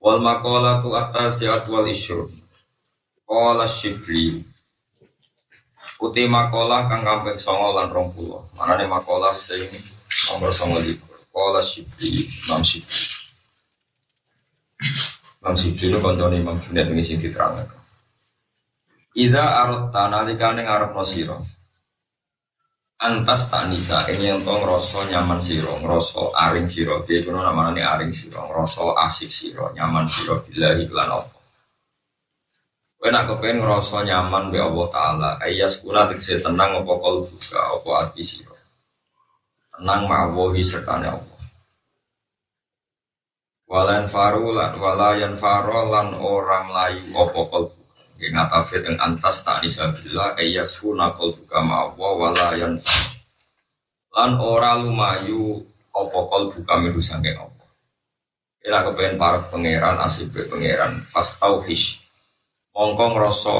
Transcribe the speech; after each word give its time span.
Wal 0.00 0.18
maqala 0.24 0.80
tu 0.80 0.96
atas 0.96 1.44
ya 1.44 1.52
wal 1.68 1.84
isyur. 1.84 2.24
Qala 3.28 3.68
Syibli. 3.68 4.40
Uti 6.00 6.24
makola 6.24 6.88
kang 6.88 7.04
kaping 7.04 7.36
9 7.36 7.76
lan 7.76 7.92
20. 7.92 8.56
Manane 8.56 8.88
makola 8.88 9.28
sing 9.36 9.60
nomor 10.32 10.48
29. 10.48 10.96
Qala 11.28 11.60
Syibli, 11.60 12.24
Imam 12.48 12.64
Syibli. 12.64 13.04
Imam 15.44 15.54
Syibli 15.54 15.86
itu 15.92 15.98
koncone 16.00 16.40
Imam 16.40 16.56
Junaid 16.56 16.88
ini 16.88 17.04
sing 17.04 17.20
diterangkan. 17.20 17.68
Iza 19.12 19.44
arot 19.62 19.92
nalikane 19.92 20.64
ngarepno 20.64 21.04
sira 21.04 21.36
antas 23.00 23.48
tak 23.48 23.72
nisa 23.72 24.04
ini 24.12 24.28
yang 24.28 24.44
tong 24.44 24.60
ngerasa 24.60 25.08
nyaman 25.08 25.40
siro 25.40 25.72
ngerasa 25.80 26.36
aring 26.36 26.68
siro. 26.68 27.00
Dia 27.08 27.24
kuno 27.24 27.40
nama 27.40 27.72
ini 27.72 27.80
aring 27.80 28.12
siro 28.12 28.44
ngerasa 28.44 29.00
asik 29.08 29.32
siro 29.32 29.72
nyaman 29.72 30.04
siro. 30.04 30.44
Bila 30.44 30.76
iklan 30.76 31.08
apa 31.08 31.40
Kowe 33.00 33.08
nak 33.08 33.32
ngerasa 33.32 34.04
nyaman 34.04 34.52
be 34.52 34.60
Allah 34.60 34.86
Ta'ala. 34.92 35.30
Ayas 35.40 35.80
kuna 35.80 36.04
tegese 36.12 36.44
tenang 36.44 36.84
apa 36.84 36.92
kol 37.00 37.24
buka 37.24 37.60
apa 37.80 37.90
hati 38.04 38.20
siro. 38.20 38.52
Tenang 39.72 40.04
ma'awahi 40.04 40.60
serta 40.60 41.00
Allah. 41.00 41.40
Walayan 43.64 44.04
faru 44.04 44.52
lan 44.52 44.76
walayan 44.76 45.32
faro 45.40 45.88
lan 45.88 46.12
orang 46.20 46.68
layu 46.68 47.08
apa 47.16 47.40
kol 47.48 47.72
yang 48.20 48.36
ngatafe 48.36 48.84
teng 48.84 49.00
antas 49.00 49.40
tak 49.48 49.64
disabila 49.64 50.36
ayas 50.36 50.76
huna 50.84 51.16
kol 51.16 51.32
buka 51.32 51.64
ma'awa 51.64 52.08
walayan 52.20 52.76
lan 54.12 54.36
ora 54.36 54.76
lumayu 54.76 55.64
opo 55.96 56.28
kol 56.28 56.52
buka 56.52 56.76
milu 56.76 57.00
sangking 57.00 57.40
opo 57.40 57.64
Ila 58.60 58.84
kepengen 58.84 59.16
para 59.16 59.40
pangeran 59.48 59.96
asib 60.04 60.36
pangeran 60.36 61.00
fast 61.00 61.40
tauhish 61.40 62.04
mongko 62.76 63.16
ngrasa 63.16 63.56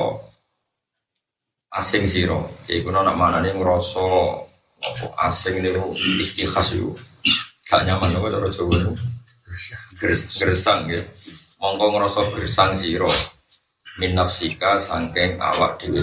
asing 1.72 2.04
siro. 2.04 2.44
Jadi 2.68 2.84
kuno 2.84 3.00
nak 3.00 3.16
mana 3.16 3.40
nih 3.40 3.56
apa 3.56 5.06
asing 5.24 5.64
nih 5.64 5.72
istikhas 6.20 6.76
yuk 6.76 7.00
gak 7.64 7.88
nyaman 7.88 8.12
apa 8.12 8.28
cara 8.28 8.48
nih 8.52 8.92
gersang 10.36 10.84
ya. 10.92 11.00
Mongko 11.64 11.84
ngrasa 11.96 12.20
gersang 12.36 12.76
siro 12.76 13.08
min 14.00 14.16
nafsika 14.16 14.80
sangking 14.80 15.36
awak 15.36 15.76
dhewe 15.76 16.00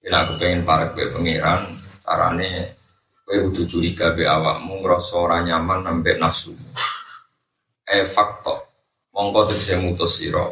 Ila 0.00 0.24
aku 0.24 0.32
pengen 0.40 0.64
para 0.64 0.92
kue 0.92 1.12
pangeran 1.12 1.64
carane 2.04 2.76
kue 3.24 3.36
kudu 3.48 3.68
curiga 3.68 4.12
be 4.16 4.24
awakmu 4.24 4.80
ngrasa 4.80 5.16
ora 5.16 5.44
nyaman 5.44 5.84
nambah 5.84 6.16
nafsu. 6.20 6.56
E 7.84 8.04
fakto 8.04 8.64
mongko 9.12 9.52
tegese 9.52 9.76
mutus 9.76 10.20
sira. 10.20 10.48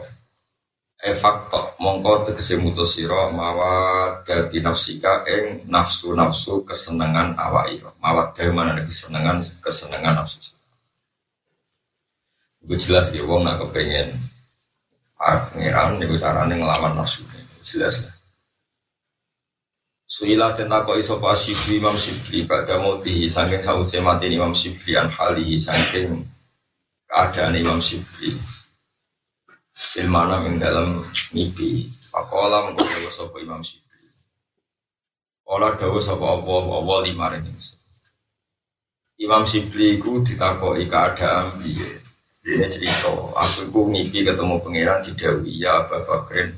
E 1.00 1.16
fakto 1.16 1.76
mongko 1.80 2.28
tegese 2.28 2.60
mutus 2.60 2.92
sira 2.96 3.32
mawa 3.32 3.72
dadi 4.20 4.60
nafsika 4.60 5.24
ing 5.24 5.64
nafsu-nafsu 5.64 6.68
kesenangan 6.68 7.40
awak 7.40 7.72
ira. 7.72 7.90
Mawa 8.04 8.36
dhewe 8.36 8.52
mana 8.52 8.76
kesenangan 8.84 9.40
kesenangan 9.64 10.24
nafsu. 10.24 10.56
Gue 12.68 12.76
jelas 12.76 13.16
ya 13.16 13.24
wong 13.24 13.48
nak 13.48 13.64
kepengen 13.64 14.12
pangeran 15.18 15.98
niku 15.98 16.14
carane 16.16 16.54
ngelawan 16.54 16.94
nafsu 16.94 17.26
jelas. 17.66 18.06
Lah 18.06 18.18
Suila 20.08 20.56
tentang 20.56 20.88
kok 20.88 20.96
iso 20.96 21.20
Imam 21.68 21.92
Shibli 21.92 22.48
pada 22.48 22.80
mati 22.80 23.28
saking 23.28 23.60
sauce 23.60 24.00
mati 24.00 24.32
Imam 24.32 24.56
Shibli 24.56 24.96
an 24.96 25.12
halihi 25.12 25.60
saking 25.60 26.24
keadaan 27.04 27.52
Imam 27.60 27.76
Shibli 27.76 28.32
Filmana 29.76 30.40
ing 30.48 30.56
dalam 30.56 31.04
mimpi? 31.36 31.92
Pakola 32.08 32.72
mengkodawa 32.72 33.10
sopo 33.12 33.36
Imam 33.36 33.60
Shibli 33.60 34.08
Ola 35.44 35.76
dawa 35.76 36.00
sopo 36.00 36.24
Allah 36.24 36.64
Allah 36.72 36.98
lima 37.04 37.28
Imam 39.20 39.44
Shibli 39.44 40.00
ku 40.00 40.24
ditakoi 40.24 40.88
keadaan 40.88 41.60
biye 41.60 42.00
ini 42.46 42.66
cerita, 42.70 43.10
aku 43.34 43.66
itu 43.66 43.80
ngipi 43.90 44.18
ketemu 44.22 44.62
pangeran 44.62 45.02
di 45.02 45.12
Dewi, 45.18 45.52
ya 45.58 45.82
Abu 45.82 45.98
Bakrin, 46.06 46.54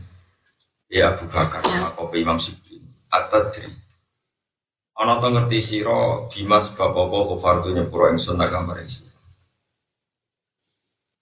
ya 0.91 1.15
Abu 1.15 1.25
Bakar, 1.31 1.65
aku 1.65 2.13
Imam 2.19 2.37
Sibli, 2.37 2.83
Atadri. 3.09 3.71
Ana 5.01 5.17
to 5.17 5.33
ngerti 5.33 5.65
sira 5.65 6.29
Dimas 6.29 6.77
bapak-bapak 6.77 7.33
kufartu 7.33 7.73
nyepuro 7.73 8.13
ingsun 8.13 8.37
nak 8.37 8.53
gambar 8.53 8.85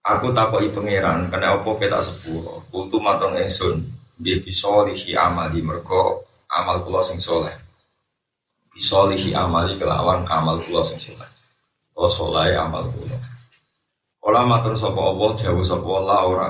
Aku 0.08 0.32
takoki 0.32 0.72
pangeran, 0.72 1.28
kena 1.28 1.60
apa 1.60 1.70
kita 1.76 2.00
sepuro, 2.00 2.64
kultu 2.72 2.96
matong 2.96 3.36
ingsun, 3.38 3.84
dia 4.16 4.40
bisa 4.40 4.72
lihi 4.88 5.12
amali 5.14 5.60
mergo 5.60 6.25
amal 6.48 6.80
kula 6.80 7.04
sing 7.04 7.20
soleh. 7.20 7.52
Bisa 8.72 9.04
lihi 9.04 9.36
amali 9.36 9.76
kelawan 9.76 10.25
amal 10.26 10.64
kula 10.64 10.80
sing 10.80 10.96
soleh. 10.96 11.28
Oh 11.92 12.08
soleh 12.08 12.56
amal 12.56 12.88
kula. 12.88 13.18
Ola 14.19 14.43
matur 14.43 14.75
sapa 14.75 14.99
Allah 14.99 15.31
jauh 15.39 15.62
sapa 15.62 15.87
Allah 15.95 16.21
ora. 16.27 16.49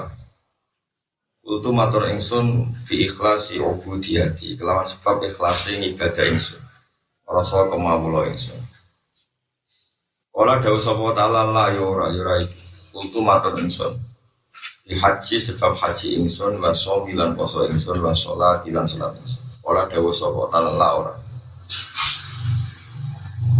Kultu 1.45 1.69
matur 1.69 2.09
ingsun 2.09 2.73
bi 2.89 3.05
ikhlasi 3.05 3.61
ubudiyati 3.61 4.57
kelawan 4.57 4.89
sebab 4.89 5.21
ikhlasi 5.29 5.77
ibadah 5.93 6.33
ingsun. 6.33 6.65
Rasa 7.29 7.69
kemawula 7.69 8.25
ingsun. 8.33 8.57
Ola 10.33 10.57
dawuh 10.65 10.81
sapa 10.81 11.13
taala 11.13 11.45
la 11.45 11.69
ya 11.69 11.85
ora 11.85 12.09
ya 12.09 12.25
ora 12.25 12.41
Kultu 12.89 13.21
matur 13.21 13.61
ingsun. 13.61 14.01
Di 14.89 14.97
haji 14.97 15.37
sebab 15.37 15.77
haji 15.77 16.25
ingsun 16.25 16.57
wa 16.65 16.73
shomilan 16.73 17.37
poso 17.37 17.69
ingsun 17.69 18.01
wa 18.01 18.17
sholat 18.17 18.65
ilan 18.65 18.89
sholat 18.89 19.13
ingsun. 19.13 19.45
Ola 19.69 19.85
dawuh 19.85 20.17
sapa 20.17 20.41
taala 20.49 20.73
la 20.73 20.89
ora. 20.97 21.15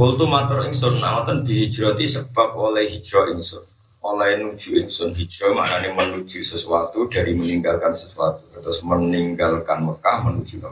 Kultu 0.01 0.25
matur 0.25 0.65
ingsun 0.65 0.97
nawaten 0.97 1.45
dihijrati 1.45 2.09
sebab 2.09 2.57
oleh 2.57 2.89
hijrah 2.89 3.29
ingsun 3.37 3.78
oleh 3.99 4.39
nuju 4.39 4.79
insun 4.79 5.11
hijrah 5.11 5.59
maknanya 5.59 5.91
menuju 5.91 6.39
sesuatu 6.39 7.11
dari 7.11 7.35
meninggalkan 7.35 7.91
sesuatu. 7.91 8.47
Terus 8.55 8.83
meninggalkan 8.87 9.83
Mekah 9.83 10.17
menuju 10.31 10.63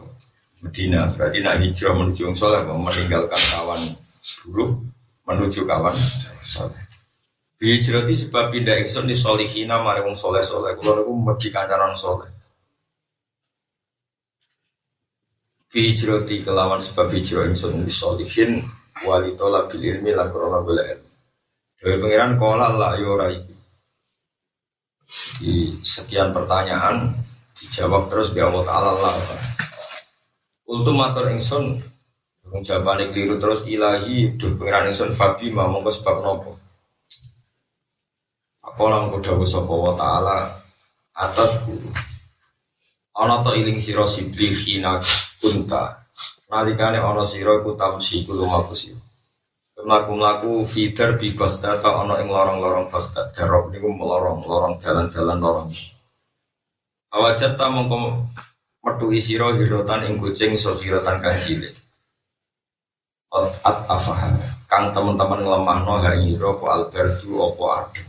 Medina. 0.63 1.11
Berarti 1.11 1.39
nak 1.43 1.59
hijrah 1.59 1.95
menuju 1.99 2.31
soleh 2.39 2.63
meninggalkan 2.65 3.43
kawan 3.51 3.83
buruk 4.47 4.79
menuju 5.27 5.67
kawan 5.67 5.95
soleh. 6.47 6.83
Sebab 7.57 8.53
pindah 8.53 8.77
ingsun 8.85 9.09
di 9.09 9.17
solihina 9.17 9.83
mari 9.83 10.05
wong 10.05 10.15
soleh 10.15 10.45
soleh. 10.45 10.77
Kalau 10.79 11.03
aku 11.03 11.13
mesti 11.13 11.49
kancaran 11.51 11.97
soleh. 11.99 12.31
Kelawan 15.77 16.81
sebab 16.81 17.13
hijrah 17.13 17.53
ingsun 17.53 17.85
di 17.85 17.93
solihin 17.93 18.65
walitola 19.05 19.69
bil 19.69 19.83
ilmi 19.85 20.09
lan 20.17 20.33
ilmi 20.33 21.06
dari 21.77 21.97
pengiran 22.01 22.41
kola 22.41 22.73
lah 22.73 22.97
yora 22.97 23.29
itu. 23.33 23.55
Di 25.41 25.77
sekian 25.85 26.33
pertanyaan 26.33 27.13
dijawab 27.57 28.09
terus 28.09 28.33
bi 28.33 28.41
Allah 28.41 28.65
Taala 28.65 28.93
lah. 28.97 29.15
Ultimatur 30.67 31.31
ingsun 31.31 31.79
jawaban 32.67 33.11
keliru 33.15 33.39
terus 33.39 33.67
ilahi 33.71 34.35
duh 34.35 34.59
pengiran 34.59 34.91
ingsun 34.91 35.15
fabi 35.15 35.55
mau 35.55 35.71
mongko 35.71 35.91
sebab 35.95 36.17
nopo. 36.27 36.53
Apa 38.67 38.83
lang 38.91 39.15
kuda 39.15 39.39
sapa 39.47 39.73
wa 39.73 39.95
taala 39.95 40.39
atas 41.15 41.63
guru. 41.65 41.87
Ana 43.17 43.41
to 43.41 43.57
iling 43.57 43.81
sira 43.81 44.05
sibli 44.05 44.53
khina 44.53 45.01
kunta. 45.39 46.03
Nalikane 46.51 46.99
ana 46.99 47.23
sira 47.23 47.57
iku 47.63 47.79
tamsi 47.79 48.27
kulo 48.27 48.45
sira 48.75 49.06
melaku-melaku 49.87 50.67
feeder 50.67 51.15
di 51.15 51.31
Baghdad 51.31 51.79
atau 51.79 52.03
ono 52.03 52.19
ing 52.19 52.27
lorong-lorong 52.27 52.91
Baghdad 52.91 53.31
jarok 53.31 53.71
niku 53.71 53.95
melorong 53.95 54.43
lorong 54.43 54.75
jalan-jalan 54.83 55.39
lorong 55.39 55.71
awajat 57.15 57.55
ta 57.55 57.71
mongko 57.71 58.27
metu 58.83 59.15
isiro 59.15 59.55
hirotan 59.55 60.03
ing 60.11 60.19
kucing 60.19 60.59
so 60.59 60.75
hirotan 60.75 61.23
kang 61.23 61.39
cilik 61.39 61.71
at 63.63 63.79
afah 63.87 64.35
kang 64.67 64.91
teman-teman 64.91 65.47
ngelemah 65.47 65.79
no 65.87 65.95
ha 66.03 66.19
iro 66.19 66.59
po 66.59 66.67
albertu 66.67 67.39
opo 67.39 67.71
adu 67.71 68.03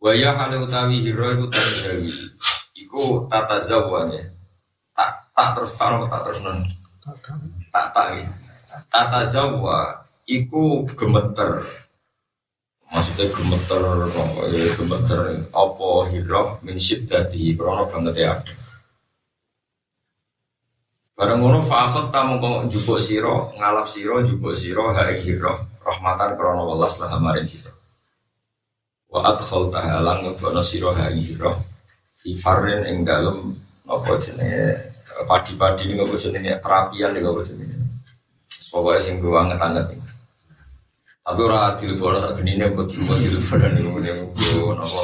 Waya 0.00 0.32
hale 0.32 0.56
utawi 0.64 1.04
hiro 1.04 1.28
iku 1.28 1.52
tanjawi. 1.52 2.08
Iku 2.72 3.28
tata 3.28 3.60
zawanya. 3.60 4.32
Tak 4.96 5.28
tak 5.36 5.48
terus 5.52 5.76
taruh 5.76 6.08
tak 6.08 6.24
terus 6.24 6.40
non. 6.40 6.56
Tak 7.68 7.92
tak 7.92 8.06
ya. 8.16 8.24
Tata 8.70 9.26
zawa 9.26 10.06
iku 10.30 10.86
gemeter. 10.94 11.58
Maksudnya 12.90 13.30
gemeter 13.30 13.82
ya 14.50 14.70
gemeter 14.74 15.20
apa 15.54 15.88
hiro 16.10 16.58
min 16.66 16.78
syiddati 16.78 17.54
krono 17.54 17.86
banget 17.86 18.14
ya 18.18 18.38
ada. 18.38 18.54
Barang 21.14 21.44
ngono 21.44 21.60
fa'akhot 21.60 22.08
tamu 22.08 22.40
kok 22.40 22.72
jupuk 22.72 22.96
siro, 22.96 23.52
ngalap 23.60 23.84
siro, 23.84 24.24
jupuk 24.24 24.56
siro, 24.56 24.88
hari 24.88 25.20
hiro, 25.20 25.52
rahmatan 25.84 26.32
krono 26.32 26.64
welas 26.72 26.96
lah 26.96 27.12
maring 27.20 27.44
hiro. 27.44 27.76
Wa 29.12 29.36
adkhol 29.36 29.68
tahalang 29.68 30.24
ngebono 30.24 30.64
siro 30.64 30.96
hari 30.96 31.20
hiro, 31.20 31.60
fi 32.16 32.32
farin 32.38 32.88
ing 32.88 33.04
dalem 33.04 33.52
apa 33.84 34.16
jenenge 34.16 34.80
padi-padi 35.28 35.92
ini 35.92 36.00
apa 36.00 36.14
jenenge 36.16 36.52
perapian 36.62 37.12
ini 37.12 37.26
apa 37.28 37.42
jenenge. 37.44 37.79
Pokoknya 38.68 39.00
sing 39.00 39.24
gue 39.24 39.32
anget-anget 39.32 39.96
ini. 39.96 40.10
Tapi 41.20 41.40
ora 41.46 41.78
dilebono 41.78 42.18
sak 42.18 42.42
genine 42.42 42.74
kok 42.74 42.90
dilebono 42.90 43.16
dilebono 43.22 43.66
niku 43.70 43.98
yo 44.56 44.74
napa. 44.74 45.02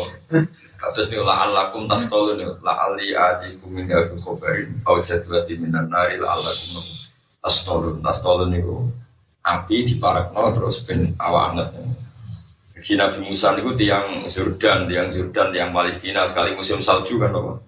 Kados 0.80 1.06
niku 1.12 1.22
la 1.22 1.44
alakum 1.44 1.86
tastolun 1.86 2.40
la 2.66 2.72
ali 2.88 3.14
adikum 3.14 3.70
min 3.70 3.86
abi 3.86 4.16
khabarin 4.18 4.80
au 4.90 4.98
jadwati 4.98 5.54
minan 5.54 5.86
nari 5.86 6.18
la 6.18 6.34
alakum 6.34 6.82
tastolun 7.38 8.02
tastolun 8.02 8.50
niku 8.50 8.90
api 9.46 9.86
diparakno 9.86 10.50
terus 10.50 10.82
ben 10.82 11.14
awak 11.22 11.54
anget. 11.54 11.68
Jadi 12.74 12.92
Nabi 12.98 13.18
Musa 13.30 13.54
itu 13.56 13.72
tiang 13.72 14.26
Jordan, 14.26 14.84
tiang 14.90 15.08
Jordan, 15.08 15.48
tiang 15.54 15.70
Palestina 15.70 16.26
sekali 16.28 16.52
musim 16.58 16.82
salju 16.82 17.22
kan 17.22 17.32
apa? 17.32 17.62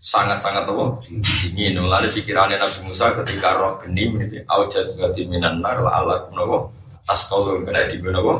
Sangat-sangat 0.00 0.64
apa? 0.64 1.04
Dingin. 1.06 1.76
Lalu 1.76 2.08
pikirannya 2.16 2.56
Nabi 2.56 2.88
Musa 2.88 3.12
ketika 3.12 3.60
roh 3.60 3.76
geni 3.84 4.08
ini, 4.08 4.38
aujat 4.48 4.96
gati 4.96 5.28
minan 5.28 5.60
nar 5.60 5.76
la 5.84 6.00
alakum 6.00 6.40
apa? 6.40 6.80
tas 7.10 7.26
tolong 7.26 7.66
kena 7.66 7.90
di 7.90 7.98
kok 7.98 8.38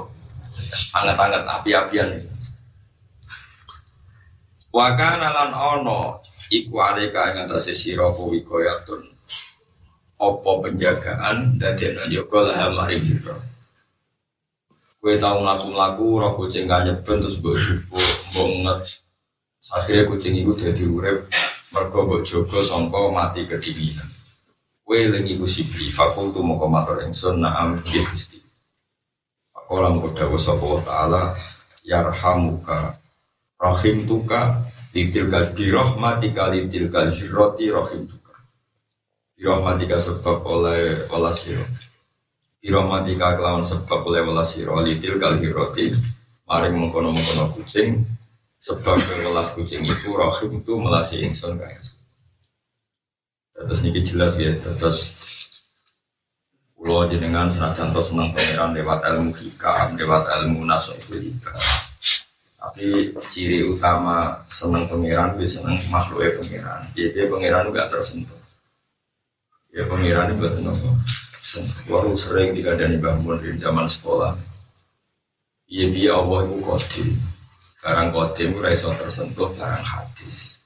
anget-anget 0.94 1.42
api-apian 1.42 2.08
Wakana 4.70 5.28
lan 5.34 5.50
ono 5.50 6.22
iku 6.54 6.78
alika 6.78 7.34
ing 7.34 7.42
atase 7.42 7.74
sira 7.74 8.14
kuwi 8.14 8.46
koyatun 8.46 9.02
apa 10.22 10.50
penjagaan 10.62 11.58
dadi 11.58 11.90
ana 11.90 12.06
yoga 12.06 12.46
lah 12.46 12.70
mari 12.70 13.02
hiro 13.02 13.34
Kue 15.02 15.18
tau 15.18 15.42
mlaku-mlaku 15.42 16.22
roh 16.22 16.38
kucing 16.38 16.70
kanyeben 16.70 17.24
terus 17.24 17.42
mbok 17.42 17.58
jupuk 17.58 18.06
mbok 18.30 18.86
akhirnya 19.68 20.08
kucing 20.08 20.40
itu 20.40 20.52
jadi 20.56 20.84
urep 20.88 21.28
mergo 21.76 21.98
mbok 22.08 22.24
jaga 22.24 22.60
sangka 22.64 23.12
mati 23.12 23.44
kedinginan. 23.44 24.08
Kue 24.80 25.06
lengi 25.06 25.38
ku 25.38 25.46
sibli 25.46 25.92
fakultu 25.92 26.40
moko 26.42 26.66
matur 26.66 27.04
ingsun 27.04 27.44
na'am 27.44 27.78
nggih 27.78 28.04
Gusti. 28.10 28.40
Orang 29.70 30.02
kodawa 30.02 30.34
sapa 30.34 30.66
ta'ala 30.82 31.22
yarhamuka 31.86 32.98
rahim 33.60 34.08
tuka 34.08 34.66
litil 34.96 35.30
kal 35.30 35.46
birahmatika 35.54 36.50
litil 36.50 36.90
kal 36.90 37.06
jirroti 37.12 37.70
rahim 37.70 38.08
tuka 38.10 38.34
birahmatika 39.38 39.96
sebab 40.00 40.42
oleh 40.42 41.06
olah 41.14 41.30
siro 41.30 41.62
birahmatika 42.58 43.38
kelawan 43.38 43.62
sebab 43.62 44.00
oleh 44.10 44.26
olah 44.26 44.42
siro 44.42 44.74
litil 44.82 45.22
kal 45.22 45.38
hirroti 45.38 45.94
maring 46.50 46.74
mengkono-mengkono 46.74 47.54
kucing 47.54 48.02
sebab 48.60 48.96
kelas 49.00 49.56
kucing 49.56 49.82
itu 49.88 50.08
rahim 50.12 50.60
itu 50.60 50.72
melasi 50.76 51.24
ingsun 51.24 51.56
kaya 51.56 51.80
terus 53.60 53.80
ini 53.84 54.00
jelas 54.04 54.36
ya 54.40 54.52
terus 54.60 54.98
Kulo 56.80 57.04
jenengan 57.12 57.44
senajan 57.44 57.92
to 57.92 58.00
seneng 58.00 58.32
pangeran 58.32 58.72
lewat 58.72 59.04
ilmu 59.04 59.36
hikam, 59.36 60.00
lewat 60.00 60.32
ilmu 60.32 60.64
nasofilika. 60.64 61.52
Tapi 62.56 63.12
ciri 63.28 63.68
utama 63.68 64.40
seneng 64.48 64.88
pangeran 64.88 65.36
bisa 65.36 65.60
seneng 65.60 65.76
makhluk 65.92 66.40
pangeran. 66.40 66.80
Jadi 66.96 67.28
pangeran 67.28 67.68
gak 67.68 67.92
tersentuh. 67.92 68.40
Ya 69.76 69.84
pangeran 69.84 70.32
itu 70.32 70.40
betul 70.40 70.72
nopo. 70.72 70.96
Walau 71.92 72.16
sering 72.16 72.56
dikadani 72.56 72.96
bangun 72.96 73.36
di 73.44 73.60
zaman 73.60 73.84
sekolah. 73.84 74.32
Iya 75.68 75.86
dia 75.92 76.10
Allah 76.16 76.48
itu 76.48 76.64
kodim. 76.64 77.12
Barang 77.80 78.12
kodim 78.12 78.52
itu 78.52 78.60
raiso 78.60 78.92
tersentuh 78.92 79.48
barang 79.56 79.84
hadis. 79.84 80.60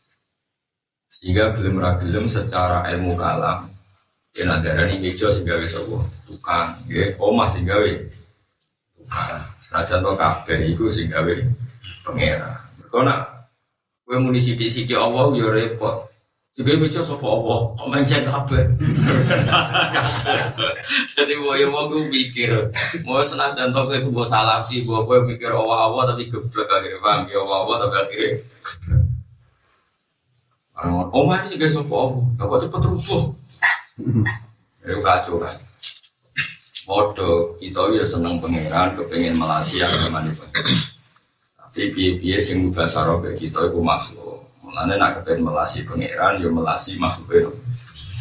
Sehingga 1.11 1.55
belum 1.55 1.78
ragilem 1.78 2.26
secara 2.26 2.90
ilmu 2.90 3.14
kalam 3.14 3.75
Ya 4.34 4.50
nanti 4.50 4.66
ada 4.66 4.82
di 4.82 4.99
meja 4.99 5.31
sih 5.31 5.46
gawe 5.46 5.62
sobo 5.62 6.02
tukang, 6.26 6.75
ya 6.90 7.14
omah 7.22 7.46
sih 7.46 7.62
gawe 7.62 7.87
tukang. 8.99 9.38
Senajan 9.62 10.02
to 10.02 10.11
kabeh 10.19 10.58
iku 10.75 10.90
sing 10.90 11.06
gawe 11.06 11.31
pangeran. 12.02 12.58
Kau 12.90 13.06
nak 13.06 13.46
gue 14.02 14.19
muni 14.19 14.43
siti 14.43 14.66
Allah 14.99 15.31
yo 15.38 15.55
repot. 15.55 16.11
Juga 16.55 16.79
meja 16.79 17.03
sopo 17.03 17.27
Allah, 17.27 17.75
kok 17.75 17.89
mencet 17.91 18.23
kabeh. 18.31 18.62
Jadi 21.19 21.33
gue 21.35 21.55
yang 21.59 21.75
mau 21.75 21.91
gue 21.91 22.06
mikir, 22.06 22.71
mau 23.03 23.19
senajan 23.27 23.75
to 23.75 23.83
gue 23.91 24.06
gue 24.06 24.27
salafi, 24.27 24.87
gue 24.87 24.99
gue 25.03 25.19
mikir 25.35 25.51
Allah 25.51 25.91
Allah 25.91 26.15
tapi 26.15 26.31
geblek 26.31 26.71
akhirnya 26.71 27.03
paham 27.03 27.27
ya 27.27 27.43
Allah 27.43 27.59
Allah 27.59 27.77
tapi 27.83 27.97
akhirnya 28.06 28.31
Orang 30.79 31.11
omah 31.11 31.43
sih 31.43 31.59
gak 31.59 31.75
sopo 31.75 31.95
Allah, 32.39 32.47
kok 32.47 32.61
cepet 32.67 32.83
rubuh. 32.87 33.23
Itu 34.87 34.99
kacau 35.03 35.43
kan. 35.43 35.55
Modo 36.87 37.59
kita 37.59 37.83
ya 37.99 38.07
seneng 38.07 38.39
pangeran, 38.39 38.95
kepengen 38.95 39.41
melasi 39.41 39.83
yang 39.83 39.91
gimana 39.91 40.31
Tapi 41.59 41.91
biaya-biaya 41.91 42.39
sing 42.39 42.71
bahasa 42.71 43.03
roh 43.03 43.19
kita 43.35 43.71
itu 43.71 43.81
makhluk. 43.83 44.24
Mulanya 44.75 44.99
nak 44.99 45.23
kepengen 45.23 45.47
melasi 45.47 45.87
pangeran, 45.87 46.43
ya 46.43 46.50
melasi 46.50 46.99
makhluk 46.99 47.55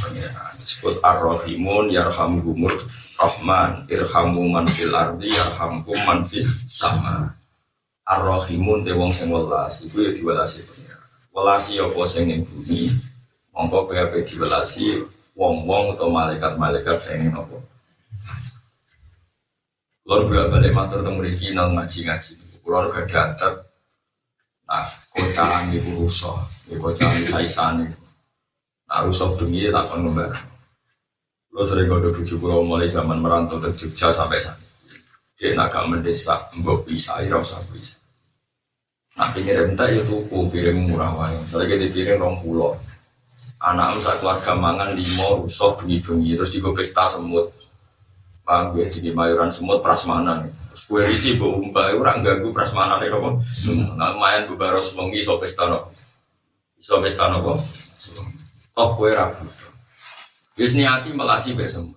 pangeran. 0.06 0.54
Disebut 0.54 1.02
ar-rahimun 1.02 1.90
yarhamhumur 1.90 2.78
rahman 3.18 3.90
irhamu 3.90 4.46
man 4.54 4.70
fil 4.70 4.94
ardi 4.94 5.34
yarhamkum 5.34 5.98
man 6.06 6.22
fis 6.22 6.70
sama. 6.70 7.34
Ar-rahimun 8.06 8.86
de 8.86 8.94
wong 8.94 9.10
sing 9.10 9.34
welas 9.34 9.82
iku 9.82 10.06
ya 10.06 10.14
diwelasi 10.14 10.62
pangeran. 10.70 11.10
Welasi 11.34 11.82
apa 11.82 12.02
sing 12.06 12.30
ning 12.30 12.46
bumi. 12.46 13.02
Mongko 13.50 13.90
kowe 13.90 14.22
diwelasi 14.22 15.02
wong-wong 15.34 15.98
atau 15.98 16.14
malaikat-malaikat 16.14 17.02
nopo. 17.34 17.66
Lalu 20.06 20.24
berapa 20.30 20.54
balik 20.54 20.78
matur 20.78 21.02
tentang 21.02 21.18
mereka 21.18 21.50
nang 21.50 21.74
ngaji-ngaji. 21.74 22.62
Kulo 22.62 22.94
gak 22.94 23.10
diacat. 23.10 23.63
Nah, 24.74 24.90
kocaran 25.14 25.70
ibu 25.70 26.02
rusuh, 26.02 26.34
ibu 26.74 26.82
kocaran 26.82 27.22
saisan. 27.30 27.86
Nah, 28.90 29.00
rusuh 29.06 29.38
bengi 29.38 29.70
tak 29.70 29.86
kon 29.86 30.02
ngembar. 30.02 30.34
Kulo 31.54 31.62
sering 31.62 31.86
kode 31.86 32.10
bujuk 32.10 32.42
kulo 32.42 32.66
mulai 32.66 32.90
zaman 32.90 33.22
merantau 33.22 33.62
ke 33.62 33.70
Jogja 33.78 34.10
sampai 34.10 34.42
saat 34.42 34.58
Dia 35.38 35.54
nak 35.54 35.78
mendesak, 35.86 36.58
mbok 36.58 36.90
bisa, 36.90 37.22
ira 37.22 37.38
usah 37.38 37.62
bisa. 37.70 38.02
Nah, 39.14 39.30
pinggir 39.30 39.62
entah 39.62 39.86
ya 39.94 40.02
ku 40.10 40.26
piring 40.50 40.90
murah 40.90 41.14
wae. 41.14 41.38
Soalnya 41.46 41.78
kita 41.78 41.94
piring 41.94 42.18
rong 42.18 42.42
pulau 42.42 42.74
anak 43.64 44.04
sak 44.04 44.20
keluarga 44.20 44.60
mangan 44.60 44.92
limo 44.92 45.48
rusuh 45.48 45.80
bengi-bengi 45.80 46.36
terus 46.36 46.52
digo 46.52 46.76
pesta 46.76 47.08
semut 47.08 47.48
paham 48.54 48.78
gue 48.78 48.86
di 48.94 49.10
mayuran 49.10 49.50
semut 49.50 49.82
prasmanan 49.82 50.46
gue 50.70 51.02
risi 51.10 51.42
bu 51.42 51.58
umpah 51.58 51.90
orang 51.98 52.22
ganggu 52.22 52.54
prasmanan 52.54 53.02
itu 53.02 53.18
apa 53.18 53.30
nah 53.98 54.14
main 54.14 54.46
bu 54.46 54.54
baros 54.54 54.94
mengi 54.94 55.26
so 55.26 55.42
pesta 55.42 55.66
no 55.66 55.90
so 56.78 57.02
pesta 57.02 57.34
no 57.34 57.42
kok 57.42 57.58
toh 58.78 58.90
gue 59.02 59.10
ragu 59.18 59.50
Yus 60.54 60.78
niati 60.78 61.10
melasi 61.18 61.58
besem. 61.58 61.90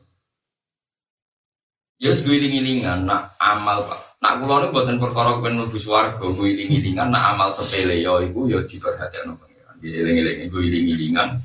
Yus 2.00 2.25
gue 2.25 2.40
iling-ilingan 2.40 3.04
nak 3.04 3.36
amal 3.36 3.84
pak. 3.84 4.00
Nak 4.25 4.40
kulo 4.40 4.64
nu 4.64 4.72
buatan 4.72 4.96
perkara 4.96 5.44
ben 5.44 5.60
mlebu 5.60 5.76
swarga, 5.76 6.25
gue 6.25 6.48
iling-ilingan 6.56 7.12
nak 7.12 7.36
amal 7.36 7.52
sepele 7.52 8.00
yo 8.00 8.16
iku 8.25 8.48
yo 8.48 8.64
diperhatikan 8.64 9.36
pangeran. 9.36 9.76
Iling-iling 9.84 10.48
gue 10.48 10.62
iling-ilingan 10.72 11.36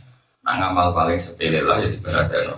Nah 0.41 0.57
ngamal 0.57 0.89
paling 0.97 1.21
sepele 1.21 1.61
lah 1.61 1.77
ya 1.77 2.39
no. 2.49 2.57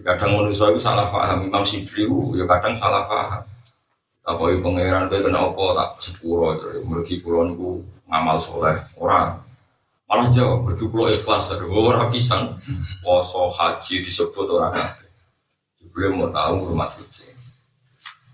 Kadang 0.00 0.40
manusia 0.40 0.72
itu 0.72 0.80
salah 0.80 1.04
paham. 1.12 1.44
Imam 1.44 1.60
Sibri 1.68 2.08
ya 2.32 2.48
kadang 2.48 2.72
salah 2.72 3.04
paham. 3.04 3.44
Apa 4.24 4.42
itu 4.48 4.64
pangeran 4.64 5.12
itu 5.12 5.20
kena 5.20 5.44
apa? 5.44 5.64
Tak 5.76 5.90
sepuro 6.00 6.56
mergi 6.88 7.20
pulau 7.20 7.44
itu 7.52 7.70
ngamal 8.08 8.40
soleh. 8.40 8.78
Orang 8.96 9.44
malah 10.08 10.32
jawab 10.32 10.64
mergi 10.64 10.88
pulau 10.88 11.12
ikhlas. 11.12 11.52
Dari 11.52 11.68
orang 11.68 12.08
pisan. 12.08 12.56
Poso 13.04 13.52
haji 13.52 14.00
disebut 14.00 14.46
orang 14.48 14.72
kafir. 14.72 15.10
Jibril 15.82 16.16
mau 16.16 16.30
tahu 16.32 16.72
rumah 16.72 16.88
kucing. 16.96 17.34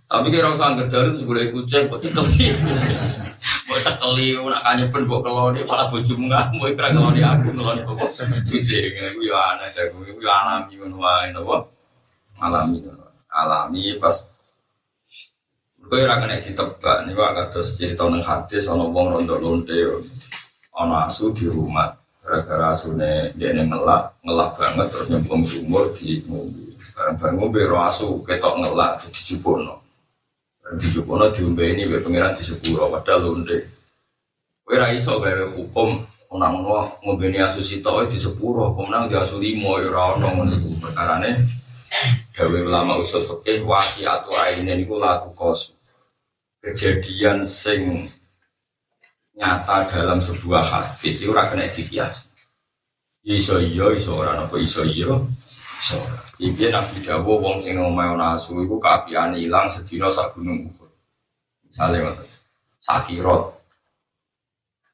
Tapi 0.09 0.33
kira 0.33 0.57
usah 0.57 0.73
anggar 0.73 0.89
dari 0.89 1.21
itu 1.21 1.29
boleh 1.29 1.53
kucing, 1.53 1.93
kok 1.93 2.01
Mau 3.79 3.87
cekeli, 3.87 4.35
nak 4.35 4.63
kanyepen 4.67 5.07
buat 5.07 5.23
keloni, 5.23 5.63
malah 5.63 5.87
bojomu 5.87 6.27
ngamuk, 6.27 6.75
kira 6.75 6.91
keloni 6.91 7.23
aku, 7.23 7.55
keloni 7.55 7.81
apa? 7.87 8.11
Kucing, 8.11 8.91
aku 8.91 9.21
ya 9.23 9.39
aneh, 9.55 9.71
aku 9.71 10.03
ya 10.19 10.35
alami, 10.35 10.75
ngono 10.83 10.99
wae, 10.99 11.31
apa? 11.31 11.57
Alami, 12.43 12.79
alami 13.31 13.95
pas 14.03 14.27
Kowe 15.89 16.05
ora 16.05 16.21
kena 16.21 16.37
ditebak 16.37 17.09
niku 17.09 17.25
terus 17.49 17.73
cerita 17.73 18.05
nang 18.13 18.21
hadis 18.21 18.69
ana 18.69 18.85
wong 18.85 19.09
rondo 19.09 19.41
lonte 19.41 19.73
ana 20.77 21.09
asu 21.09 21.33
di 21.33 21.49
rumah 21.49 21.97
gara-gara 22.21 22.77
asune 22.77 23.33
dene 23.33 23.65
ngelak 23.65 24.21
ngelak 24.21 24.53
banget 24.61 24.87
terus 24.93 25.09
nyemplung 25.09 25.49
sumur 25.49 25.89
di 25.97 26.21
ngombe 26.29 26.77
bareng-bareng 26.93 27.37
ngombe 27.41 27.61
ro 27.65 27.81
asu 27.89 28.21
ketok 28.21 28.61
ngelak 28.61 29.01
dijupukno 29.01 29.88
dijupukno 30.77 31.33
diombe 31.33 31.65
ini 31.73 31.89
wae 31.89 32.03
pangeran 32.05 32.37
di 32.37 32.43
sepuro 32.45 32.93
padahal 32.93 33.23
lonte 33.25 33.57
kowe 34.65 34.77
ora 34.77 34.93
iso 34.93 35.17
gawe 35.23 35.49
hukum 35.57 36.05
ana 36.29 36.47
ngono 36.53 37.01
ngombe 37.01 37.33
ni 37.33 37.39
asu 37.41 37.65
di 37.65 38.19
sepuro 38.21 38.77
kemenang 38.77 39.09
di 39.09 39.17
asu 39.17 39.41
limo 39.41 39.81
ora 39.81 40.13
ono 40.19 40.27
ngono 40.29 40.53
iku 40.53 40.69
perkarane 40.77 41.31
gawe 42.37 42.59
ulama 42.61 43.01
usul 43.01 43.25
fikih 43.25 43.65
waqi'atu 43.65 44.31
aine 44.37 44.77
niku 44.77 45.01
la 45.01 45.25
tukos 45.25 45.79
kejadian 46.61 47.49
sing 47.49 48.11
nyata 49.39 49.87
dalam 49.87 50.19
sebuah 50.19 50.67
hadis 50.67 51.23
itu 51.23 51.31
ora 51.31 51.47
kena 51.47 51.71
dikias. 51.71 52.27
Iso 53.23 53.63
iya, 53.63 53.95
iso 53.95 54.19
ora 54.19 54.35
apa 54.35 54.59
iso 54.59 54.83
iya. 54.83 55.15
Iki 56.39 56.75
Nabi 56.75 56.97
Dawo 57.07 57.39
wong 57.39 57.63
sing 57.63 57.79
omahe 57.79 58.11
ana 58.15 58.35
asu 58.35 58.59
iku 58.67 58.83
kaapiane 58.83 59.39
ilang 59.39 59.71
sedina 59.71 60.11
sak 60.11 60.35
gunung 60.35 60.67
Uhud. 60.67 60.91
Misale. 61.71 62.03
Sakirot. 62.83 63.55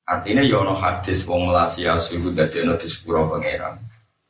Artinya 0.05 0.45
ya 0.45 0.61
ono 0.61 0.77
hadis 0.77 1.25
wong 1.25 1.49
melasi 1.49 1.89
asu 1.89 2.21
iku 2.21 2.37
dadi 2.37 2.61
ana 2.61 2.77
di 2.77 2.85
sepuro 2.85 3.33
pangeran. 3.33 3.81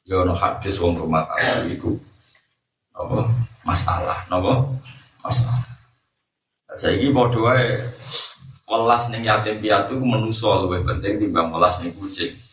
Ya 0.06 0.23
ono 0.23 0.34
hadis 0.34 0.78
wong 0.78 0.94
rumah 0.94 1.26
asu 1.34 1.66
iku 1.75 1.90
apa 2.94 3.26
masalah, 3.66 4.18
napa? 4.30 4.62
Masalah. 5.26 5.66
Ini 6.75 7.11
mau 7.11 7.26
doa 7.30 7.58
welas 8.70 9.11
ning 9.11 9.26
yatim 9.26 9.58
piatu 9.58 9.99
menuso 9.99 10.66
lebih 10.66 10.87
penting 10.87 11.18
timbang 11.18 11.50
welas 11.50 11.82
ning 11.82 11.90
kucing. 11.94 12.44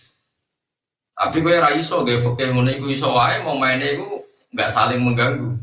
Tapi 1.22 1.38
gue 1.38 1.54
raiso 1.54 2.02
gue 2.02 2.18
fakih 2.18 2.50
ngono 2.50 2.74
iku 2.74 2.90
iso 2.90 3.14
wae 3.14 3.46
mau 3.46 3.54
main 3.54 3.78
iku 3.78 4.26
nggak 4.58 4.74
saling 4.74 5.06
mengganggu. 5.06 5.54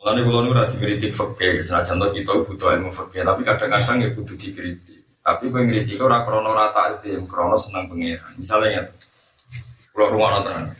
Mulane 0.00 0.20
kula 0.24 0.40
nu 0.40 0.56
ora 0.56 0.64
dikritik 0.64 1.12
fakih, 1.12 1.60
senajan 1.60 2.00
to 2.00 2.08
kita 2.16 2.32
butuh 2.40 2.72
ilmu 2.72 2.88
fakih, 2.88 3.20
tapi 3.20 3.44
kadang-kadang 3.44 4.00
ya 4.00 4.08
kudu 4.16 4.32
dikritik. 4.40 5.20
Tapi 5.20 5.52
gue 5.52 5.60
ngritik 5.60 6.00
ora 6.00 6.24
krana 6.24 6.56
rata 6.56 6.96
itu, 6.96 7.20
krana 7.28 7.60
senang 7.60 7.84
pangeran. 7.92 8.32
Misalnya 8.40 8.80
ya, 8.80 8.82
rumah 9.92 10.40
tenan. 10.40 10.72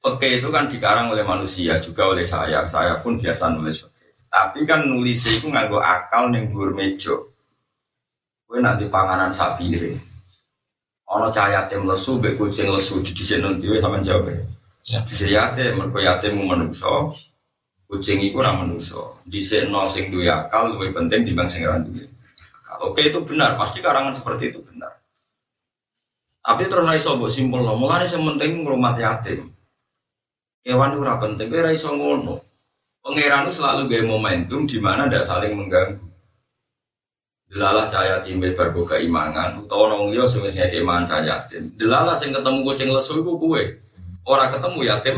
Fakih 0.00 0.40
itu 0.40 0.48
kan 0.48 0.64
dikarang 0.64 1.12
oleh 1.12 1.28
manusia 1.28 1.76
juga 1.76 2.08
oleh 2.08 2.24
saya. 2.24 2.64
Saya 2.64 3.04
pun 3.04 3.20
biasa 3.20 3.52
nulis 3.52 3.84
fakih. 3.84 4.16
Tapi 4.32 4.64
kan 4.64 4.88
nulis 4.88 5.28
itu 5.28 5.52
nganggo 5.52 5.84
akal 5.84 6.32
neng 6.32 6.48
dhuwur 6.48 6.72
meja. 6.72 7.12
Kowe 8.48 8.64
nanti 8.64 8.88
panganan 8.88 9.28
sapi 9.28 9.76
ini. 9.76 10.07
Ono 11.08 11.32
cahaya 11.32 11.64
yatim 11.64 11.88
lesu, 11.88 12.20
bek 12.20 12.36
kucing 12.36 12.68
lesu 12.68 13.00
di 13.00 13.24
sini 13.24 13.40
nanti 13.40 13.64
sama 13.80 14.04
jawab 14.04 14.28
ya. 14.28 15.00
Di 15.04 15.14
sini 15.16 15.32
yatim, 15.32 15.80
mereka 15.80 16.00
yatim 16.04 16.36
menungso, 16.36 17.16
kucing 17.88 18.20
itu 18.20 18.36
ramah 18.36 18.68
menungso. 18.68 19.16
Di 19.24 19.40
sini 19.40 19.72
nol 19.72 19.88
sing 19.88 20.12
duwe 20.12 20.28
akal 20.28 20.76
lebih 20.76 20.92
penting 20.92 21.24
dibanding 21.24 21.48
sing 21.48 21.62
randu. 21.64 21.96
Oke 22.84 23.08
itu 23.08 23.24
benar, 23.24 23.56
pasti 23.56 23.80
karangan 23.80 24.12
seperti 24.12 24.52
itu 24.52 24.60
benar. 24.60 24.92
Tapi 26.44 26.64
terus 26.68 26.84
raiso 26.84 27.16
buat 27.20 27.32
simpel 27.32 27.60
loh, 27.60 27.76
mulai 27.76 28.08
penting 28.08 28.64
ngurmat 28.64 28.96
yatim. 29.00 29.52
Hewan 30.64 30.96
itu 30.96 31.04
penting, 31.04 31.48
tapi 31.48 31.64
raiso 31.64 31.92
ngono. 31.96 32.44
Pangeran 33.04 33.48
itu 33.48 33.60
selalu 33.60 33.88
gaya 33.88 34.04
momentum 34.04 34.68
di 34.68 34.76
mana 34.80 35.08
tidak 35.08 35.24
saling 35.24 35.56
mengganggu. 35.56 36.07
Delalah 37.48 37.88
cahaya 37.88 38.20
timbil 38.20 38.52
berbuka 38.52 39.00
imangan, 39.00 39.64
utawa 39.64 39.96
nong 39.96 40.12
liya 40.12 40.28
sing 40.28 40.44
wis 40.44 40.52
imangan 40.52 41.04
cahaya 41.08 41.26
yatim. 41.40 41.72
Delalah 41.80 42.12
sing 42.12 42.28
ketemu 42.28 42.60
kucing 42.60 42.92
lesu 42.92 43.24
iku 43.24 43.40
kue. 43.40 43.80
Orang 44.28 44.52
ketemu 44.52 44.78
yatim 44.84 45.16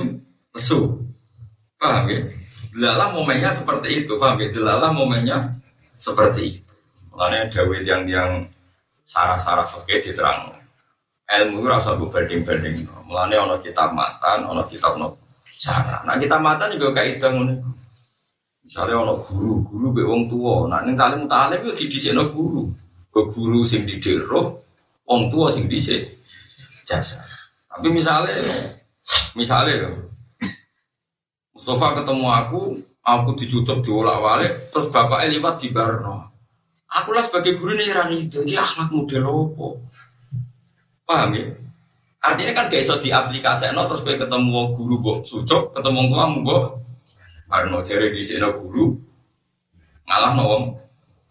lesu. 0.54 1.02
Paham 1.74 2.06
ya? 2.06 2.22
Delalah 2.70 3.10
momennya 3.10 3.50
seperti 3.50 4.06
itu, 4.06 4.14
paham 4.14 4.38
ya? 4.38 4.54
Delalah 4.54 4.94
momennya 4.94 5.58
seperti 5.98 6.62
itu. 6.62 6.74
Makanya 7.10 7.50
Dawid 7.50 7.82
yang 7.82 8.06
yang 8.06 8.46
sarah-sarah 9.02 9.66
oke 9.66 9.90
diterang. 9.90 10.54
Ilmu 11.26 11.66
rasa 11.66 11.98
gue 11.98 12.10
berding-berding. 12.10 12.86
Mulanya 13.10 13.42
ono 13.42 13.58
kitab 13.58 13.90
matan, 13.90 14.46
ono 14.46 14.66
kitab 14.70 14.98
no 14.98 15.18
sarah. 15.44 16.06
Nah 16.06 16.14
kita 16.14 16.38
matan 16.38 16.78
juga 16.78 17.02
kayak 17.02 17.18
itu 17.18 17.26
Misalnya 18.70 19.02
ono 19.02 19.18
guru, 19.18 19.66
guru 19.66 19.90
be 19.90 20.06
wong 20.06 20.30
tua. 20.30 20.70
Nah 20.70 20.86
ning 20.86 20.94
talim 20.94 21.26
talim 21.26 21.58
yo 21.66 21.74
didhisikno 21.74 22.30
guru. 22.30 22.70
Ke 23.10 23.26
guru 23.26 23.66
sing 23.66 23.82
didik 23.82 24.22
roh, 24.30 24.62
wong 25.10 25.26
tua 25.26 25.50
sing 25.50 25.66
dhisik 25.66 26.06
jasa. 26.86 27.18
Tapi 27.66 27.90
misalnya, 27.90 28.38
misalnya 29.34 29.90
Mustafa 31.50 31.98
ketemu 31.98 32.30
aku, 32.30 32.60
aku 33.02 33.34
dicucuk 33.34 33.82
diolak 33.82 34.22
walik, 34.22 34.70
terus 34.70 34.86
bapaknya 34.94 35.34
liwat 35.34 35.58
di 35.58 35.74
Barno. 35.74 36.30
Aku 36.94 37.10
lah 37.10 37.26
sebagai 37.26 37.58
guru 37.58 37.74
ini 37.74 37.90
rani 37.90 38.30
itu, 38.30 38.46
dia 38.46 38.62
akhlak 38.62 38.94
model 38.94 39.26
apa? 39.26 39.66
Paham 41.10 41.34
ya? 41.34 41.46
Artinya 42.22 42.54
kan 42.54 42.70
gak 42.70 42.86
iso 42.86 43.02
diaplikasikan, 43.02 43.74
terus 43.74 44.06
gue 44.06 44.14
ketemu 44.14 44.70
guru 44.78 44.94
gue 45.02 45.16
sucuk, 45.26 45.74
ketemu 45.74 46.06
kamu 46.14 46.38
gue 46.46 46.58
Karena 47.50 47.82
jari 47.82 48.14
di 48.14 48.22
sini 48.22 48.46
guru 48.54 48.94
ngalah 50.06 50.32
nawang 50.38 50.64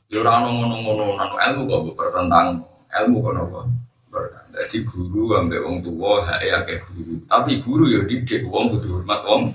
Yura 0.09 0.41
ya 0.41 0.49
ngono 0.49 0.75
ngono 0.81 1.03
nano 1.21 1.37
ilmu 1.37 1.69
kok 1.69 1.93
bertentang 1.93 2.65
ilmu 2.89 3.17
kok 3.21 3.33
nopo 3.37 3.59
bertentang. 4.09 4.49
Jadi 4.57 4.77
guru 4.81 5.37
ambek 5.37 5.61
wong 5.61 5.85
tua 5.85 6.25
ya 6.41 6.65
kayak 6.65 6.81
guru. 6.89 7.21
Tapi 7.29 7.61
guru 7.61 7.85
ya 7.93 8.01
didik 8.09 8.41
wong 8.49 8.73
kudu 8.73 8.99
hormat 8.99 9.21
wong. 9.21 9.53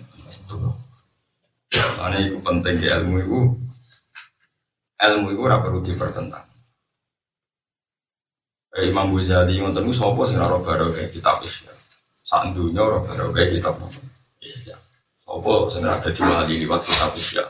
Karena 1.75 2.17
itu 2.23 2.39
penting 2.39 2.79
ke 2.79 2.87
ilmu 2.87 3.15
itu. 3.19 3.39
Ilmu 4.95 5.27
itu 5.35 5.41
ora 5.43 5.59
perlu 5.59 5.83
dipertentang. 5.83 6.47
Eh, 8.79 8.91
Imam 8.95 9.11
Ghazali 9.11 9.59
ngoten 9.59 9.87
niku 9.87 9.95
sapa 9.95 10.23
sing 10.23 10.39
ora 10.39 10.63
baru 10.63 10.95
kayak 10.95 11.11
kitab 11.11 11.43
Ihya. 11.43 11.75
Sak 12.23 12.55
dunya 12.55 12.79
ora 12.79 13.03
baru 13.03 13.35
kayak 13.35 13.59
kitab 13.59 13.75
Ihya. 14.39 14.84
Apa 15.25 15.53
sing 15.73 15.89
ada 15.89 16.09
di 16.13 16.21
wali 16.21 16.55
liwat 16.61 16.85
kitab 16.85 17.17
Ihya. 17.17 17.45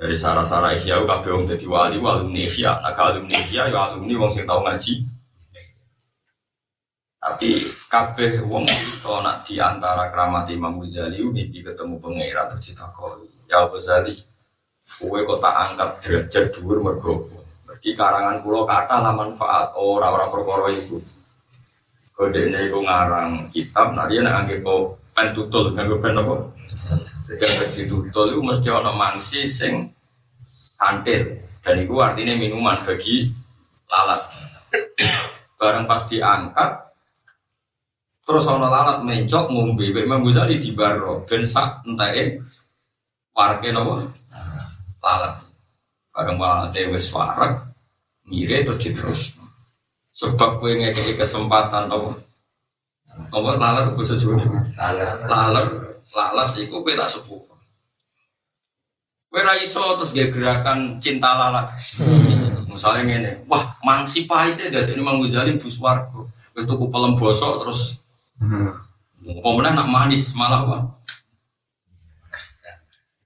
Dari 0.00 0.16
sarah-sarah 0.16 0.72
Ihya 0.72 1.04
kabeh 1.04 1.36
wong 1.36 1.44
dadi 1.44 1.68
wali 1.68 2.00
alumni 2.00 2.40
Ihya. 2.48 2.80
Nah 2.80 2.96
alumni 2.96 3.36
Ihya 3.36 3.68
ya 3.68 3.78
alumni 3.92 4.14
wong 4.16 4.30
sing 4.32 4.48
tau 4.48 4.64
ngaji. 4.64 5.04
Tapi 7.20 7.68
kabeh 7.92 8.40
wong 8.48 8.64
itu 8.64 9.12
nak 9.20 9.44
di 9.44 9.60
antara 9.60 10.08
keramat 10.08 10.48
Imam 10.48 10.80
Ghazali 10.80 11.20
mimpi 11.20 11.60
ketemu 11.60 12.00
pangeran 12.00 12.48
terus 12.56 12.72
ditakoni. 12.72 13.28
Ya 13.44 13.68
Ghazali, 13.68 14.16
kowe 14.80 15.20
kok 15.20 15.40
tak 15.44 15.54
angkat 15.68 15.90
derajat 16.00 16.44
dhuwur 16.56 16.80
mergo 16.80 17.28
Mergi 17.68 17.92
karangan 17.92 18.40
pulau 18.40 18.64
kata 18.64 19.04
lah 19.04 19.12
manfaat 19.14 19.76
orang-orang 19.76 20.32
perkara 20.32 20.68
itu. 20.72 20.96
Kode 22.16 22.50
ini 22.50 22.66
ngarang 22.66 23.52
kitab, 23.52 23.94
nah 23.94 24.04
dia 24.10 24.20
nak 24.24 24.44
anggap 24.44 24.98
pen 25.20 25.36
tutul 25.36 25.76
nganggo 25.76 26.00
pen 26.00 26.16
apa. 26.16 26.34
Yang 27.28 27.76
ditutul 27.76 28.32
itu 28.32 28.40
mesti 28.40 28.68
ono 28.72 28.96
mangsi 28.96 29.44
sing 29.44 29.92
kantil. 30.80 31.44
Dan 31.60 31.76
itu 31.84 31.92
artinya 32.00 32.40
minuman 32.40 32.80
bagi 32.80 33.28
lalat. 33.84 34.24
Barang 35.60 35.84
pas 35.84 36.08
diangkat 36.08 36.88
terus 38.24 38.48
ono 38.48 38.64
lalat 38.64 39.04
mencok 39.04 39.52
ngombe. 39.52 39.92
Mbak 39.92 40.04
Imam 40.08 40.24
di 40.24 40.70
baro 40.72 41.20
ben 41.28 41.44
sak 41.44 41.84
entae 41.84 42.40
warke 43.36 43.68
napa 43.68 44.08
lalat. 45.04 45.36
Barang 46.16 46.40
lalat 46.40 46.72
wis 46.88 47.12
warak 47.12 47.68
mire 48.24 48.64
terus 48.64 48.80
diterus 48.80 49.22
sebab 50.10 50.58
kowe 50.58 50.70
ngekeki 50.70 51.18
kesempatan 51.18 51.90
apa 51.90 52.29
apa 53.28 53.50
lalat 53.60 53.92
bahasa 53.92 54.16
Jawa 54.16 54.40
Lalat. 54.40 55.28
Lalat, 55.28 55.66
lalat 56.16 56.48
iku 56.56 56.80
kowe 56.80 56.94
tak 56.96 57.10
sepuh. 57.10 57.40
Kowe 59.30 59.40
ra 59.44 59.54
iso 59.60 59.82
terus 60.00 60.16
gak 60.16 60.32
gerakan 60.32 60.96
cinta 60.98 61.30
lalat. 61.36 61.68
Misalnya 62.70 63.02
ngene, 63.04 63.30
wah 63.50 63.76
mangsi 63.84 64.24
pahit 64.24 64.56
ya 64.56 64.72
dari 64.72 64.96
Imam 64.96 65.20
Ghazali 65.20 65.58
bus 65.60 65.76
warga. 65.78 66.22
Kowe 66.54 66.62
tuku 66.64 66.86
pelem 66.88 67.14
bosok 67.14 67.62
terus 67.66 68.02
apa 69.20 69.48
meneh 69.52 69.72
nak 69.76 69.88
manis 69.92 70.32
malah 70.32 70.64
wah. 70.64 70.82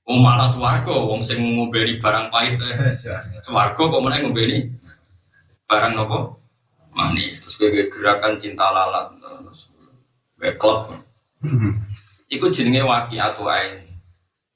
Oh 0.04 0.20
malah 0.20 0.44
swarga 0.44 0.92
wong 0.92 1.24
sing 1.24 1.40
ngombeni 1.40 1.96
barang 1.96 2.28
pahit. 2.28 2.60
eh. 2.60 2.92
Swarga 3.46 3.80
kok 3.80 4.02
meneh 4.04 4.20
ngombeni 4.20 4.68
barang 5.64 5.96
nopo? 5.96 6.36
Manis. 6.92 7.40
Terus 7.48 7.56
kowe 7.56 7.70
gerakan 7.88 8.36
cinta 8.36 8.68
lalat 8.68 9.16
terus 9.16 9.72
klub. 10.38 10.92
Iku 12.30 12.50
jenenge 12.50 12.82
waqiatu 12.82 13.44
ain. 13.48 13.84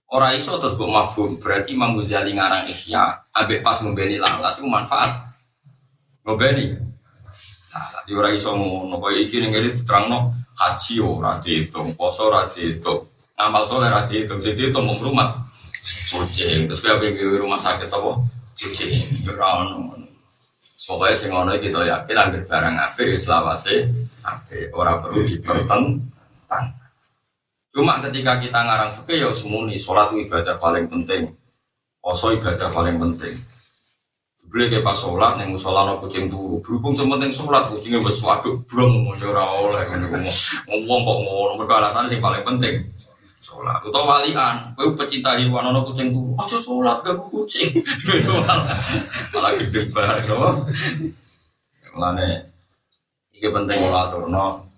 Ora 0.08 0.32
iso 0.32 0.56
terus 0.56 0.72
mbok 0.80 0.88
mafhum, 0.88 1.30
berarti 1.36 1.76
Imam 1.76 1.92
Ghazali 1.92 2.32
ngarang 2.32 2.64
Ihya, 2.72 3.28
ambek 3.36 3.60
pas 3.60 3.76
ngombeni 3.84 4.16
lalat 4.16 4.56
iku 4.56 4.64
manfaat. 4.64 5.36
Ngombeni. 6.24 6.80
Lalat 7.76 8.04
yo 8.08 8.16
ora 8.16 8.32
iso 8.32 8.56
ngono, 8.56 8.96
kaya 9.04 9.20
iki 9.20 9.36
ning 9.44 9.52
kene 9.52 9.76
diterangno 9.76 10.32
haji 10.56 11.04
ora 11.04 11.36
diitung, 11.44 11.92
poso 11.92 12.32
ora 12.32 12.48
diitung, 12.48 13.04
ngamal 13.36 13.68
soleh 13.68 13.92
ora 13.92 14.08
diitung, 14.08 14.40
sing 14.40 14.56
diitung 14.56 14.88
mung 14.88 14.96
rumah. 14.96 15.28
Kucing, 15.78 16.66
terus 16.66 16.82
ape 16.88 17.14
gawe 17.14 17.36
rumah 17.38 17.60
sakit 17.60 17.92
apa? 17.92 18.10
Kucing, 18.56 19.28
yo 19.28 19.36
ora 19.36 19.68
ono. 19.68 19.92
Pokoknya 20.88 21.20
sing 21.20 21.36
ngono 21.36 21.52
iki 21.52 21.68
kita 21.68 21.84
yakin 21.84 22.16
anggere 22.16 22.48
barang 22.48 22.76
apik 22.80 23.12
ya 23.12 23.20
selawase 23.20 23.92
apik, 24.28 24.72
ora 24.76 25.00
perlu 25.00 25.24
dipertentang. 25.24 26.04
Cuma 27.72 28.02
ketika 28.02 28.40
kita 28.42 28.58
ngarang 28.64 28.90
fikih 28.90 29.28
ya 29.28 29.30
semuni, 29.30 29.78
sholat 29.78 30.10
ibadah 30.10 30.56
paling 30.58 30.90
penting, 30.90 31.30
poso 32.02 32.34
ibadah 32.34 32.72
paling 32.72 32.96
penting. 32.98 33.36
Beli 34.48 34.72
kayak 34.72 34.80
pas 34.80 34.96
sholat, 34.96 35.36
yang 35.36 35.52
musola 35.52 35.84
no 35.84 36.00
kucing 36.00 36.32
turu, 36.32 36.56
berhubung 36.64 36.96
sementing 36.96 37.28
sholat 37.36 37.68
kucingnya 37.68 38.00
buat 38.00 38.16
waduk 38.16 38.64
brong, 38.64 39.12
ya 39.20 39.28
ora 39.28 39.44
oleh, 39.60 39.84
ngomong 39.92 40.24
ngomong 40.64 41.00
kok 41.04 41.18
ngono, 41.20 41.52
mereka 41.60 41.74
alasan 41.84 42.08
sing 42.08 42.24
paling 42.24 42.40
penting. 42.40 42.88
Sholat, 43.44 43.84
atau 43.84 44.08
walian, 44.08 44.72
kowe 44.72 44.96
pecinta 44.96 45.36
hewan 45.36 45.68
ono 45.68 45.84
kucing 45.84 46.16
turu, 46.16 46.32
aja 46.40 46.56
sholat 46.64 47.04
gak 47.04 47.20
kucing, 47.28 47.84
malah 49.36 49.52
gede 49.60 49.92
banget, 49.92 50.32
no. 50.32 50.64
Mulane, 51.92 52.47
ini 53.38 53.48
penting 53.54 53.78
sholat 53.78 54.10
turno, 54.10 54.68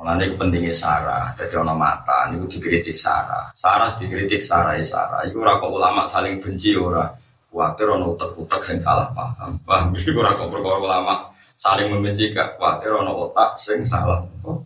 Mulane 0.00 0.32
iku 0.32 0.40
pentingnya 0.40 0.72
Sarah, 0.72 1.36
jadi 1.36 1.60
ono 1.60 1.76
mata, 1.76 2.24
niku 2.32 2.48
dikritik 2.48 2.96
Sarah. 2.96 3.52
Sarah 3.52 3.92
dikritik 4.00 4.40
Sarah 4.40 4.80
ya 4.80 4.80
Sarah. 4.80 5.28
Iku 5.28 5.44
ora 5.44 5.60
ulama 5.60 6.08
saling 6.08 6.40
benci 6.40 6.72
ora. 6.72 7.04
Kuwatir 7.52 7.92
ono 7.92 8.16
utek-utek 8.16 8.64
sing 8.64 8.80
salah 8.80 9.12
paham. 9.12 9.60
Paham 9.60 9.92
iku 10.00 10.24
ora 10.24 10.32
kok 10.32 10.48
perkara 10.48 10.80
ulama 10.80 11.28
saling 11.52 11.92
membenci 11.92 12.32
gak 12.32 12.56
kuwatir 12.56 12.96
ono 12.96 13.28
otak 13.28 13.60
sing 13.60 13.84
salah. 13.84 14.24
Oh. 14.48 14.64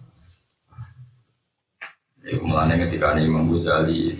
Iku 2.22 2.46
mulane 2.46 2.78
ketika 2.86 3.18
ini 3.18 3.26
Imam 3.26 3.50
Ghazali 3.50 4.14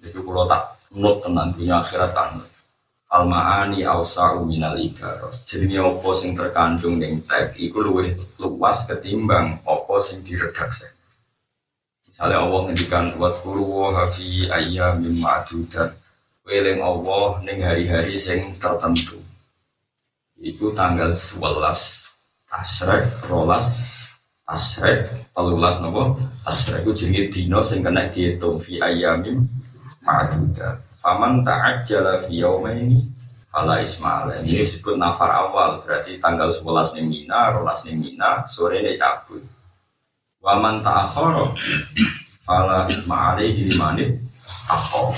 itu 0.00 0.18
kalau 0.24 0.48
tak 0.48 0.72
nut 0.96 1.20
tenan 1.20 1.52
dunia 1.52 1.84
akhiratan 1.84 2.40
Al-ma'ani 3.06 3.86
awsa'u 3.86 4.42
minal 4.42 4.74
ibaros. 4.82 5.46
Jadi 5.46 5.78
apa 5.78 6.10
sing 6.10 6.34
terkandung 6.34 6.98
ning 6.98 7.22
tag 7.22 7.54
Iku 7.54 7.78
luwih 7.78 8.10
luas 8.42 8.82
ketimbang 8.90 9.62
apa 9.62 9.94
sing 10.02 10.26
diredaksi 10.26 10.90
Misalnya 12.02 12.42
Allah 12.42 12.60
ngendikan 12.66 13.14
Wadkuru 13.14 13.92
wa 13.94 14.08
fi 14.10 14.50
ayyamin 14.50 15.22
ma'dudat. 15.22 15.94
Weling 16.42 16.82
Allah 16.82 17.44
ning 17.46 17.62
hari-hari 17.62 18.18
sing 18.18 18.50
tertentu. 18.58 19.22
Iku 20.40 20.74
tanggal 20.74 21.14
11 21.14 22.06
Tasrek, 22.46 23.04
rolas 23.26 23.82
Tasrek, 24.46 25.30
telulas 25.34 25.82
nopo 25.82 26.16
Tasrek 26.46 26.86
itu 26.86 27.06
jenis 27.06 27.26
dino 27.34 27.60
sing 27.60 27.82
kena 27.82 28.06
dihitung 28.08 28.56
Fi 28.62 28.78
ayyamin 28.80 29.42
ma'dudat 30.06 30.86
Faman 30.94 31.42
ta'ajjala 31.42 32.22
fi 32.22 32.40
yaumaini 32.40 33.16
fala 33.56 33.80
ismail. 33.80 34.44
Ini 34.44 34.60
disebut 34.60 35.00
nafar 35.00 35.32
awal, 35.32 35.80
berarti 35.80 36.20
tanggal 36.20 36.52
11 36.52 37.00
ning 37.00 37.06
Mina, 37.08 37.56
12 37.56 37.88
ning 37.88 37.96
Mina, 38.04 38.44
sore 38.44 38.84
ini 38.84 39.00
cabut. 39.00 39.40
Waman 40.44 40.84
ta'akhara 40.84 41.56
fala 42.44 42.84
ismail 42.86 43.40
limanit 43.40 44.20
akhor. 44.68 45.16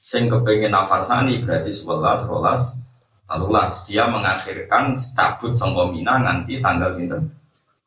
Sing 0.00 0.32
kepengen 0.32 0.72
nafar 0.72 1.04
sani 1.04 1.36
berarti 1.36 1.68
11, 1.68 2.32
12, 2.32 2.80
13. 3.28 3.86
Dia 3.92 4.08
mengakhirkan 4.08 4.96
cabut 5.12 5.52
sangka 5.52 5.92
Mina 5.92 6.16
nanti 6.16 6.56
tanggal 6.64 6.96
pinten. 6.96 7.28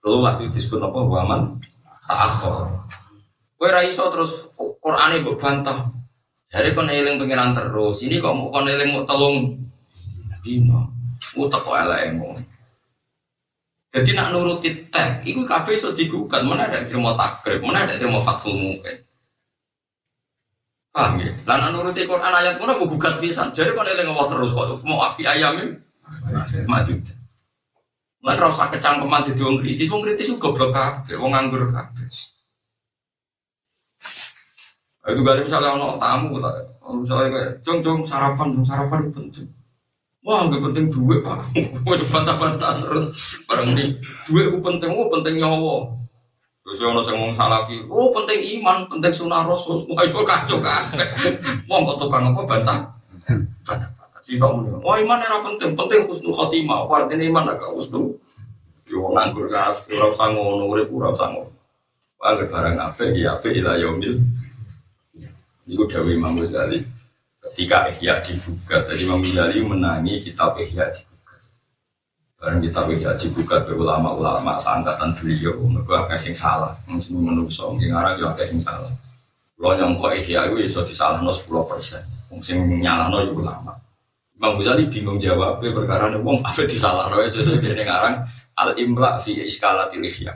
13 0.05 0.45
itu 0.45 0.49
disebut 0.53 0.85
apa? 0.85 0.99
Waman 1.01 1.41
ta'akhara. 2.05 2.77
Kowe 3.59 3.69
ra 3.73 3.81
iso 3.83 4.07
terus 4.13 4.53
Qur'ane 4.55 5.19
mbok 5.25 5.35
bantah. 5.35 5.98
Jadi 6.49 6.73
kon 6.73 6.89
eling 6.89 7.21
pengiran 7.21 7.53
terus, 7.53 8.01
ini 8.01 8.17
kok 8.17 8.33
mau 8.33 8.49
kon 8.49 8.65
eling 8.65 8.89
mau 8.89 9.05
telung 9.05 9.53
dino, 10.41 10.89
utek 11.37 11.61
kok. 11.61 11.77
Jadi 13.89 14.11
nak 14.13 14.33
nuruti 14.33 14.89
tag, 14.89 15.25
itu 15.25 15.45
kabeh 15.45 15.73
iso 15.73 15.93
digugat, 15.93 16.45
mana 16.45 16.69
ada 16.69 16.85
terima 16.85 17.13
takrib, 17.17 17.61
mana 17.61 17.85
ada 17.85 17.97
terima 17.97 18.21
fathul 18.21 18.57
mungkin. 18.57 18.97
Paham 20.89 21.21
ya? 21.21 21.33
Lah 21.45 21.69
nuruti 21.69 22.05
Quran 22.05 22.33
ayat 22.33 22.57
ngono 22.57 22.81
mau 22.81 22.85
gugat 22.85 23.21
pisan. 23.21 23.53
Jadi 23.53 23.77
kon 23.77 23.85
eling 23.85 24.09
terus 24.09 24.53
kok 24.53 24.81
mau 24.89 25.05
afi 25.05 25.29
ayamin 25.29 25.77
maju. 26.65 26.93
Lan 28.19 28.35
ora 28.35 28.51
usah 28.51 28.67
kecangkeman 28.73 29.21
dadi 29.21 29.41
wong 29.45 29.57
kritis, 29.61 29.87
wong 29.87 30.01
kritis 30.03 30.33
ku 30.33 30.41
goblok 30.41 30.75
kabeh, 30.75 31.15
wong 31.15 31.31
nganggur 31.31 31.69
kabeh. 31.71 32.09
Itu 35.07 35.23
kali 35.23 35.47
misalnya 35.47 35.79
ono 35.79 35.95
tamu, 35.95 36.35
misalnya 36.99 37.27
kayak, 37.31 37.51
jong 37.63 38.03
sarapan, 38.03 38.51
jong 38.51 38.67
sarapan 38.67 39.07
itu 39.07 39.11
penting. 39.15 39.47
Wah, 40.19 40.43
gak 40.51 40.59
penting 40.59 40.91
duit 40.91 41.23
pak. 41.23 41.39
Gue 41.87 41.95
bantah-bantah 41.95 42.83
terus. 42.83 43.39
Barang 43.47 43.71
ini 43.71 43.95
duit 44.27 44.51
itu 44.51 44.59
penting, 44.59 44.91
oh 44.91 45.07
penting 45.07 45.39
nyawa. 45.39 45.87
Terus 46.59 46.83
ono 46.83 46.99
sing 46.99 47.15
ngomong 47.15 47.31
salafi, 47.31 47.87
oh 47.87 48.11
penting 48.11 48.59
iman, 48.59 48.83
penting 48.91 49.15
sunah 49.15 49.47
rasul. 49.47 49.79
Wah, 49.95 50.03
itu 50.03 50.19
kacau 50.19 50.59
kabeh. 50.59 51.07
Wong 51.71 51.87
kok 51.87 51.97
tukang 52.03 52.27
apa 52.35 52.43
bantah? 52.43 52.79
Bantah-bantah. 53.63 54.19
Si 54.19 54.35
tak 54.35 54.51
muni. 54.51 54.75
Wah, 54.83 54.99
iman 54.99 55.23
era 55.23 55.39
penting, 55.39 55.71
penting 55.79 56.03
husnul 56.03 56.35
khotimah. 56.35 56.83
Wah, 56.83 57.07
ini 57.07 57.31
iman 57.31 57.55
agak 57.55 57.71
husnul. 57.71 58.19
Yo 58.91 59.07
nganggur 59.15 59.47
kabeh, 59.47 59.95
ora 59.95 60.11
usah 60.11 60.27
ngono, 60.35 60.67
urip 60.67 60.91
ora 60.91 61.15
usah 61.15 61.31
ngono. 61.31 61.55
Wah, 62.19 62.35
barang 62.35 62.75
apik 62.75 63.15
ya 63.15 63.39
apik 63.39 63.55
ila 63.55 63.79
yaumil 63.79 64.19
itu 65.69 65.85
Dawi 65.85 66.17
Imam 66.17 66.33
Ghazali. 66.41 66.81
Ketika 67.39 67.87
Ihya 67.93 68.19
dibuka 68.25 68.83
tadi 68.83 69.05
Imam 69.05 69.21
Ghazali 69.23 69.61
menangi 69.63 70.19
kitab 70.19 70.57
Ihya 70.59 70.91
dibuka 70.91 71.37
bareng 72.39 72.61
kitab 72.65 72.85
Ihya 72.91 73.11
dibuka 73.15 73.63
ke 73.63 73.71
ulama-ulama 73.77 74.57
seangkatan 74.57 75.13
beliau. 75.15 75.55
Mereka 75.61 76.09
akeh 76.09 76.19
sing 76.19 76.35
salah. 76.35 76.73
Mungkin 76.89 77.21
menungso 77.21 77.77
yang 77.79 77.95
arah 77.95 78.17
yo 78.17 78.27
akeh 78.33 78.49
sing 78.49 78.59
salah. 78.59 78.89
Lo 79.61 79.77
nyongko 79.77 80.17
Ihya 80.17 80.49
itu 80.49 80.65
iso 80.65 80.81
disalahno 80.83 81.29
10 81.31 81.47
persen. 81.69 82.03
Sing 82.41 82.59
nyalahno 82.81 83.29
yo 83.29 83.31
ulama. 83.37 83.77
Imam 84.35 84.59
Ghazali 84.59 84.89
bingung 84.89 85.21
jawab 85.21 85.61
perkara 85.61 86.11
ini 86.11 86.19
wong 86.19 86.43
apa 86.43 86.65
disalahno? 86.65 87.23
Ya 87.23 87.29
sesuai 87.29 87.61
dia 87.61 87.85
ngarang 87.85 88.25
al 88.59 88.75
imla 88.75 89.21
fi 89.21 89.35
iskalatil 89.47 90.03
Ihya. 90.03 90.33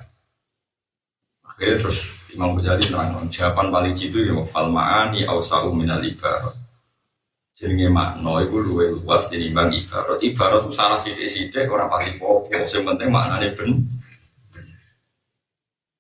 Akhirnya 1.44 1.76
terus 1.84 2.23
Imam 2.34 2.58
Ghazali 2.58 2.90
terang 2.90 3.30
jawaban 3.30 3.70
paling 3.70 3.94
jitu 3.94 4.26
ya 4.26 4.34
fal 4.42 4.74
ma'ani 4.74 5.22
ausa'u 5.30 5.70
minal 5.70 6.02
ibarat. 6.02 6.58
Jenenge 7.54 7.94
makna 7.94 8.42
iku 8.42 8.58
luwih 8.58 8.98
luas 8.98 9.30
tinimbang 9.30 9.70
ibarat. 9.70 10.18
Ibarat 10.18 10.66
salah 10.74 10.98
sithik-sithik 10.98 11.70
ora 11.70 11.86
pati 11.86 12.18
popo 12.18 12.50
sing 12.66 12.82
penting 12.82 13.14
maknane 13.14 13.54
ben 13.54 13.86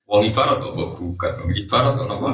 wong 0.10 0.22
ibarat 0.26 0.58
kok 0.58 0.74
mbok 0.74 0.90
gugat? 0.98 1.38
Wong 1.38 1.54
ibarat 1.54 1.94
kok 1.94 2.08
napa? 2.10 2.30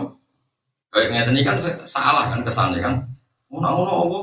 Kayak 0.89 1.07
ngeten 1.13 1.35
iki 1.35 1.45
kan 1.45 1.57
salah 1.83 2.31
kan 2.31 2.39
kesannya 2.47 2.79
kan? 2.79 2.95
Ngono-ngono 3.51 3.93
apa 4.07 4.19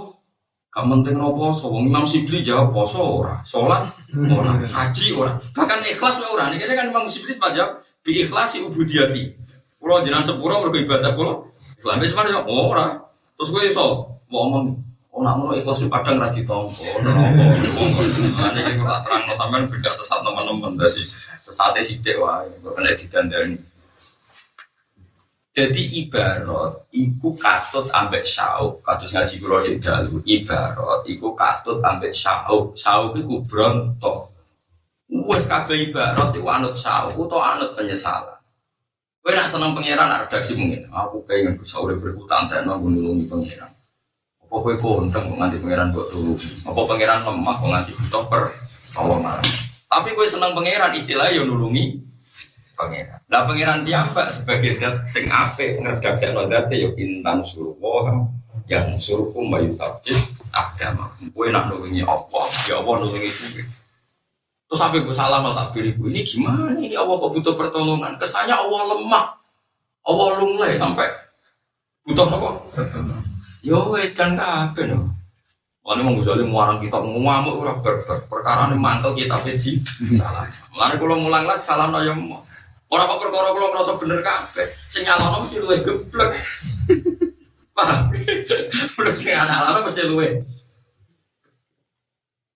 gak 0.73 0.87
penting 0.89 1.17
nopo 1.21 1.53
poso 1.53 1.69
wong 1.69 1.93
Imam 1.93 2.09
Sibli 2.09 2.41
jawab 2.41 2.73
poso 2.73 3.05
ora? 3.05 3.45
Salat 3.45 3.93
ora? 4.17 4.57
Haji 4.57 5.07
ora? 5.13 5.37
Bahkan 5.53 5.79
ikhlas 5.93 6.17
ora? 6.25 6.49
Ini 6.49 6.65
kan 6.65 6.89
Imam 6.89 7.05
Sibli 7.05 7.37
jawab 7.37 7.85
bi 8.01 8.25
ikhlasi 8.25 8.65
ubudiyati 8.65 9.46
Pulau 9.87 10.03
jenengan 10.03 10.27
sepuro 10.27 10.67
mergo 10.67 10.83
ibadah 10.83 11.15
pulau. 11.15 11.47
Islam 11.79 12.03
wis 12.03 12.11
mana 12.11 12.43
oh, 12.43 12.75
ora. 12.75 13.07
Terus 13.39 13.55
gue 13.55 13.63
iso 13.71 14.19
mau 14.27 14.51
ngomong 14.51 14.83
Oh, 15.17 15.25
nak 15.25 15.41
ngono 15.41 15.57
ikhlas 15.57 15.81
kadang 15.89 16.21
ra 16.21 16.29
ditompo. 16.29 16.85
Ane 18.45 18.61
iki 18.69 18.77
ora 18.85 19.01
terangno 19.01 19.33
sampean 19.33 19.65
beda 19.65 19.89
sesat 19.89 20.21
teman-teman 20.21 20.77
dadi 20.77 21.01
sesate 21.41 21.81
sithik 21.81 22.21
wae 22.21 22.45
kok 22.61 22.77
nek 22.77 23.01
didandani. 23.01 23.57
Jadi 25.57 26.05
ibarat 26.05 26.85
iku 26.93 27.33
katut 27.41 27.89
ambek 27.97 28.29
sauk, 28.29 28.85
kados 28.85 29.17
ngaji 29.17 29.35
kula 29.41 29.65
di 29.65 29.81
dalu. 29.81 30.21
Ibarat 30.21 31.09
iku 31.09 31.33
katut 31.33 31.81
ambek 31.81 32.13
sauk, 32.13 32.77
sauk 32.77 33.17
iku 33.17 33.41
bronto. 33.41 34.37
Wes 35.09 35.49
kabeh 35.49 35.89
ibarat 35.89 36.29
iku 36.37 36.45
anut 36.53 36.77
sauk 36.77 37.17
utawa 37.17 37.57
anut 37.57 37.73
penyesalan. 37.73 38.36
Kowe 39.27 39.35
nak 39.35 39.51
seneng 39.51 39.75
pangeran 39.75 40.07
nak 40.07 40.31
redaksi 40.31 40.55
mungkin. 40.55 40.87
Aku 40.87 41.19
pengen 41.27 41.59
bisa 41.59 41.83
urip 41.83 41.99
berhutang 41.99 42.47
dan 42.47 42.63
aku 42.71 42.87
nulungi 42.87 43.27
pangeran. 43.27 43.67
Apa 44.39 44.55
kowe 44.55 44.75
kondang 44.79 45.27
kok 45.27 45.35
nganti 45.43 45.59
pangeran 45.59 45.91
kok 45.91 46.15
tulungi? 46.15 46.63
Apa 46.63 46.81
pangeran 46.87 47.27
lemah 47.27 47.55
kok 47.59 47.71
nganti 47.75 47.91
butuh 47.99 48.23
pertolongan? 48.31 49.43
Tapi 49.91 50.09
kowe 50.15 50.27
seneng 50.31 50.55
pangeran 50.55 50.95
istilahnya 50.95 51.43
yo 51.43 51.43
nulungi 51.43 51.99
pangeran. 52.79 53.19
Lah 53.27 53.43
pangeran 53.51 53.83
tiapa 53.83 54.31
sebagai 54.31 54.79
zat 54.79 55.03
sing 55.11 55.27
apik 55.27 55.83
ngredaksekno 55.83 56.47
zate 56.47 56.79
yo 56.79 56.95
intan 56.95 57.43
suruh 57.43 57.75
yang 58.71 58.95
suruhku 58.95 59.43
bayu 59.51 59.75
sabit 59.75 60.23
agama. 60.55 61.11
Kowe 61.35 61.51
nak 61.51 61.67
nulungi 61.75 62.07
apa? 62.07 62.41
Ya 62.71 62.79
apa 62.79 62.93
nulungi 63.03 63.35
kowe. 63.35 63.63
Terus 64.67 64.79
sampai 64.83 64.99
gue 65.07 65.15
salah 65.15 65.47
tak 65.55 65.79
diriku 65.79 66.11
ini 66.11 66.27
gimana 66.27 66.75
ini 66.75 66.99
Allah 66.99 67.15
kok 67.23 67.31
butuh 67.31 67.55
pertolongan? 67.55 68.19
Kesannya 68.19 68.55
Allah 68.55 68.83
lemah, 68.99 69.27
Allah 70.11 70.29
lunglai 70.43 70.75
sampai 70.75 71.07
butuh 72.03 72.27
apa? 72.27 72.51
Yo 73.63 73.95
wedan 73.95 74.35
kape 74.35 74.91
no. 74.91 75.15
Lalu 75.87 76.03
mau 76.03 76.19
gue 76.19 76.43
muarang 76.43 76.83
kita 76.83 76.99
ngamuk 76.99 77.63
ora 77.63 77.79
berber 77.79 78.19
perkara 78.27 78.67
ini 78.67 78.75
mantel 78.75 79.15
kita 79.15 79.39
pedi 79.39 79.79
salah. 80.19 80.51
Lalu 80.75 80.99
kalau 80.99 81.17
mulang 81.23 81.47
lagi 81.47 81.63
salah 81.63 81.87
no 81.87 82.03
yang 82.03 82.19
Orang 82.87 83.11
kok 83.11 83.19
perkara 83.19 83.51
kalau 83.51 83.75
merasa 83.75 83.99
bener 83.99 84.23
kape, 84.23 84.63
sinyal 84.87 85.19
mesti 85.43 85.59
luwe 85.59 85.83
geblek. 85.83 86.39
Paham? 87.77 88.15
Belum 88.95 89.15
sinyal 89.15 89.83
mesti 89.83 90.03
luwe. 90.07 90.39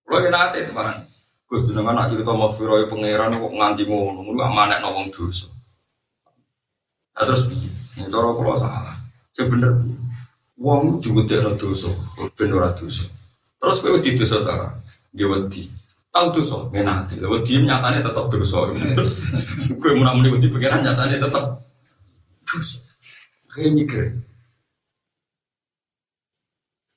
Nanti 0.07 0.63
itu 0.63 0.71
barang. 0.71 1.10
Gus 1.51 1.67
jenengan 1.67 1.99
nak 1.99 2.15
cerita 2.15 2.31
maghfirah 2.31 2.87
pangeran 2.87 3.35
kok 3.35 3.57
nganti 3.59 3.83
ngono, 3.91 4.23
ngono 4.23 4.39
amanek 4.39 4.87
wong 4.87 5.11
dosa. 5.11 5.51
Nah, 7.19 7.27
terus 7.27 7.51
piye? 7.51 7.67
Nek 7.99 8.07
cara 8.07 8.31
kula 8.31 8.55
salah. 8.55 8.95
Sebener 9.35 9.83
wong 10.63 11.03
diwedekno 11.03 11.59
dosa, 11.59 11.91
ben 12.39 12.55
ora 12.55 12.71
dosa. 12.71 13.11
Terus 13.59 13.83
kowe 13.83 13.99
wedi 13.99 14.15
dosa 14.15 14.47
ta? 14.47 14.79
Nggih 15.11 15.27
wedi. 15.27 15.67
Tahu 16.15 16.27
dosa, 16.39 16.71
ngenati. 16.71 17.19
Lha 17.19 17.27
wedi 17.27 17.67
nyatane 17.67 17.99
tetep 17.99 18.27
dosa. 18.31 18.71
Kowe 19.83 19.91
muni 19.99 20.31
wedi 20.31 20.47
pangeran 20.55 20.87
nyatane 20.87 21.19
tetep 21.19 21.45
dosa. 22.47 22.79
Kayak 23.51 23.75
mikir. 23.75 24.05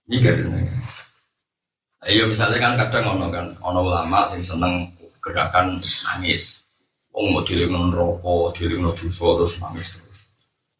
Mikir 0.06 0.46
nih. 0.46 0.70
Iya 2.04 2.28
misalnya 2.28 2.60
kan 2.60 2.76
kadang 2.76 3.16
ono 3.16 3.32
kan 3.32 3.48
ono 3.64 3.80
ulama 3.80 4.28
sing 4.28 4.44
seneng 4.44 4.92
gerakan 5.24 5.80
nangis. 5.80 6.68
Wong 7.16 7.32
mau 7.32 7.46
dilingno 7.46 7.94
rokok, 7.94 8.58
dilingno 8.60 8.92
dosa 8.92 9.28
terus 9.40 9.54
nangis 9.64 9.88
terus. 9.96 10.20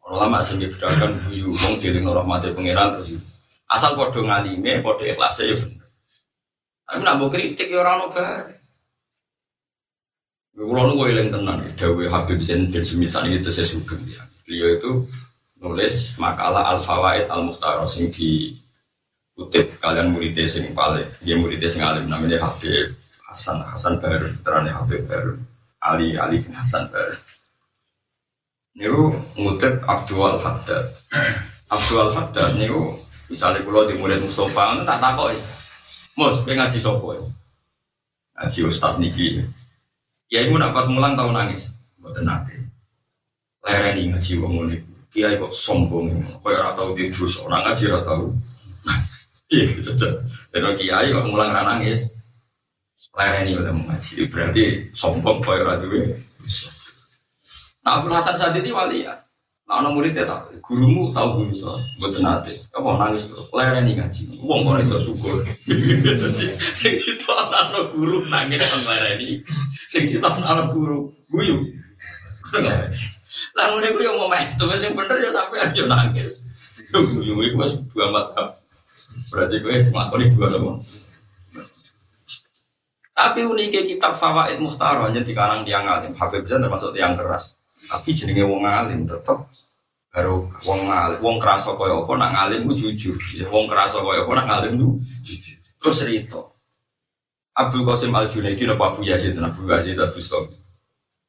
Ono 0.04 0.20
ulama 0.20 0.44
sing 0.44 0.60
gerakan 0.60 1.16
guyu, 1.24 1.56
wong 1.56 1.80
dilingno 1.80 2.12
rahmate 2.12 2.52
pangeran 2.52 3.00
terus. 3.00 3.24
Asal 3.72 3.96
padha 3.96 4.20
ngalime, 4.20 4.84
padha 4.84 5.04
ikhlase 5.08 5.48
ya 5.48 5.56
bener. 5.56 5.88
Tapi 6.84 7.00
nak 7.00 7.14
mbok 7.16 7.30
kritik 7.32 7.72
ya 7.72 7.80
ora 7.80 7.96
ono 7.96 8.06
bare. 8.12 8.54
Kulo 10.54 10.82
nu 10.86 11.02
eling 11.10 11.34
tenan 11.34 11.66
ya, 11.66 11.72
dawuh 11.74 12.06
Habib 12.06 12.38
Zain 12.38 12.70
bin 12.70 12.86
Semit 12.86 13.10
sakniki 13.10 13.42
tesih 13.42 13.66
sugeng 13.66 13.98
ya. 14.06 14.22
Beliau 14.46 14.78
itu 14.78 14.92
nulis 15.58 16.14
makalah 16.22 16.76
Al-Fawaid 16.76 17.26
Al-Mukhtarah 17.26 17.88
sing 17.90 18.12
di 18.14 18.54
kutip 19.34 19.66
kalian 19.82 20.14
muridnya 20.14 20.46
sing 20.46 20.70
paling 20.70 21.06
dia 21.26 21.34
muridnya 21.34 21.66
sing 21.66 21.82
alim 21.82 22.06
namanya 22.06 22.38
Habib 22.38 22.94
Hasan. 23.26 23.66
Hasan 23.66 23.98
Baru 23.98 24.30
terane 24.46 24.70
Habib 24.70 25.10
Baru. 25.10 25.34
Ali 25.82 26.14
Ali 26.14 26.38
bin 26.38 26.54
Hasan 26.54 26.86
Baru. 26.86 27.18
Niku 28.78 29.02
ngutip 29.38 29.82
Abdul 29.86 30.38
Haddad 30.38 30.86
Abdul 31.70 32.14
Haddad 32.14 32.58
niku 32.58 32.94
misalnya 33.30 33.62
kalau 33.66 33.90
di 33.90 33.94
murid 33.98 34.22
Mustafa 34.22 34.82
tak 34.86 34.98
takoi 35.02 35.38
Mus, 36.14 36.46
pengen 36.46 36.62
ngaji 36.62 36.78
sopo 36.78 37.10
ya? 37.10 37.22
Ngaji 38.38 38.70
Ustadz 38.70 39.02
Niki. 39.02 39.42
Ya 40.30 40.46
ibu 40.46 40.54
nak 40.62 40.70
pas 40.70 40.86
mulang 40.86 41.18
tahu 41.18 41.34
nangis 41.34 41.74
Buat 41.98 42.22
nanti 42.22 42.54
Lereni 43.66 44.14
ngaji 44.14 44.32
wong 44.38 44.52
mulik 44.62 44.82
Kiai 45.14 45.38
kok 45.38 45.54
sombong. 45.54 46.10
Kau 46.42 46.50
ora 46.50 46.74
tahu 46.74 46.98
dia 46.98 47.06
terus 47.10 47.38
orang 47.46 47.62
ngaji 47.66 47.82
ora 47.90 48.02
tahu 48.02 48.34
Iya 49.52 49.64
aja. 49.80 50.08
Dan 50.52 50.76
kiai 50.78 51.12
kok 51.12 51.26
mulang 51.28 51.52
nangis. 51.52 52.08
Lereni 53.14 53.60
udah 53.60 53.74
mengaji. 53.74 54.26
Berarti 54.32 54.62
sombong 54.96 55.44
kaya 55.44 55.62
ora 55.62 55.76
duwe. 55.78 56.16
Nah, 57.84 58.00
Abdul 58.00 58.16
Hasan 58.16 58.40
saat 58.40 58.56
ini 58.56 58.72
wali 58.72 59.04
ya. 59.04 59.12
Nah, 59.64 59.80
anak 59.80 59.96
muridnya 59.96 60.28
tak, 60.28 60.60
gurumu 60.60 61.08
tahu 61.16 61.40
guru 61.40 61.56
ya, 61.56 61.72
buat 61.96 62.12
nanti. 62.20 62.52
Apa 62.76 63.00
nangis 63.00 63.32
lereni 63.52 63.96
ngaji. 63.96 64.40
Wong 64.44 64.60
kok 64.64 64.80
iso 64.84 64.96
syukur. 65.00 65.40
Jadi, 65.64 66.44
sing 66.72 66.92
itu 66.92 67.28
anak 67.32 67.92
guru 67.92 68.28
nangis 68.28 68.60
kan 68.60 68.80
lereni. 68.88 69.40
Sing 69.88 70.04
itu 70.04 70.20
anak 70.24 70.68
guru 70.72 71.12
guyu. 71.32 71.64
Lah 73.54 73.66
ngene 73.72 73.88
ku 73.92 74.00
yo 74.04 74.12
momentum 74.20 74.68
sing 74.76 74.92
bener 74.92 75.16
ya 75.20 75.30
sampai 75.32 75.72
yo 75.76 75.84
nangis. 75.88 76.44
Guyu 76.92 77.34
iku 77.36 77.56
wis 77.64 77.80
dua 77.92 78.12
mata. 78.12 78.63
Berarti 79.30 79.56
gue 79.62 79.72
ini 79.74 80.26
dua 80.34 80.48
nama. 80.50 80.72
Tapi 83.14 83.46
uniknya 83.46 83.86
kitab 83.86 84.18
Fawaid 84.18 84.58
Muhtaroh 84.58 85.06
hanya 85.06 85.22
dikarang 85.22 85.62
tiang 85.62 85.86
alim. 85.86 86.18
Habib 86.18 86.42
Zain 86.50 86.66
termasuk 86.66 86.90
tiang 86.98 87.14
keras. 87.14 87.62
Tapi 87.86 88.10
jenenge 88.10 88.42
wong 88.42 88.66
alim 88.66 89.06
tetap 89.06 89.54
baru 90.10 90.50
wong 90.66 90.90
alim. 90.90 91.22
Wong 91.22 91.38
keras 91.38 91.62
kaya 91.70 91.94
apa 91.94 92.12
nak 92.18 92.30
ngalim 92.34 92.66
ku 92.66 92.74
jujur. 92.74 93.14
Ya 93.38 93.46
wong 93.54 93.70
keras 93.70 93.94
kaya 93.94 94.26
apa 94.26 94.32
nak 94.34 94.46
ngalim 94.50 94.72
ku 94.82 94.86
jujur. 95.22 95.58
Terus 95.78 95.96
cerita. 96.02 96.42
Abdul 97.54 97.86
Qasim 97.86 98.10
Al 98.10 98.26
Junaidi 98.26 98.66
napa 98.66 98.90
Abu 98.90 99.06
Yazid 99.06 99.38
Abu 99.38 99.62
Yazid 99.70 99.94
Abu 99.94 100.18
Bustami. 100.18 100.58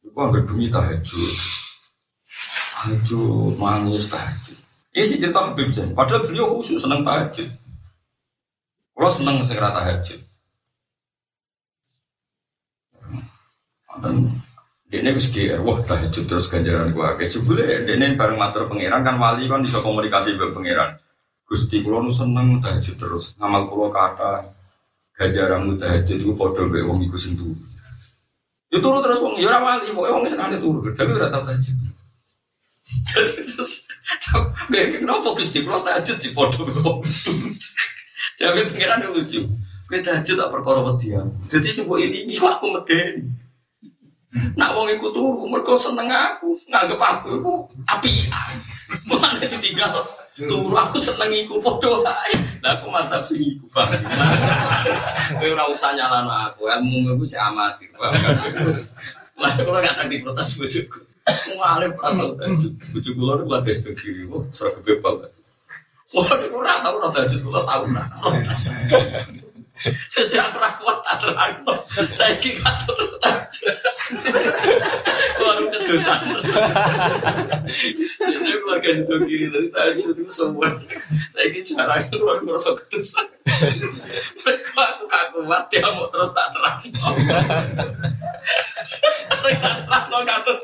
Iku 0.02 0.18
anggere 0.26 0.42
bumi 0.42 0.74
tahajud. 0.74 1.34
Tahajud 2.82 3.62
mangis 3.62 4.10
tahajud. 4.10 4.58
Ini 4.90 5.06
sih 5.06 5.22
cerita 5.22 5.54
Habib 5.54 5.70
Zain. 5.70 5.94
Padahal 5.94 6.26
beliau 6.26 6.50
khusus 6.58 6.82
senang 6.82 7.06
tahajud. 7.06 7.46
Kalau 8.96 9.12
seneng 9.12 9.44
segera 9.44 9.76
tahajud. 9.76 10.24
Dan 14.00 14.28
dia 14.88 15.04
ini 15.04 15.12
wis 15.12 15.28
wah 15.60 15.80
tahajud 15.84 16.24
terus 16.24 16.48
ganjaran 16.48 16.96
gua. 16.96 17.20
Kayak 17.20 17.36
jebule 17.36 17.64
dia 17.84 17.96
ini 18.00 18.16
bareng 18.16 18.40
matur 18.40 18.72
pangeran 18.72 19.04
kan 19.04 19.20
wali 19.20 19.52
kan 19.52 19.60
bisa 19.60 19.84
komunikasi 19.84 20.40
dengan 20.40 20.56
pangeran. 20.56 20.90
Gusti 21.44 21.84
kulo 21.84 22.08
nu 22.08 22.12
seneng 22.12 22.64
tahajud 22.64 22.96
terus. 22.96 23.36
Ngamal 23.36 23.68
kulo 23.68 23.92
kata 23.92 24.48
ganjaran 25.20 25.76
tahajud 25.76 26.16
itu 26.16 26.32
foto 26.32 26.72
be 26.72 26.80
wong 26.80 27.04
iku 27.04 27.20
sentuh. 27.20 27.52
Itu 28.72 28.80
turu 28.80 29.04
terus 29.04 29.20
wong 29.20 29.36
ya 29.36 29.52
ora 29.52 29.60
wali, 29.76 29.92
pokoke 29.92 30.12
wong 30.16 30.24
seneng 30.32 30.56
turu, 30.64 30.80
tapi 30.96 31.12
ora 31.12 31.28
tau 31.28 31.44
tahajud. 31.44 31.76
Jadi 33.12 33.44
terus 33.44 33.92
kayak 34.72 35.04
kenapa 35.04 35.36
Gusti 35.36 35.68
kulo 35.68 35.84
tahajud 35.84 36.16
di 36.16 36.30
foto 36.32 36.64
be 36.64 36.74
wong 36.80 37.04
Jadi 38.34 38.66
pengiran 38.66 39.06
lucu. 39.14 39.46
Kita 39.86 40.02
tahajud 40.02 40.36
tak 40.42 40.50
perkara 40.50 40.82
median. 40.82 41.30
Jadi 41.46 41.70
sebuah 41.70 42.02
ini 42.02 42.26
ini 42.26 42.36
aku 42.42 42.74
medeni. 42.74 43.22
Nak 44.58 44.76
wong 44.76 44.92
iku 44.92 45.14
turu, 45.16 45.48
mergo 45.48 45.80
seneng 45.80 46.12
aku, 46.12 46.60
nganggep 46.68 47.00
aku 47.00 47.40
iku 47.40 47.54
api. 47.88 48.12
Mulane 49.08 49.46
ditinggal 49.48 50.04
turu 50.36 50.76
aku 50.76 51.00
seneng 51.00 51.32
iku 51.32 51.64
padha. 51.64 52.04
Lah 52.60 52.82
aku 52.82 52.90
mantap 52.92 53.24
sing 53.24 53.40
iku, 53.40 53.64
Bang. 53.72 53.94
Kowe 55.40 55.48
ora 55.54 55.70
usah 55.72 55.96
nyalano 55.96 56.52
aku, 56.52 56.68
ilmu 56.68 57.16
iku 57.16 57.24
cek 57.24 57.46
amatir. 57.46 57.94
Terus 57.96 58.98
lah 59.40 59.54
kalau 59.56 59.80
gak 59.80 59.96
tak 59.96 60.10
diprotes 60.12 60.60
bojoku. 60.60 61.00
Ngalim 61.56 61.92
ora 61.96 62.10
tau 62.12 62.32
tahajud. 62.36 62.74
Bojoku 62.92 63.22
lho 63.22 63.34
lagi 63.48 63.72
kiri, 63.96 64.28
kok 64.28 64.44
sergep 64.52 65.00
banget. 65.00 65.32
Wah, 66.16 66.32
ini 66.40 66.48
kurang 66.48 66.80
tahu 66.80 66.96
roh 67.04 67.12
tahajud 67.12 67.40
kula 67.44 67.62
tahu 67.68 67.92
lah. 67.92 68.08
Sesuai 70.08 70.40
aku 70.40 70.58
ra 70.64 70.72
kuat 70.80 70.98
tak 71.04 71.16
terang. 71.20 71.60
Saya 72.16 72.40
ki 72.40 72.56
katut 72.56 73.20
tahajud. 75.56 75.64
Waru 75.64 75.66
kedosan. 75.72 76.20
Jadi 78.26 78.52
keluarga 78.60 78.90
itu 78.92 79.16
kiri 79.26 79.48
dari 79.52 79.68
tahajud 79.72 80.16
itu 80.20 80.32
semua. 80.32 80.68
Saya 81.32 81.48
ki 81.52 81.62
jarang 81.64 82.04
keluar 82.12 82.38
ngerasa 82.44 82.76
kedosan. 82.76 83.28
Mereka 84.44 84.74
aku 84.76 85.04
kaku 85.08 85.40
kuat 85.46 85.70
dia 85.72 85.86
mau 85.86 86.10
terus 86.10 86.34
tak 86.34 86.48
terang. 86.52 86.80
Terang 89.32 90.06
no 90.12 90.18
katut. 90.26 90.60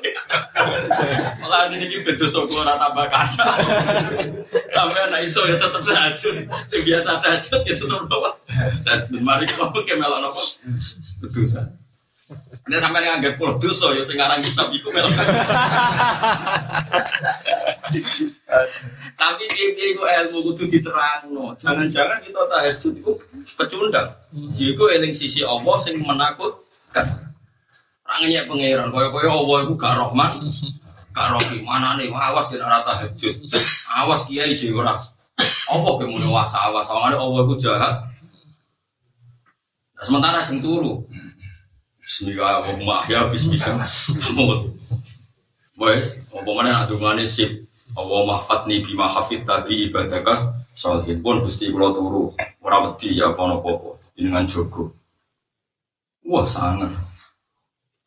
Malah 1.41 1.71
ini 1.73 1.97
betul 2.01 2.27
sok 2.27 2.51
ora 2.51 2.75
tambah 2.77 3.07
kaca. 3.07 3.45
Sampai 4.71 5.01
anak 5.07 5.21
iso 5.25 5.45
ya 5.47 5.55
tetap 5.57 5.81
tahajud. 5.81 6.35
Sing 6.67 6.81
biasa 6.83 7.21
tahajud 7.21 7.61
ya 7.65 7.75
tetap 7.77 8.01
doa. 8.09 8.31
Mari 9.21 9.45
kamu 9.47 9.79
kemelan 9.85 10.25
apa? 10.27 10.41
Betusan. 11.21 11.80
Ini 12.61 12.77
sampai 12.77 13.01
nganggep 13.01 13.41
pulau 13.41 13.57
dosa 13.57 13.89
ya 13.97 14.05
sekarang 14.05 14.37
kita 14.37 14.69
iku 14.69 14.89
melok. 14.93 15.09
Tapi 19.17 19.43
dia 19.49 19.85
itu 19.89 20.01
ilmu 20.05 20.37
kudu 20.45 20.69
diterangno. 20.69 21.57
Jangan-jangan 21.57 22.21
kita 22.21 22.41
tahajud 22.45 22.93
itu 22.93 23.11
pecundang. 23.57 24.13
Iku 24.53 24.93
eling 24.93 25.09
sisi 25.09 25.41
Allah 25.41 25.75
sing 25.81 25.97
menakutkan. 26.05 27.33
Rangannya 28.11 28.41
pangeran, 28.43 28.89
koyo-koyo 28.91 29.29
Allah 29.31 29.57
itu 29.63 29.73
gak 29.79 29.95
rohman, 29.95 30.31
gak 31.15 31.27
rohi 31.31 31.63
mana 31.63 31.95
nih, 31.95 32.11
awas 32.11 32.51
kena 32.51 32.67
rata 32.67 32.91
tahajud, 32.91 33.39
awas 34.03 34.27
kiai 34.27 34.51
ora. 34.75 34.99
Allah 35.71 35.93
kemudian 35.95 36.27
wasa 36.27 36.59
awas, 36.67 36.91
soalnya 36.91 37.23
Allah 37.23 37.39
itu 37.47 37.55
jahat. 37.63 37.95
Nah, 39.95 40.03
sementara 40.03 40.43
sing 40.43 40.59
turu, 40.59 41.07
Bismillahirrahmanirrahim, 42.01 43.09
ya 43.13 43.21
Bismillah. 43.29 43.89
Wes, 45.81 46.17
apa 46.33 46.49
mana 46.53 46.85
adungane 46.85 47.25
sip. 47.25 47.65
Allah 47.97 48.23
mahfatni 48.23 48.81
bima 48.85 49.05
hafid 49.09 49.43
tadi 49.43 49.91
ibadakas 49.91 50.47
Salihin 50.71 51.19
pun 51.19 51.43
gusti 51.43 51.67
kula 51.67 51.91
turu 51.91 52.31
ora 52.63 52.95
ya 53.03 53.35
apa 53.35 53.43
napa 53.43 53.99
dengan 54.15 54.47
jogo. 54.47 54.95
Wah 56.23 56.47
sangat. 56.47 56.89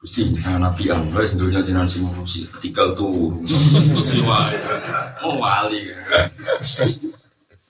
Gusti 0.00 0.26
saya 0.40 0.58
nabi 0.60 0.88
an 0.88 1.12
wes 1.12 1.36
dunia 1.36 1.60
jenengan 1.60 1.88
sing 1.88 2.08
ngurusi 2.08 2.48
turu. 2.96 3.44
Gusti 3.44 4.18
wae. 4.24 4.56
Oh 5.22 5.38
wali. 5.38 5.92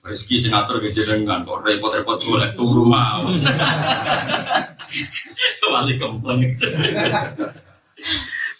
Rezeki 0.05 0.35
senator 0.37 0.79
ke 0.79 0.89
jenengan 0.95 1.43
kok 1.43 1.61
repot-repot 1.61 2.19
golek 2.23 2.55
turu 2.55 2.87
mau. 2.87 3.27
Wali 5.71 5.93
kempleng. 5.99 6.41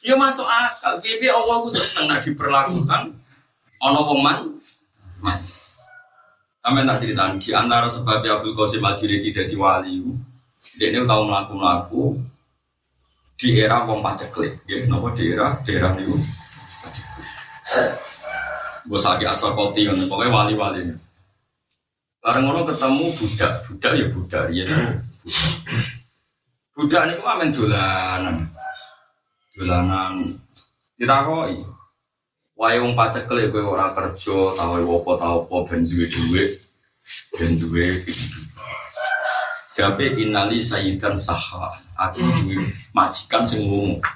Ya 0.05 0.15
masuk 0.19 0.45
akal. 0.45 1.01
Bibi 1.01 1.27
Allah 1.31 1.55
ku 1.65 1.69
seneng 1.73 2.13
nak 2.13 2.21
diperlakukan 2.21 3.13
ono 3.81 3.99
wong 4.11 4.19
man. 4.21 4.39
Sampai 6.65 6.81
tak 6.81 6.97
cerita 7.05 7.29
di 7.37 7.51
antara 7.53 7.85
sebab 7.85 8.25
Abdul 8.25 8.57
Qasim 8.57 8.81
Al 8.81 8.97
tidak 8.97 9.45
di 9.45 9.55
wali. 9.57 10.01
Dia 10.81 10.89
ini 10.89 11.05
tahu 11.05 11.29
melaku-melaku 11.29 12.17
di 13.37 13.61
era 13.61 13.85
wong 13.85 14.01
paceklik, 14.01 14.65
ya, 14.65 14.81
nopo 14.89 15.13
di 15.13 15.29
era 15.29 15.61
daerah 15.61 15.93
itu. 16.01 16.17
Gue 18.85 18.99
sakit 19.01 19.29
asal 19.29 19.53
kopi, 19.53 19.85
pokoknya 20.09 20.33
wali-wali. 20.33 20.89
Bareng 22.21 22.49
ngono 22.49 22.65
ketemu 22.65 23.05
budak, 23.13 23.51
budak 23.69 23.93
ya 23.93 24.05
budak, 24.09 24.45
ya. 24.49 24.65
Ini 26.75 27.13
kok 27.15 27.31
amen 27.31 27.55
dolanan, 27.55 28.37
dolanan. 29.55 30.13
Ditakoi, 30.95 31.55
Wae 32.55 32.79
wong 32.79 32.95
pacekle 32.95 33.51
kowe 33.51 33.75
ora 33.75 33.91
kerja, 33.91 34.55
tau 34.55 34.79
apa 34.79 35.11
tau 35.19 35.37
apa 35.43 35.55
ben 35.67 35.83
duwe 35.83 36.07
dhuwit, 36.07 36.51
ben 37.35 37.51
duwe 37.59 37.91
Jabe 39.75 40.15
inali 40.15 40.63
sayyidan 40.63 41.19
saha. 41.19 41.67
Aku 41.99 42.23
duwe 42.23 42.63
majikan 42.95 43.43
sing 43.43 43.67
lunga. 43.67 44.07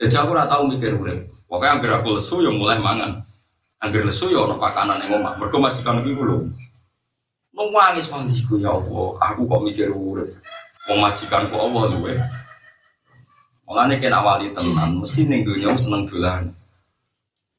Jadi 0.00 0.16
aku 0.16 0.32
ora 0.32 0.48
tau 0.48 0.64
mikir 0.64 0.96
urip. 0.96 1.28
Pokoke 1.44 1.68
anggere 1.68 2.00
aku 2.00 2.16
lesu 2.16 2.40
ya 2.40 2.48
mulai 2.48 2.80
mangan. 2.80 3.20
Anggere 3.84 4.08
lesu 4.08 4.32
ya 4.32 4.48
ono 4.48 4.56
pakanan 4.56 5.04
ning 5.04 5.12
omah. 5.12 5.36
Mergo 5.36 5.60
majikan 5.60 6.00
iki 6.00 6.16
kulo. 6.16 6.48
Nangis 7.52 8.08
pandiku 8.08 8.56
ya 8.56 8.72
Allah, 8.72 9.08
aku 9.20 9.44
kok 9.44 9.62
mikir 9.68 9.92
urip. 9.92 10.32
Wong 10.84 11.00
majikanku 11.00 11.56
Allah 11.56 11.82
luwe. 11.96 12.14
Mulane 13.64 13.96
kena 13.96 14.20
wali 14.20 14.52
tenan, 14.52 15.00
mesti 15.00 15.24
ning 15.24 15.40
donya 15.40 15.72
seneng 15.72 16.04
dolan. 16.04 16.52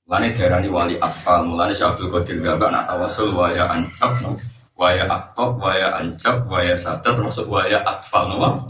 Mulane 0.05 0.29
darani 0.29 0.69
wali 0.69 0.95
atfal, 1.01 1.49
mulane 1.49 1.73
Syekh 1.73 1.97
Abdul 1.97 2.13
Qadir 2.13 2.37
Gabak 2.45 2.69
nak 2.69 2.85
tawasul 2.85 3.33
waya 3.33 3.65
ancap, 3.65 4.13
waya 4.77 5.09
aktop, 5.09 5.57
waya 5.57 5.97
ancap, 5.97 6.45
waya 6.45 6.77
sadar 6.77 7.17
termasuk 7.17 7.49
waya 7.49 7.81
atfal 7.81 8.29
nopo. 8.29 8.69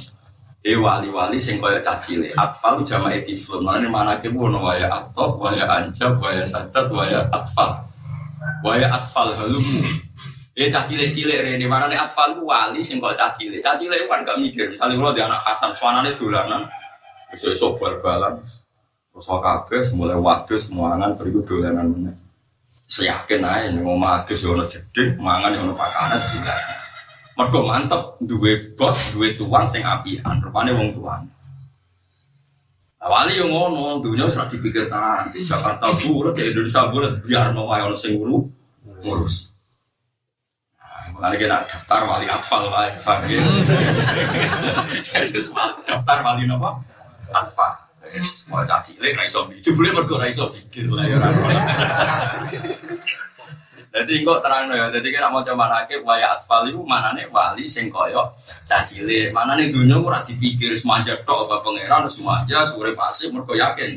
E 0.65 0.73
wali-wali 0.79 1.37
sing 1.37 1.59
kaya 1.61 1.83
cacile. 1.83 2.31
Atfal 2.39 2.81
jama 2.81 3.11
etiflum. 3.11 3.67
Mulane 3.67 3.91
manake 3.91 4.31
ono 4.31 4.63
waya 4.63 4.87
aktop, 4.87 5.37
waya 5.37 5.67
ancap, 5.67 6.15
waya 6.23 6.41
sadar, 6.47 6.87
waya 6.89 7.27
atfal. 7.29 7.83
Waya 8.63 8.87
atfal 8.87 9.35
halumu. 9.35 9.83
Eh 10.55 10.71
cacile 10.71 11.11
cilik 11.11 11.43
rene 11.43 11.67
manane 11.67 11.99
atfal 11.99 12.31
ku 12.31 12.47
wali 12.47 12.79
sing 12.79 13.03
kaya 13.03 13.11
cacile. 13.19 13.59
Cacile 13.59 14.07
kan 14.07 14.23
gak 14.23 14.39
mikir. 14.39 14.71
Misalnya 14.71 14.95
kalau 14.95 15.11
dia 15.11 15.27
anak 15.27 15.43
Hasan, 15.43 15.75
suanane 15.75 16.15
dolanan. 16.15 16.63
Besok-besok 17.27 17.75
bal-balan. 17.75 18.39
Terus 19.11 19.27
kabeh 19.27 19.83
mulai 19.99 20.15
wadus 20.15 20.71
muangan 20.71 21.19
beriku 21.19 21.43
dolanan 21.43 21.91
meneh. 21.91 22.15
Seyakin 22.67 23.43
aja 23.43 23.71
ning 23.75 23.83
omah 23.83 24.23
adus 24.23 24.45
yo 24.45 24.55
ono 24.55 24.63
jedhik, 24.63 25.19
mangan 25.19 25.55
yo 25.55 25.67
ono 25.67 25.73
pakanan 25.75 26.15
sedina. 26.15 26.55
Mergo 27.35 27.67
mantep 27.67 28.15
duwe 28.23 28.75
bos, 28.79 28.95
duwe 29.11 29.35
tuan 29.35 29.67
sing 29.67 29.83
apian, 29.83 30.39
rupane 30.39 30.71
wong 30.71 30.95
tuan. 30.95 31.27
Awali 33.03 33.37
yang 33.37 33.51
ngono, 33.51 33.99
dunia 34.01 34.25
serah 34.25 34.49
dipikir 34.49 34.87
tangan 34.87 35.29
Jakarta 35.29 35.93
bulat, 35.99 36.39
Indonesia 36.41 36.89
bulat, 36.89 37.21
biar 37.21 37.53
mau 37.53 37.69
ayo 37.75 37.93
sing 37.93 38.17
ngurus, 38.17 39.54
Makanya 41.15 41.37
kita 41.39 41.57
daftar 41.63 42.03
wali 42.03 42.27
atfal 42.27 42.67
lah, 42.67 42.91
paham 42.99 43.23
ya? 43.31 43.39
daftar 45.87 46.17
wali 46.27 46.43
apa? 46.43 46.69
Atfal. 47.31 47.73
Wes, 48.05 48.45
mau 48.51 48.61
caci 48.67 48.99
lek 49.01 49.17
ra 49.17 49.25
iso 49.25 49.49
mikir. 49.49 49.71
Jebule 49.71 49.89
mergo 49.95 50.19
ra 50.19 50.27
iso 50.29 50.51
mikir 50.51 50.91
lah 50.91 51.07
ya 51.07 51.15
ora. 51.17 51.29
Jadi 53.95 54.27
kok 54.27 54.43
terang 54.43 54.67
ya, 54.75 54.91
jadi 54.91 55.07
kita 55.07 55.31
mau 55.31 55.39
coba 55.39 55.71
rakib 55.71 56.03
waya 56.03 56.35
atfal 56.35 56.67
itu 56.67 56.83
mana 56.83 57.15
nih 57.15 57.31
wali 57.31 57.63
sing 57.63 57.87
koyo 57.87 58.35
cacile, 58.67 59.31
mana 59.31 59.55
nih 59.55 59.71
dunia 59.71 59.95
ora 59.95 60.19
dipikir 60.19 60.75
semanja 60.75 61.15
tok 61.23 61.47
apa 61.47 61.63
pangeran 61.63 62.03
semanja 62.11 62.67
sore 62.67 62.91
pasif 62.91 63.31
mergo 63.31 63.55
yakin 63.55 63.95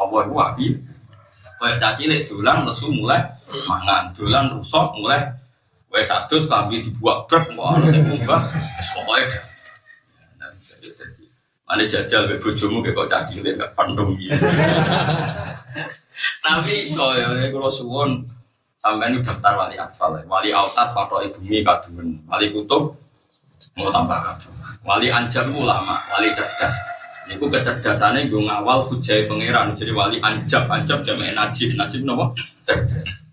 apa 0.00 0.16
itu 0.24 0.32
wabi 0.32 0.66
koyo 1.60 1.76
cacile 1.76 2.24
dolan 2.24 2.64
lesu 2.64 2.88
mulai 2.88 3.20
mangan, 3.68 4.16
dolan 4.16 4.48
rusak 4.56 4.96
mulai 4.96 5.43
wes 5.94 6.10
satu 6.10 6.42
kambing 6.50 6.82
dibuat 6.82 7.30
truk 7.30 7.54
mau 7.54 7.78
ana 7.78 7.86
sing 7.86 8.02
munggah 8.02 8.42
pokoke 8.98 9.54
Ane 11.64 11.88
jajal 11.88 12.28
be 12.28 12.36
bojomu 12.36 12.84
kok 12.84 13.08
caci 13.08 13.40
lihat 13.40 13.56
gak 13.56 13.72
pandung 13.72 14.12
gitu. 14.20 14.36
Tapi 16.44 16.84
iso 16.84 17.08
ya, 17.16 17.32
kalau 17.48 17.72
suwon. 17.72 18.20
Sampai 18.76 19.16
ini 19.16 19.24
daftar 19.24 19.56
wali 19.56 19.80
atfal, 19.80 20.12
wali 20.28 20.52
autat 20.52 20.92
patok 20.92 21.24
ibu 21.24 21.40
mi 21.48 21.64
kadumen, 21.64 22.20
wali 22.28 22.52
kutub 22.52 22.92
mau 23.80 23.88
tambah 23.88 24.20
kadung, 24.20 24.52
wali 24.84 25.08
anjar 25.08 25.48
ulama, 25.48 26.04
wali 26.12 26.28
cerdas. 26.36 26.76
Niku 27.24 27.48
kecerdasannya 27.48 28.28
gue 28.28 28.44
ngawal 28.44 28.84
hujai 28.84 29.24
pangeran, 29.24 29.72
jadi 29.72 29.96
wali 29.96 30.20
anjab, 30.20 30.68
anjab 30.68 31.00
jamek 31.00 31.32
najib, 31.32 31.72
najib 31.80 32.04
nopo? 32.04 32.36
Cerdas. 32.60 33.23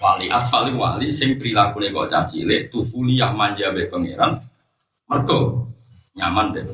Wali 0.00 0.32
atfal 0.32 0.72
wali 0.72 1.12
sing 1.12 1.36
perilaku 1.36 1.84
kok 1.92 2.08
caci 2.08 2.48
lihat, 2.48 2.72
tufuli 2.72 3.20
yang 3.20 3.36
manja 3.36 3.68
be 3.68 3.84
pangeran, 3.84 4.40
mergo 5.04 5.68
nyaman 6.16 6.56
deh. 6.56 6.64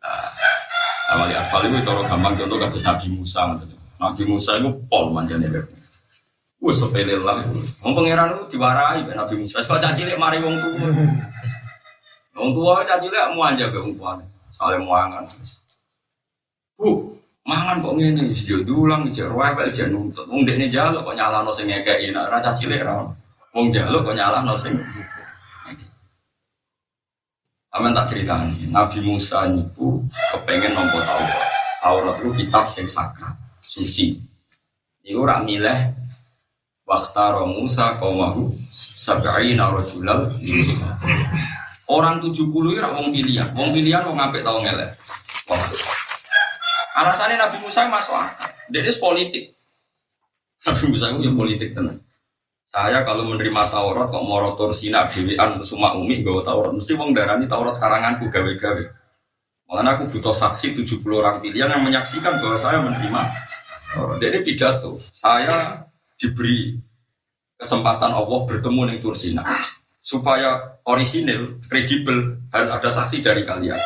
Nah, 0.00 1.14
wali 1.20 1.36
atfal 1.36 1.68
itu 1.68 1.84
cara 1.84 2.00
gampang 2.08 2.32
contoh 2.40 2.56
kasus 2.56 2.80
Nabi 2.80 3.12
Musa. 3.12 3.44
Nabi 4.00 4.24
Musa 4.24 4.56
itu 4.56 4.72
pol 4.88 5.12
manjane 5.12 5.44
deh. 5.44 5.60
Wes 6.64 6.80
sepele 6.80 7.20
lah. 7.20 7.44
Wong 7.84 7.92
pangeran 7.92 8.32
itu 8.40 8.56
diwarai 8.56 9.04
ben 9.04 9.20
Nabi 9.20 9.44
Musa. 9.44 9.60
Sekali 9.60 9.84
caci 9.84 10.08
cilik 10.08 10.16
mari 10.16 10.40
wong 10.40 10.56
tua. 10.56 10.88
Wong 12.40 12.50
tua 12.56 12.88
caci 12.88 13.12
cilik 13.12 13.36
mau 13.36 13.44
aja 13.44 13.68
be 13.68 13.76
wong 13.76 13.92
tua. 13.92 14.16
Saling 14.48 14.88
muangan. 14.88 15.28
Bu, 16.80 17.12
mangan 17.42 17.82
kok 17.82 17.94
ngene 17.98 18.22
wis 18.30 18.46
yo 18.46 18.62
dulang 18.62 19.10
jek 19.10 19.26
rewel 19.26 19.68
jek 19.74 19.90
nuntut. 19.90 20.26
Wong 20.30 20.46
dekne 20.46 20.70
jalo 20.70 21.02
kok 21.02 21.16
nyalano 21.18 21.50
sing 21.50 21.66
ngekeki. 21.70 22.14
Nek 22.14 22.30
ra 22.30 22.38
caci 22.38 22.66
cilik 22.66 22.82
ra. 22.86 23.02
Wong 23.54 23.66
jalo 23.74 24.06
kok 24.06 24.14
nyalano 24.14 24.54
sing 24.54 24.78
Aman 27.72 27.96
tak 27.96 28.12
cerita 28.12 28.36
Nabi 28.68 29.00
Musa 29.00 29.48
itu 29.48 30.04
kepengen 30.28 30.76
nompo 30.76 31.00
Taurat. 31.00 31.48
Taurat 31.80 32.20
itu 32.20 32.44
kitab 32.44 32.68
sing 32.68 32.84
sakral, 32.84 33.32
suci. 33.64 34.12
Iku 35.00 35.24
rak 35.24 35.48
milih 35.48 35.96
Waktaro 36.84 37.48
Musa 37.48 37.96
kaumahu 37.96 38.52
sabai 38.68 39.56
narojulal 39.56 40.36
Orang 41.88 42.20
70 42.20 42.36
itu 42.36 42.84
wong 42.84 43.08
pilihan, 43.08 43.48
wong 43.56 43.72
pilihan 43.72 44.04
wong 44.04 44.20
ngapik 44.20 44.44
tau 44.44 44.60
ngelek. 44.60 44.92
Alasannya 46.92 47.40
Nabi 47.40 47.56
Musa 47.64 47.88
masuk 47.88 48.12
akal. 48.12 48.50
Dia 48.68 48.84
politik. 49.00 49.56
Nabi 50.62 50.84
Musa 50.92 51.06
itu 51.10 51.20
ya 51.24 51.32
politik 51.32 51.70
tenang. 51.72 51.98
Saya 52.72 53.04
kalau 53.04 53.28
menerima 53.28 53.68
Taurat 53.68 54.08
kok 54.08 54.24
mau 54.24 54.40
rotor 54.40 54.72
sina 54.72 55.04
dewean 55.04 55.60
semua 55.60 55.92
umi 55.92 56.24
gawa 56.24 56.40
Taurat 56.40 56.72
mesti 56.72 56.96
wong 56.96 57.12
darani 57.12 57.44
Taurat 57.44 57.76
karanganku 57.76 58.32
gawe-gawe. 58.32 58.84
Makanya 59.68 59.90
aku 60.00 60.04
butuh 60.08 60.32
saksi 60.32 60.80
70 60.80 61.04
orang 61.12 61.40
pilihan 61.44 61.68
yang 61.68 61.84
menyaksikan 61.84 62.40
bahwa 62.40 62.56
saya 62.56 62.80
menerima. 62.80 63.22
Oh, 64.00 64.16
jadi 64.16 64.40
pidato, 64.40 64.96
saya 65.12 65.84
diberi 66.16 66.80
kesempatan 67.60 68.08
Allah 68.08 68.40
bertemu 68.48 68.88
dengan 68.88 69.00
Tursina 69.04 69.44
supaya 70.00 70.80
orisinil, 70.88 71.60
kredibel 71.68 72.40
harus 72.50 72.70
ada 72.72 72.88
saksi 72.88 73.20
dari 73.20 73.44
kalian. 73.44 73.78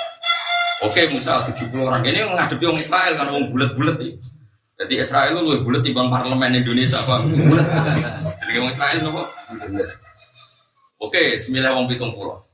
Oke, 0.84 1.08
Musa 1.08 1.40
70 1.40 1.72
orang 1.80 2.04
ini 2.04 2.20
menghadapi 2.28 2.64
orang 2.68 2.80
Israel 2.84 3.12
kan 3.16 3.32
orang 3.32 3.48
bulat-bulat 3.48 3.96
nih. 3.96 4.20
Jadi 4.76 4.94
Israel 5.00 5.40
lu 5.40 5.48
lebih 5.48 5.64
bulat 5.64 5.80
bang 5.88 6.08
parlemen 6.12 6.52
Indonesia 6.52 7.00
apa? 7.00 7.24
Bulat. 7.24 7.66
Jadi 8.36 8.60
orang 8.60 8.72
Israel 8.76 8.98
nopo? 9.08 9.22
Oke, 11.00 11.40
sembilan 11.40 11.70
orang 11.72 11.88
pitung 11.88 12.12
pulau. 12.12 12.44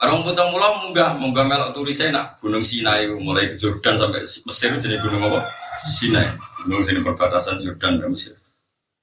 Orang 0.00 0.24
pitung 0.24 0.48
pulau 0.48 0.80
munggah, 0.80 1.20
munggah 1.20 1.44
melok 1.44 1.70
turis 1.76 2.00
enak. 2.00 2.40
Gunung 2.40 2.64
Sinai 2.64 3.04
mulai 3.20 3.52
ke 3.52 3.60
Jordan 3.60 4.00
sampai 4.00 4.24
Mesir 4.24 4.70
jadi 4.80 4.96
gunung 5.04 5.28
apa? 5.28 5.44
Sinai. 5.92 6.24
Gunung 6.64 6.80
sini 6.80 7.04
perbatasan 7.04 7.60
Jordan 7.60 8.00
dan 8.00 8.08
Mesir. 8.08 8.40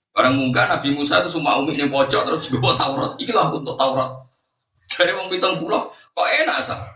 Barang 0.09 0.41
munggah 0.41 0.73
Nabi 0.73 0.89
Musa 0.89 1.21
itu 1.21 1.37
semua 1.37 1.61
umi 1.61 1.77
ini 1.77 1.85
pojok 1.85 2.33
terus 2.33 2.49
gue 2.49 2.57
Taurat. 2.57 3.13
Ikilah 3.21 3.53
aku 3.53 3.61
untuk 3.61 3.77
Taurat. 3.77 4.25
Jadi 4.89 5.13
orang 5.13 5.29
pitung 5.29 5.61
pulau 5.61 5.85
kok 5.91 6.27
enak 6.41 6.57
sah? 6.65 6.94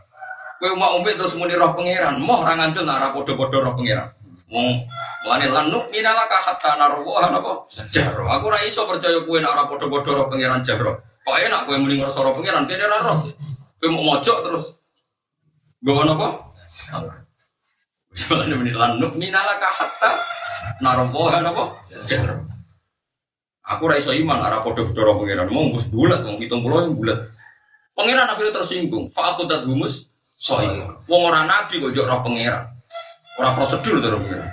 Kowe 0.60 0.76
mau 0.76 1.00
umpet 1.00 1.16
terus 1.16 1.40
muni 1.40 1.56
roh 1.56 1.72
pangeran, 1.72 2.20
moh 2.20 2.44
ra 2.44 2.60
ngandel 2.60 2.84
nak 2.84 3.16
padha-padha 3.16 3.58
roh 3.64 3.74
pangeran. 3.80 4.12
Wong 4.52 4.84
Mulane 5.20 5.52
lan 5.52 5.68
nuk 5.68 5.92
minalaka 5.92 6.40
hatta 6.40 6.80
narwa 6.80 7.28
napa? 7.28 7.68
Jaro. 7.92 8.24
Aku 8.24 8.48
ora 8.48 8.60
iso 8.64 8.88
percaya 8.88 9.20
kowe 9.28 9.36
nak 9.44 9.52
ora 9.52 9.64
padha-padha 9.68 10.12
roh 10.16 10.28
pangeran 10.32 10.64
jaro. 10.64 10.96
Kok 11.28 11.38
enak 11.44 11.68
kowe 11.68 11.76
muni 11.76 12.00
ngrasa 12.00 12.24
roh 12.24 12.32
pangeran 12.32 12.64
kene 12.64 12.88
ora 12.88 13.04
roh. 13.04 13.28
Kowe 13.84 13.88
mau 13.92 14.16
mojok 14.16 14.38
terus 14.48 14.80
gowo 15.84 16.08
napa? 16.08 16.28
Wis 18.16 18.24
mulane 18.32 18.54
muni 18.56 18.72
lan 18.72 18.96
nuk 18.96 19.20
minalaka 19.20 19.70
napa? 20.80 21.64
Jaro. 22.08 22.48
Aku 23.76 23.82
ora 23.92 24.00
iso 24.00 24.16
iman 24.16 24.40
ora 24.40 24.64
padha-padha 24.64 25.02
roh 25.04 25.16
pangeran. 25.20 25.52
Mau 25.52 25.68
wis 25.76 25.92
bulat 25.92 26.24
wong 26.24 26.40
70 26.40 26.64
yang 26.64 26.96
bulat. 26.96 27.20
Pangeran 27.92 28.32
akhirnya 28.32 28.56
tersinggung. 28.64 29.12
Fa 29.12 29.36
aku 29.36 29.52
humus 29.68 30.09
Soal 30.40 30.88
wong 31.04 31.22
orang 31.28 31.52
nabi 31.52 31.84
kok 31.84 31.92
jok 31.92 32.08
roh 32.08 32.24
pangeran. 32.24 32.72
Orang 33.36 33.54
prosedur 33.60 34.00
terus 34.00 34.24
pangeran. 34.24 34.52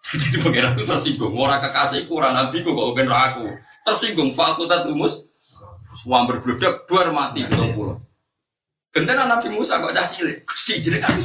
Jadi 0.00 0.36
pangeran 0.40 0.72
itu 0.72 0.84
tersinggung. 0.88 1.36
Orang 1.36 1.60
kekasihku 1.60 2.12
orang 2.16 2.32
nabi 2.32 2.64
kok 2.64 2.72
kok 2.72 2.96
ben 2.96 3.12
aku. 3.12 3.46
Tersinggung 3.84 4.32
fakultat 4.32 4.88
umus. 4.88 5.28
Wong 6.08 6.24
berbledak 6.24 6.88
dua 6.88 7.12
mati 7.12 7.44
pitung 7.44 7.76
pulau. 7.76 8.00
Gentena 8.92 9.28
Nabi 9.28 9.52
Musa 9.52 9.84
kok 9.84 9.92
cah 9.92 10.08
cilik. 10.08 10.40
Gusti 10.48 10.80
jeneng 10.80 11.04
aku. 11.04 11.20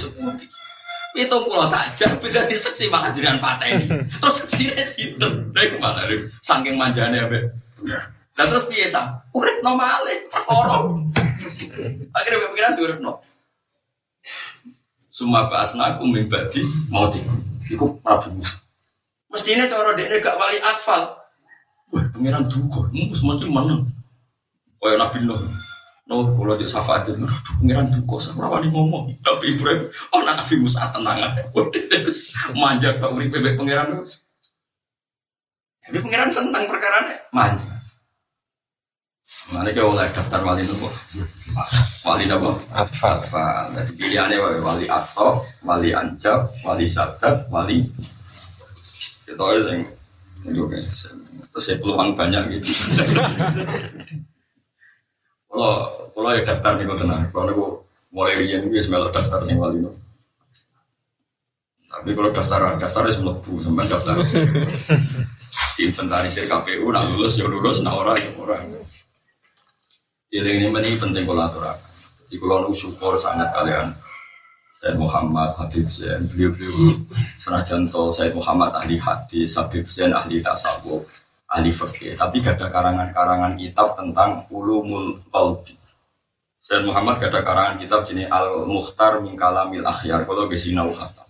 Pitung 1.15 1.47
pulau 1.47 1.71
tak 1.71 1.95
jah 1.95 2.11
beda 2.19 2.43
di 2.43 2.59
seksi 2.59 2.91
malah 2.91 3.15
jenengan 3.15 3.39
pateni. 3.39 3.87
Terus 4.19 4.35
seksine 4.43 4.83
sinten? 4.83 5.55
Lha 5.55 5.61
iku 5.63 5.79
malah 5.79 6.11
saking 6.43 6.75
manjane 6.75 7.23
ambek. 7.23 7.55
Lah 8.37 8.45
terus 8.45 8.69
piye 8.69 8.85
sa? 8.85 9.17
Urip 9.33 9.65
normale 9.65 10.29
perkara. 10.29 10.85
Akhirnya 12.17 12.53
pikiran 12.53 12.73
diuripno. 12.77 13.11
Suma 15.17 15.49
bahasna 15.49 15.97
aku 15.97 16.05
mimbadi 16.05 16.61
mau 16.93 17.09
tiku. 17.09 17.33
Iku 17.73 17.85
Prabu 18.05 18.37
Musa. 18.37 18.61
Mestinya 19.33 19.65
cara 19.65 19.97
dia 19.97 20.13
gak 20.21 20.37
wali 20.37 20.61
atfal. 20.61 21.17
Wah, 21.89 22.05
pangeran 22.13 22.45
duga, 22.45 22.85
mus 22.93 23.25
mesti. 23.25 23.49
Oh 23.49 24.93
Nabi 24.93 25.17
Nuh. 25.25 25.41
Nuh, 26.05 26.37
kalau 26.37 26.53
dia 26.53 26.69
syafaat 26.69 27.09
itu, 27.09 27.25
pangeran 27.57 27.89
duga, 27.89 28.21
saya 28.21 28.45
wali 28.45 28.69
ngomong. 28.69 29.09
Tapi 29.25 29.57
Ibrahim, 29.57 29.89
oh 30.13 30.21
Nabi 30.21 30.53
Musa 30.61 30.85
tenang. 30.93 31.17
Manja 32.53 33.01
pak 33.01 33.09
urip 33.09 33.33
bebek 33.33 33.57
pangeran. 33.57 33.97
Tapi 35.81 35.97
pangeran 35.97 36.29
senang 36.29 36.69
perkara 36.69 37.25
manja. 37.33 37.76
Mana 39.51 39.71
kau 39.71 39.95
oleh 39.95 40.07
daftar 40.11 40.43
wali 40.43 40.63
nopo? 40.67 40.87
Wali 42.03 42.27
nopo? 42.27 42.59
Atfal. 42.71 43.19
Atfal. 43.19 43.75
Jadi 43.75 43.91
pilihannya 43.95 44.39
wali 44.39 44.59
wali 44.59 44.85
atau 44.91 45.39
wali 45.63 45.95
anjab, 45.95 46.47
wali 46.67 46.87
sadat, 46.87 47.47
wali. 47.47 47.83
Itu 49.27 49.39
aja 49.39 49.71
sing 49.71 49.87
itu 50.47 50.63
kan. 50.67 50.83
Terus 51.55 51.67
peluang 51.79 52.15
banyak 52.15 52.59
gitu. 52.59 52.71
Kalau 55.47 55.75
kalau 56.11 56.29
ya 56.35 56.43
daftar 56.43 56.71
nih 56.75 56.83
kau 56.87 56.99
tenang. 56.99 57.23
Kalau 57.31 57.51
aku 57.51 57.67
mulai 58.11 58.35
rian 58.39 58.67
gue 58.67 58.83
semelok 58.83 59.15
daftar 59.15 59.43
sing 59.47 59.59
wali 59.59 59.79
nopo. 59.79 59.99
Tapi 61.87 62.11
kalau 62.15 62.31
daftar 62.35 62.79
daftar 62.79 63.03
ya 63.07 63.13
semua 63.15 63.35
bu, 63.39 63.63
sampai 63.63 63.87
daftar 63.87 64.15
di 65.77 65.81
inventarisir 65.87 66.45
KPU, 66.51 66.91
nak 66.91 67.15
lulus 67.15 67.39
ya 67.39 67.47
lulus, 67.47 67.79
nak 67.81 67.95
orang 67.95 68.19
ya 68.19 68.31
orang. 68.37 68.63
Jadi 70.27 70.59
ini 70.59 70.67
ini 70.67 70.99
penting 70.99 71.23
kolaborasi. 71.23 72.27
Di 72.27 72.35
kalau 72.35 72.67
syukur 72.75 73.15
sangat 73.15 73.47
kalian. 73.55 73.95
Said 74.77 74.99
Muhammad 74.99 75.57
Habib 75.57 75.89
Zain, 75.89 76.21
beliau-beliau 76.29 77.01
senajan 77.33 77.89
to 77.89 78.13
Said 78.13 78.35
Muhammad 78.37 78.77
ahli 78.77 79.01
hadis, 79.01 79.57
Habib 79.57 79.89
Zain 79.89 80.13
ahli 80.13 80.37
tasawuf, 80.37 81.01
ahli 81.49 81.73
fikih. 81.73 82.13
Tapi 82.13 82.45
gak 82.45 82.61
ada 82.61 82.69
karangan-karangan 82.69 83.57
kitab 83.57 83.97
tentang 83.97 84.45
ulumul 84.53 85.17
qalbi. 85.33 85.73
Said 86.61 86.85
Muhammad 86.85 87.17
gak 87.17 87.33
ada 87.33 87.41
karangan 87.41 87.81
kitab 87.81 88.05
jenis 88.05 88.29
Al 88.29 88.69
Mukhtar 88.69 89.17
min 89.23 89.33
Kalamil 89.33 89.81
Akhyar 89.81 90.29
kalau 90.29 90.45
gesinau 90.45 90.93
khatam. 90.93 91.25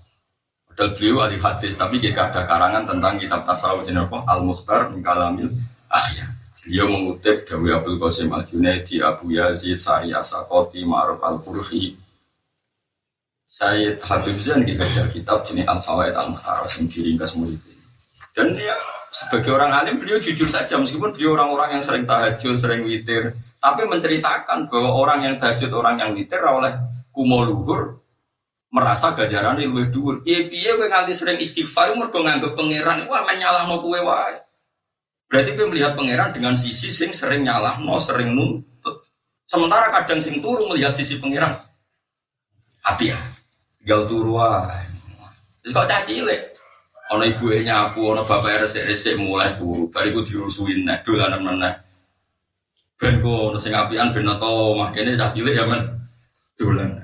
Padahal 0.68 0.92
beliau 0.98 1.24
ahli 1.24 1.40
hadis, 1.40 1.80
tapi 1.80 2.04
gak 2.04 2.36
ada 2.36 2.44
karangan 2.44 2.84
tentang 2.84 3.16
kitab 3.16 3.48
tasawuf 3.48 3.88
jenis 3.88 4.12
apa? 4.12 4.28
Al 4.28 4.44
Mukhtar 4.44 4.92
min 4.92 5.00
Kalamil 5.00 5.48
Akhyar. 5.88 6.37
Dia 6.68 6.84
mengutip 6.84 7.48
Dawi 7.48 7.72
Abdul 7.72 7.96
Qasim 7.96 8.28
Al 8.36 8.44
Junaidi, 8.44 9.00
Abu 9.00 9.32
Yazid, 9.32 9.80
Sari 9.80 10.12
Asakoti, 10.12 10.84
Ma'ruf 10.84 11.24
Al 11.24 11.40
Qurhi. 11.40 11.96
Sayyid 13.48 14.04
Habib 14.04 14.36
Zain 14.44 14.68
ada 14.68 15.08
kitab 15.08 15.48
jenis 15.48 15.64
Al 15.64 15.80
Fawaid 15.80 16.12
Al 16.12 16.36
Mukhtar 16.36 16.68
yang 16.68 16.92
diringkas 16.92 17.40
murid. 17.40 17.56
Dan 18.36 18.60
ya 18.60 18.76
sebagai 19.08 19.56
orang 19.56 19.72
alim 19.72 19.96
beliau 19.96 20.20
jujur 20.20 20.52
saja 20.52 20.76
meskipun 20.76 21.16
beliau 21.16 21.40
orang-orang 21.40 21.80
yang 21.80 21.84
sering 21.84 22.04
tahajud, 22.04 22.60
sering 22.60 22.84
witir, 22.84 23.32
tapi 23.64 23.88
menceritakan 23.88 24.68
bahwa 24.68 24.92
orang 25.00 25.20
yang 25.24 25.36
tahajud, 25.40 25.72
orang 25.72 26.04
yang 26.04 26.12
witir 26.12 26.44
oleh 26.44 26.76
kumo 27.16 27.48
luhur 27.48 28.04
merasa 28.68 29.16
gajaran 29.16 29.58
lebih 29.58 29.90
dhuwur. 29.90 30.22
Piye-piye 30.28 30.76
kowe 30.76 30.88
nganti 30.92 31.16
sering 31.16 31.40
istighfar 31.40 31.96
mergo 31.96 32.20
nganggep 32.20 32.52
pangeran 32.54 33.08
wah 33.08 33.24
menyalahno 33.24 33.80
kowe 33.80 34.00
wae. 34.04 34.44
Berarti 35.28 35.60
dia 35.60 35.66
melihat 35.68 35.92
pangeran 36.00 36.32
dengan 36.32 36.56
sisi 36.56 36.88
sing 36.88 37.12
sering 37.12 37.44
nyalah, 37.44 37.84
no 37.84 38.00
sering 38.00 38.32
nuntut. 38.32 39.04
Sementara 39.44 39.92
kadang 39.92 40.24
sing 40.24 40.40
turu 40.40 40.72
melihat 40.72 40.96
sisi 40.96 41.20
pangeran. 41.20 41.52
Api 42.88 43.12
ya, 43.12 43.20
gal 43.84 44.08
turu 44.08 44.40
Terus 45.60 45.76
kok 45.76 45.88
cah 45.92 46.02
cilik. 46.08 46.42
Ono 47.12 47.24
ibu 47.28 47.52
nyapu, 47.60 48.16
ono 48.16 48.24
bapak 48.24 48.64
resik-resik 48.64 49.20
mulai 49.20 49.52
turu. 49.60 49.92
Bariku 49.92 50.24
dirusuin 50.24 50.88
nek 50.88 51.04
dolanan 51.04 51.44
meneh. 51.44 51.76
Ben 52.96 53.20
kok 53.20 53.52
ono 53.52 53.60
sing 53.60 53.76
apian 53.76 54.16
ben 54.16 54.32
to 54.32 54.54
mah 54.80 54.96
kene 54.96 55.20
cah 55.20 55.28
cilik 55.28 55.52
ya 55.52 55.68
men. 55.68 55.84
Dolan. 56.56 57.04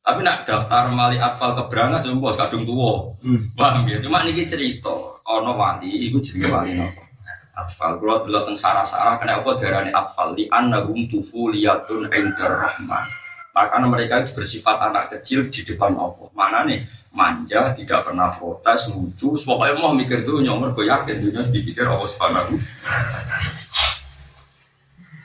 Tapi 0.00 0.24
nak 0.24 0.48
daftar 0.48 0.88
mali 0.90 1.20
atfal 1.20 1.52
keberangan 1.52 2.00
sumpah 2.00 2.32
kadung 2.32 2.64
tuwa. 2.64 3.14
Hmm. 3.20 3.36
Paham 3.52 3.84
ya? 3.84 4.00
Cuma 4.00 4.24
niki 4.24 4.48
cerita, 4.48 4.90
ono 5.28 5.52
wali 5.54 6.08
iku 6.08 6.18
jenenge 6.24 6.48
wali 6.48 6.72
nopo? 6.72 7.09
Atfal. 7.56 7.98
Kalau 7.98 8.22
dulu 8.26 8.38
tentang 8.46 8.58
sarah-sarah 8.58 9.18
kena 9.18 9.40
apa 9.42 9.50
darani 9.58 9.90
atfal? 9.90 10.34
Di 10.34 10.46
annahum 10.50 11.06
tufuliyatun 11.10 12.10
indar 12.10 12.66
rahman. 12.66 13.06
Maka 13.50 13.82
mereka 13.82 14.22
itu 14.22 14.32
bersifat 14.36 14.78
anak 14.78 15.10
kecil 15.10 15.46
di 15.50 15.66
depan 15.66 15.98
Allah. 15.98 16.28
Mana 16.32 16.62
nih 16.64 16.86
manja 17.10 17.74
tidak 17.74 18.06
pernah 18.06 18.30
protes 18.34 18.94
lucu. 18.94 19.34
Pokoknya 19.34 19.74
mau 19.78 19.92
mikir 19.92 20.22
tuh 20.22 20.38
nyomor 20.38 20.72
gue 20.72 20.86
yakin 20.86 21.18
dunia 21.18 21.42
sedikit 21.42 21.82
Allah 21.82 22.06
subhanahu 22.06 22.54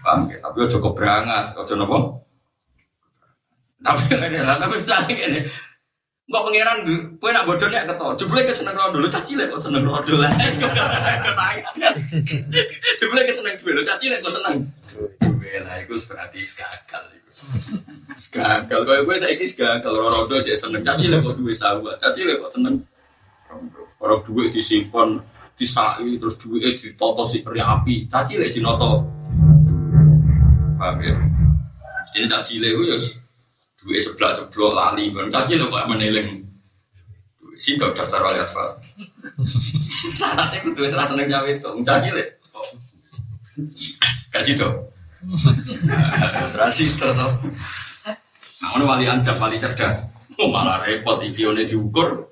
paham 0.06 0.30
ya 0.30 0.38
tapi 0.38 0.70
cukup 0.70 0.94
berangas 0.94 1.58
ojo 1.58 1.74
nopo 1.74 1.98
tapi 3.82 4.22
lah 4.38 4.56
tapi 4.62 4.78
ini 5.18 5.50
Enggak 6.26 6.42
pangeran 6.42 6.78
kowe 7.22 7.30
nak 7.30 7.46
bodoh 7.46 7.70
nek 7.70 7.86
keto. 7.86 8.18
Jebule 8.18 8.42
ke 8.50 8.54
seneng 8.58 8.74
rondo, 8.74 8.98
lu 8.98 9.06
caci 9.06 9.38
lek 9.38 9.46
kok 9.46 9.62
seneng 9.62 9.86
rondo 9.86 10.18
lah. 10.18 10.34
Jebule 12.98 13.22
ke 13.30 13.34
seneng 13.34 13.54
duwe, 13.62 13.72
lu 13.78 13.86
caci 13.86 14.10
lek 14.10 14.26
kok 14.26 14.34
seneng. 14.34 14.66
Duwe 15.22 15.62
lah 15.62 15.86
iku 15.86 15.94
berarti 16.02 16.42
gagal. 16.42 17.04
Gagal 18.34 18.80
koyo 18.90 19.02
kowe 19.06 19.18
saiki 19.22 19.46
gagal 19.54 19.94
rondo 19.94 20.42
cek 20.42 20.58
seneng 20.58 20.82
caci 20.82 21.14
lek 21.14 21.22
kok 21.22 21.38
duwe 21.38 21.54
sahabat. 21.54 22.02
Caci 22.02 22.26
lek 22.26 22.42
kok 22.42 22.58
seneng. 22.58 22.82
Orang 24.02 24.26
duwe 24.26 24.50
disimpan 24.50 25.22
disai 25.54 26.10
terus 26.18 26.42
duwe 26.42 26.74
ditoto 26.74 27.22
si 27.22 27.46
peri 27.46 27.62
api. 27.62 28.10
Caci 28.10 28.42
lek 28.42 28.50
dinoto. 28.50 29.06
Paham 30.82 31.06
ya? 31.06 31.14
Ini 32.18 32.26
caci 32.26 32.58
lek 32.58 32.74
yo 32.74 32.98
duit 33.86 34.02
ceblok-ceblok 34.02 34.74
lali 34.74 35.14
kan 35.14 35.30
caci 35.30 35.62
lo 35.62 35.70
kok 35.70 35.86
meneling 35.86 36.42
sih 37.62 37.78
gak 37.78 37.94
daftar 37.94 38.20
wali 38.26 38.42
atfal 38.42 38.74
syaratnya 40.12 40.60
kudu 40.64 40.82
wis 40.86 40.96
ra 40.96 41.04
seneng 41.04 41.28
nyawe 41.28 41.50
itu. 41.50 41.70
Caci 41.84 42.10
le 42.12 42.24
gak 44.32 44.44
situ? 44.44 44.68
Terus 46.52 46.78
itu 46.84 47.06
tuh 47.06 47.32
nah 48.64 48.70
ono 48.80 48.84
wali 48.88 49.06
anjab 49.06 49.36
wali 49.38 49.60
cerdas. 49.60 50.08
Oh 50.40 50.52
malah 50.52 50.84
repot 50.84 51.24
iki 51.24 51.48
one 51.48 51.64
diukur. 51.68 52.32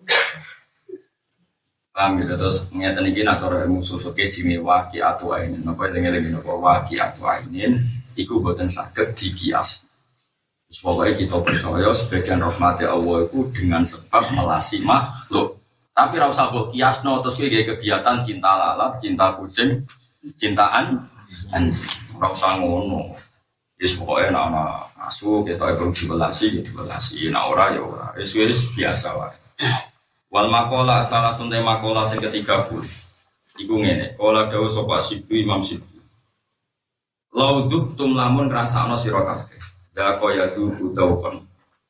Paham 1.93 2.17
gitu 2.23 2.33
terus 2.35 2.73
ngeten 2.73 3.05
iki 3.11 3.21
nak 3.21 3.37
cara 3.43 3.63
ilmu 3.67 3.85
susuke 3.85 4.25
jimi 4.25 4.57
waki 4.57 4.97
atu 4.97 5.29
ainin 5.29 5.61
napa 5.61 5.91
dengen-dengen 5.93 6.41
napa 6.41 6.51
waki 6.57 6.97
atu 6.97 7.21
ainin 7.27 7.77
iku 8.17 8.41
boten 8.41 8.65
saged 8.65 9.13
dikias 9.13 9.82
Pokoknya 10.81 11.13
kita 11.13 11.37
percaya 11.45 11.93
sebagian 11.93 12.41
rahmati 12.41 12.89
Allah 12.89 13.29
itu 13.29 13.45
dengan 13.53 13.85
sebab 13.85 14.33
melasi 14.33 14.81
makhluk. 14.81 15.61
Tapi 15.93 16.17
rasa 16.17 16.49
buat 16.49 16.73
kiasno 16.73 17.21
terus 17.21 17.37
kayak 17.37 17.77
kegiatan 17.77 18.25
cinta 18.25 18.57
lalat, 18.57 18.97
cinta 18.97 19.37
kucing, 19.37 19.85
cintaan 20.41 21.05
anjing. 21.53 21.91
Rasa 22.17 22.57
ngono. 22.57 23.13
Yes 23.77 23.99
pokoknya 23.99 24.33
nak 24.33 24.45
nak 24.49 24.69
asu 25.11 25.45
kita 25.45 25.75
perlu 25.77 25.93
dibelasi, 25.93 26.57
gitu 26.57 26.73
dibelasi. 26.73 27.29
Nak 27.29 27.43
ora 27.51 27.65
ya 27.75 27.81
ora. 27.83 28.07
Es 28.17 28.33
wis 28.33 28.73
biasa 28.73 29.13
wae. 29.19 29.37
Wal 30.33 30.49
makola 30.49 31.05
salah 31.05 31.37
sunte 31.37 31.61
makola 31.61 32.01
sing 32.01 32.17
ketiga 32.17 32.65
puluh. 32.65 32.89
Iku 33.53 33.77
ngene, 33.77 34.17
kola 34.17 34.49
dawu 34.49 34.65
sapa 34.65 34.97
Imam 35.29 35.61
Sibu. 35.61 35.85
Lauduk 37.37 37.93
tum 37.93 38.17
lamun 38.17 38.49
ngrasakno 38.49 38.97
sira 38.97 39.21
kabeh. 39.21 39.62
Dako 39.93 40.33
ya 40.33 40.49
duku 40.49 40.89
daukon. 40.89 41.37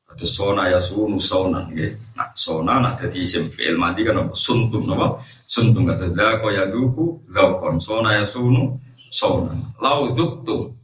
Atau 0.04 0.28
sona 0.28 0.68
ya 0.68 0.76
sunu 0.76 1.16
sonan 1.16 1.72
ya. 1.72 1.88
Nah 2.14 2.28
sona 2.36 2.76
nak 2.76 3.00
jadi 3.00 3.24
isim 3.24 3.48
fi'il 3.48 3.80
mati 3.80 4.04
kan 4.04 4.20
apa? 4.20 4.36
Suntum 4.36 4.84
apa? 4.92 5.24
Suntum 5.48 5.88
kata 5.88 6.12
dako 6.12 6.52
ya 6.52 6.68
duku 6.68 7.24
daukon. 7.32 7.80
Sona 7.80 8.20
ya 8.20 8.24
sunu 8.28 8.76
sonan. 9.08 9.56
Lau 9.80 10.12
duktum. 10.12 10.76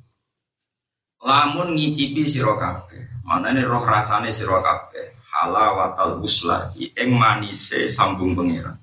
Lamun 1.20 1.76
ngicipi 1.76 2.24
sira 2.24 2.56
kabeh. 2.56 3.20
Manane 3.28 3.60
roh 3.68 3.84
rasane 3.84 4.32
sira 4.32 4.56
kabeh. 4.64 5.20
Halawatal 5.30 6.24
uslati 6.24 6.96
ing 6.96 7.12
manise 7.20 7.84
sambung 7.84 8.32
pengiran. 8.32 8.80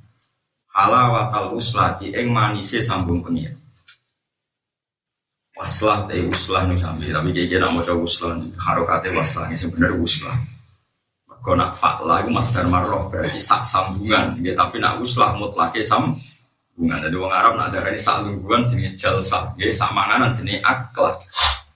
Halawatal 0.78 1.58
uslati 1.58 2.14
ing 2.14 2.30
manise 2.30 2.86
sambung 2.86 3.26
pengiran 3.26 3.57
waslah 5.58 6.06
teh 6.06 6.22
uslah 6.30 6.70
nih 6.70 6.78
sambil 6.78 7.10
tapi 7.18 7.34
kayak 7.34 7.50
gini 7.50 7.66
mau 7.68 7.82
coba 7.82 8.02
uslah 8.06 8.32
harokatnya 8.62 9.18
waslah 9.18 9.50
ini 9.50 9.58
sebenarnya 9.58 9.98
uslah 9.98 10.38
kalau 11.48 11.64
nak 11.64 11.80
fakla 11.80 12.28
itu 12.28 12.32
mas 12.36 12.52
marroh 12.68 13.08
berarti 13.08 13.40
sak 13.40 13.64
sambungan. 13.64 14.36
Ya 14.44 14.52
tapi 14.52 14.84
nak 14.84 15.00
uslah 15.00 15.32
mutlaknya 15.40 15.80
sambungan. 15.80 17.00
Jadi 17.08 17.16
orang 17.16 17.36
Arab 17.40 17.54
nak 17.56 17.72
darah 17.72 17.88
ini 17.88 17.96
sak 17.96 18.28
lungguan 18.28 18.68
jenis 18.68 19.00
jalsa 19.00 19.56
ya 19.56 19.72
sak 19.72 19.96
manganan 19.96 20.36
jenis 20.36 20.60
akhlak. 20.60 21.16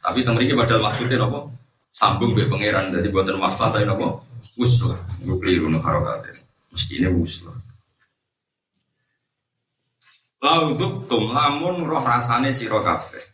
Tapi 0.03 0.27
temeriki 0.27 0.59
padahal 0.59 0.83
maksudnya 0.83 1.23
apa 1.23 1.47
sambung 1.87 2.35
be 2.35 2.51
pangeran. 2.51 2.91
Jadi 2.91 3.07
buatan 3.15 3.39
waslah 3.39 3.71
tapi 3.71 3.87
apa 3.87 4.19
uslah 4.59 4.99
gue 5.23 5.39
keliru 5.39 5.71
nih 5.71 5.79
harokatnya. 5.79 6.35
Mesti 6.75 6.93
ini 6.99 7.07
uslah 7.07 7.55
Lauduk 10.43 11.07
tum 11.07 11.31
lamun 11.31 11.87
roh 11.87 12.03
rasane 12.03 12.51
siro 12.51 12.83
kabeh 12.83 13.30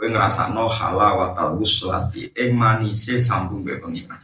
kowe 0.00 0.08
ngrasakno 0.08 0.64
halawatal 0.64 1.60
wuslati 1.60 2.32
ing 2.32 2.56
manise 2.56 3.20
sambung 3.20 3.60
be 3.60 3.76
pengiran. 3.76 4.16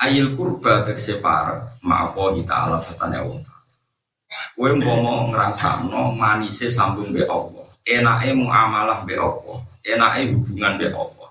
Ayil 0.00 0.32
kurba 0.32 0.88
tegese 0.88 1.20
parek 1.20 1.84
maapa 1.84 2.32
kita 2.32 2.56
ala 2.56 2.80
satane 2.80 3.20
wong 3.20 3.44
kowe 4.56 4.68
umpama 4.72 5.28
ngrasakno 5.28 6.16
manise 6.16 6.72
sambung 6.72 7.12
be 7.12 7.28
Allah 7.28 7.68
enake 7.84 8.32
muamalah 8.32 9.04
be 9.04 9.20
Allah 9.20 9.60
enake 9.84 10.32
hubungan 10.32 10.80
be 10.80 10.88
Allah. 10.96 11.28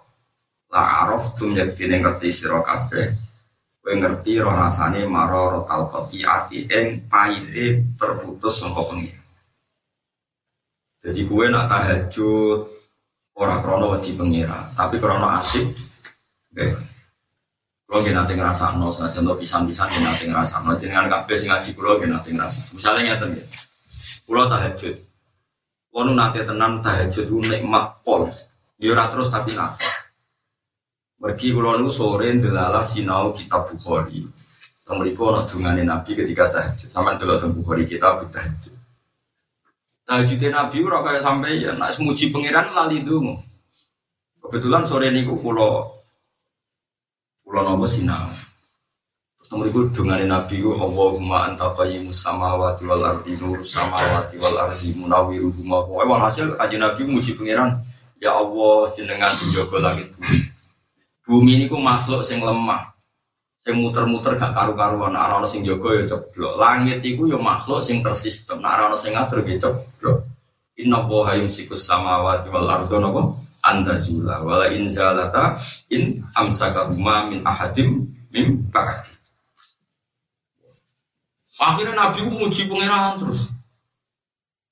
La 0.70 1.02
araf 1.02 1.34
tum 1.42 1.58
yaktine 1.58 1.98
ngerti 1.98 2.30
sira 2.30 2.62
kabeh. 2.62 3.18
Kowe 3.82 3.98
ngerti 3.98 4.38
roh 4.38 4.54
rasane 4.54 5.10
maror 5.10 5.66
tal 5.66 5.90
ati 5.90 6.70
ing 6.70 7.10
paite 7.10 7.98
terputus 7.98 8.62
sangka 8.62 8.86
pengiran. 8.86 9.26
Jadi 11.02 11.22
kue 11.26 11.50
nak 11.50 11.66
tahajud 11.66 12.77
Orang 13.38 13.62
krono 13.62 13.94
wedi 13.94 14.18
pengira, 14.18 14.66
tapi 14.74 14.98
krono 14.98 15.30
asik. 15.38 15.70
Kita 17.88 18.14
nanti 18.14 18.34
ngerasa 18.36 18.78
nol, 18.78 18.92
saja 18.94 19.10
contoh 19.20 19.38
pisan-pisan 19.38 19.88
kita 19.90 20.06
nanti 20.06 20.24
ngerasa 20.30 20.66
nol. 20.66 20.76
Dengan 20.78 21.10
kafe 21.10 21.38
sing 21.38 21.50
ngaji 21.54 21.70
pulau 21.78 21.98
kita 22.02 22.14
nanti 22.14 22.34
ngerasa. 22.34 22.74
Misalnya 22.78 23.02
nyata 23.14 23.26
nih, 23.30 23.46
pulau 24.26 24.46
tahajud. 24.50 24.96
Kalau 25.98 26.14
nanti 26.14 26.46
tenang 26.46 26.82
tahajud 26.86 27.26
itu 27.26 27.38
nikmat 27.42 28.06
pol. 28.06 28.30
Dia 28.78 29.10
terus 29.10 29.34
tapi 29.34 29.50
nanti. 29.58 29.86
Bagi 31.18 31.50
pulau 31.50 31.82
nu 31.82 31.90
sore 31.90 32.30
delala 32.38 32.86
sinau 32.86 33.34
kitab 33.34 33.66
bukhari. 33.74 34.22
Kemudian 34.86 35.20
ono 35.20 35.42
dungane 35.50 35.82
Nabi 35.82 36.14
ketika 36.14 36.54
tahajud. 36.54 36.90
Sama 36.94 37.18
dulu 37.18 37.50
bukhari 37.60 37.90
kitab 37.90 38.22
tahajud. 38.30 38.77
Tahajudin 40.08 40.56
Nabi 40.56 40.88
ora 40.88 41.04
kaya 41.04 41.20
sampai 41.20 41.68
ya 41.68 41.76
nak 41.76 41.92
semuji 41.92 42.32
pangeran 42.32 42.72
lali 42.72 43.04
dungu. 43.04 43.36
Kebetulan 44.40 44.88
sore 44.88 45.12
niku 45.12 45.36
kula 45.36 45.84
kula 47.44 47.68
nopo 47.68 47.84
sinau. 47.84 48.32
Terus 49.36 49.48
nomor 49.52 49.68
iku 49.68 49.80
dungane 49.92 50.24
Nabi 50.24 50.64
ku 50.64 50.72
Allahumma 50.80 51.52
anta 51.52 51.76
qayyimus 51.76 52.24
samawati 52.24 52.88
wal 52.88 53.04
ardi 53.04 53.36
nur 53.36 53.60
samawati 53.60 54.40
wal 54.40 54.56
ardi 54.56 54.96
munawwiruhuma. 54.96 55.84
Pokoke 55.84 56.16
hasil 56.24 56.56
aja 56.56 56.78
Nabi 56.80 57.04
muji 57.04 57.36
pangeran. 57.36 57.76
Ya 58.24 58.32
Allah 58.32 58.88
jenengan 58.96 59.36
sing 59.36 59.52
jaga 59.52 59.92
langit 59.92 60.16
bumi. 60.16 60.40
Bumi 61.28 61.54
niku 61.68 61.76
makhluk 61.84 62.24
sing 62.24 62.40
lemah. 62.40 62.97
Sing 63.68 63.84
muter-muter 63.84 64.40
gak 64.40 64.56
karu-karuan, 64.56 65.12
nek 65.12 65.28
ana 65.28 65.44
sing 65.44 65.60
jaga 65.68 66.00
ya 66.00 66.08
ceblok. 66.08 66.56
Langit 66.56 67.04
iku 67.04 67.28
ya 67.28 67.36
makhluk 67.36 67.84
sing 67.84 68.00
tersistem, 68.00 68.64
nek 68.64 68.80
ana 68.80 68.96
sing 68.96 69.12
ngatur 69.12 69.44
ya 69.44 69.60
ceblok. 69.60 70.24
Inna 70.80 71.04
Allaha 71.04 71.36
yumsikus 71.36 71.84
samawati 71.84 72.48
wal 72.48 72.64
arda 72.64 72.96
napa? 72.96 73.36
Anta 73.68 74.00
zula 74.00 74.40
wala 74.40 74.72
in 74.72 74.88
zalata 74.88 75.60
in 75.92 76.24
amsakahuma 76.40 77.28
min 77.28 77.44
ahadim 77.44 78.08
min 78.32 78.72
ba'di. 78.72 79.12
Akhirnya 81.60 82.08
Nabi 82.08 82.24
muji 82.24 82.72
pangeran 82.72 83.20
terus. 83.20 83.52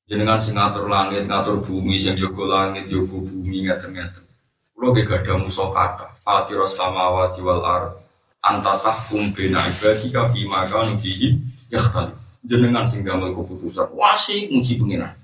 Jenengan 0.07 0.39
sing 0.39 0.55
ngatur 0.55 0.87
langit, 0.87 1.27
ngatur 1.27 1.59
bumi, 1.59 1.99
sing 1.99 2.15
jaga 2.15 2.47
langit, 2.47 2.87
jaga 2.87 3.17
bumi 3.27 3.67
ngaten-ngaten. 3.67 4.23
Kulo 4.71 4.95
ge 4.95 5.03
gadah 5.03 5.35
musa 5.35 5.67
kata, 5.67 6.15
Fatiros 6.23 6.79
samawati 6.79 7.43
wal 7.43 7.59
ard 7.59 8.04
antatah 8.45 8.93
kumbena 9.09 9.57
ibadika 9.65 10.29
fi 10.29 10.45
maka 10.45 10.85
nufihi 10.85 11.33
yakhtali. 11.73 12.13
Jenengan 12.45 12.85
sing 12.85 13.01
gamel 13.01 13.33
keputusan. 13.33 13.89
Wasi 13.97 14.53
muji 14.53 14.77
pengiran. 14.77 15.17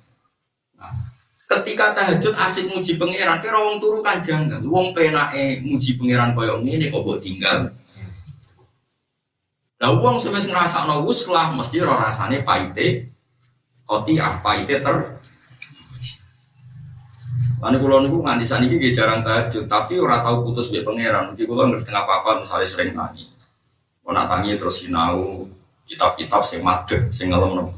Nah, 0.74 0.89
ketika 1.45 1.93
tahajud 1.93 2.34
asik 2.34 2.74
muji 2.74 2.97
pengiran 2.97 3.38
kira 3.38 3.61
wong 3.61 3.78
turu 3.78 4.01
kan. 4.01 4.26
Janggal 4.26 4.65
wong 4.65 4.97
penake 4.97 5.61
muji 5.61 6.01
pengiran 6.01 6.34
koyo 6.34 6.57
ngene 6.65 6.89
kok 6.89 7.05
mbok 7.05 7.22
tinggal. 7.22 7.69
Lah 9.78 9.93
wong 10.01 10.17
sing 10.17 10.34
wis 10.34 10.49
ngrasakno 10.49 11.05
wuslah 11.05 11.53
mesti 11.53 11.78
ora 11.86 12.09
rasane 12.09 12.41
paite 12.41 13.13
ah 13.91 14.34
paite 14.41 14.82
ter 14.82 15.20
Lalu 17.62 17.78
kulo 17.78 17.95
niku 18.01 18.18
nganti 18.26 18.45
saat 18.49 18.66
ini 18.66 18.89
jarang 18.89 19.22
tahajud, 19.22 19.70
tapi 19.70 20.01
ora 20.01 20.26
tahu 20.26 20.49
putus 20.49 20.74
be 20.74 20.82
pangeran. 20.82 21.38
Jadi 21.38 21.45
kulo 21.45 21.70
nggak 21.70 21.78
setengah 21.78 22.03
apa 22.09 22.41
misalnya 22.41 22.66
sering 22.66 22.91
tangi. 22.97 23.30
Mau 24.01 24.09
nak 24.18 24.34
tangi 24.34 24.57
terus 24.57 24.82
sinau 24.82 25.45
kitab-kitab 25.86 26.41
sing 26.41 26.66
madeg, 26.66 27.14
sing 27.14 27.30
ngelem 27.30 27.62
nopo 27.62 27.78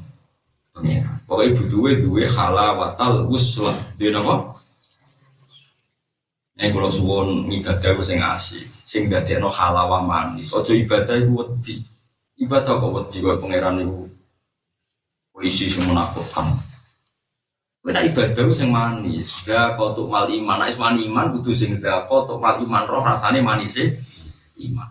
pangeran. 0.71 1.19
Pokoknya 1.27 1.51
butuhe 1.59 1.91
duwe 1.99 2.23
halawatal 2.31 3.27
uslah. 3.27 3.75
Dia 3.99 4.15
nopo? 4.15 4.55
Nek 6.55 6.71
kulo 6.71 6.87
suwon 6.87 7.51
ibadah 7.51 7.91
sing 7.99 8.23
asik, 8.23 8.63
sing 8.87 9.11
no 9.11 9.51
halawa 9.51 9.99
manis. 9.99 10.55
Ojo 10.55 10.71
ibadah 10.71 11.19
iku 11.19 11.43
wedi. 11.43 11.83
Ibadah 12.39 12.79
kok 12.79 12.93
wedi 12.95 13.19
kok 13.19 13.35
pangeran 13.43 13.83
iku 13.83 14.07
polisi 15.35 15.67
sing 15.67 15.91
menakutkan. 15.91 16.72
Kita 17.83 17.99
ibadah 17.99 18.47
sing 18.55 18.71
manis. 18.71 19.43
Ya 19.43 19.75
kotuk 19.75 20.07
mal 20.07 20.31
iman. 20.31 20.63
Nek 20.63 20.79
nah, 20.79 20.95
iman 20.95 21.25
kudu 21.35 21.51
sing 21.51 21.75
da 21.83 22.07
kotuk 22.07 22.39
mal 22.39 22.55
iman 22.63 22.87
roh 22.87 23.03
rasane 23.03 23.43
manis 23.43 23.75
iman. 24.55 24.87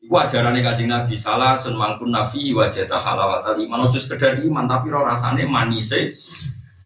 Iku 0.00 0.16
ajarane 0.16 0.64
Kanjeng 0.64 0.88
Nabi 0.88 1.12
salah 1.12 1.60
sun 1.60 1.76
mangkun 1.76 2.08
nafi 2.08 2.56
wajata 2.56 2.96
halawatal 2.96 3.60
iman. 3.60 3.84
Ojo 3.84 4.00
sekedar 4.00 4.40
iman 4.40 4.64
tapi 4.64 4.88
roh 4.88 5.04
rasane 5.04 5.44
manis. 5.44 5.92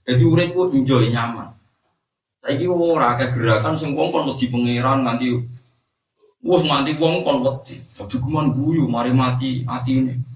Jadi 0.02 0.22
urip 0.26 0.50
ku 0.50 0.74
enjoy 0.74 1.06
nyaman. 1.14 1.54
Saiki 2.42 2.66
ora 2.66 3.14
akeh 3.14 3.38
gerakan 3.38 3.78
sing 3.78 3.94
wong 3.94 4.10
kon 4.10 4.34
di 4.34 4.50
pangeran 4.50 5.06
nganti 5.06 5.30
Wes 6.42 6.62
nganti 6.66 6.98
wong 6.98 7.22
kon 7.22 7.38
wedi. 7.46 7.78
Guman 8.18 8.50
guyu 8.50 8.90
mari 8.90 9.14
mati 9.14 9.62
atine. 9.62 10.33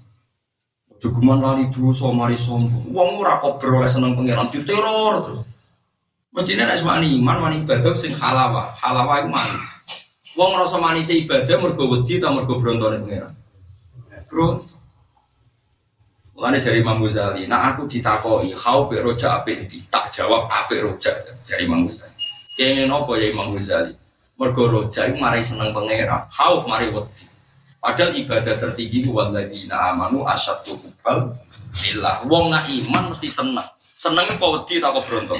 Aja 0.99 1.15
guman 1.15 1.39
lali 1.39 1.71
dosa 1.71 2.11
mari 2.11 2.35
sombong. 2.35 2.91
Wong 2.91 3.23
ora 3.23 3.39
kok 3.39 3.63
oleh 3.63 3.87
seneng 3.87 4.19
pangeran 4.19 4.51
diteror 4.51 5.23
terus. 5.23 5.47
Mestine 6.35 6.67
nek 6.67 6.75
semani 6.75 7.15
iman 7.23 7.39
mani 7.39 7.63
ibadah 7.63 7.95
sing 7.95 8.11
halawa. 8.19 8.67
Halawa 8.75 9.23
iku 9.23 9.31
manis. 9.31 9.63
Wong 10.35 10.59
rasa 10.59 10.75
manis 10.75 11.07
ibadah 11.07 11.55
mergo 11.63 11.87
wedi 11.87 12.19
ta 12.19 12.35
mergo 12.35 12.59
brontone 12.59 12.99
pangeran. 12.99 13.31
Bro. 14.27 14.59
Mulane 16.35 16.59
jari 16.59 16.83
Imam 16.83 16.99
Ghazali, 16.99 17.47
nah 17.47 17.71
aku 17.71 17.87
ditakoi, 17.87 18.51
kau 18.55 18.91
pe 18.91 18.99
roja 18.99 19.39
apik 19.39 19.71
tak 19.87 20.11
jawab 20.11 20.51
apik 20.51 20.83
roja 20.83 21.15
jari 21.47 21.63
Imam 21.63 21.87
Ghazali. 21.87 22.15
Kene 22.59 22.91
nopo 22.91 23.15
ya 23.15 23.31
Imam 23.31 23.55
Ghazali? 23.55 23.95
Mergo 24.35 24.67
roja 24.67 25.07
itu 25.07 25.15
mari 25.15 25.47
seneng 25.47 25.71
pangeran, 25.71 26.27
khauf 26.27 26.67
mari 26.67 26.91
wedi. 26.91 27.23
Padahal 27.79 28.11
ibadah 28.11 28.59
tertinggi 28.59 29.07
walladzina 29.07 29.95
amanu 29.95 30.27
asyaddu 30.27 30.75
hubbal 30.75 31.31
billah. 31.71 32.27
Wong 32.27 32.51
nak 32.51 32.67
iman 32.67 33.15
mesti 33.15 33.31
seneng. 33.31 33.63
Seneng 33.79 34.27
kok 34.35 34.51
wedi 34.51 34.83
tak 34.83 34.91
kok 34.91 35.07
brontok. 35.07 35.39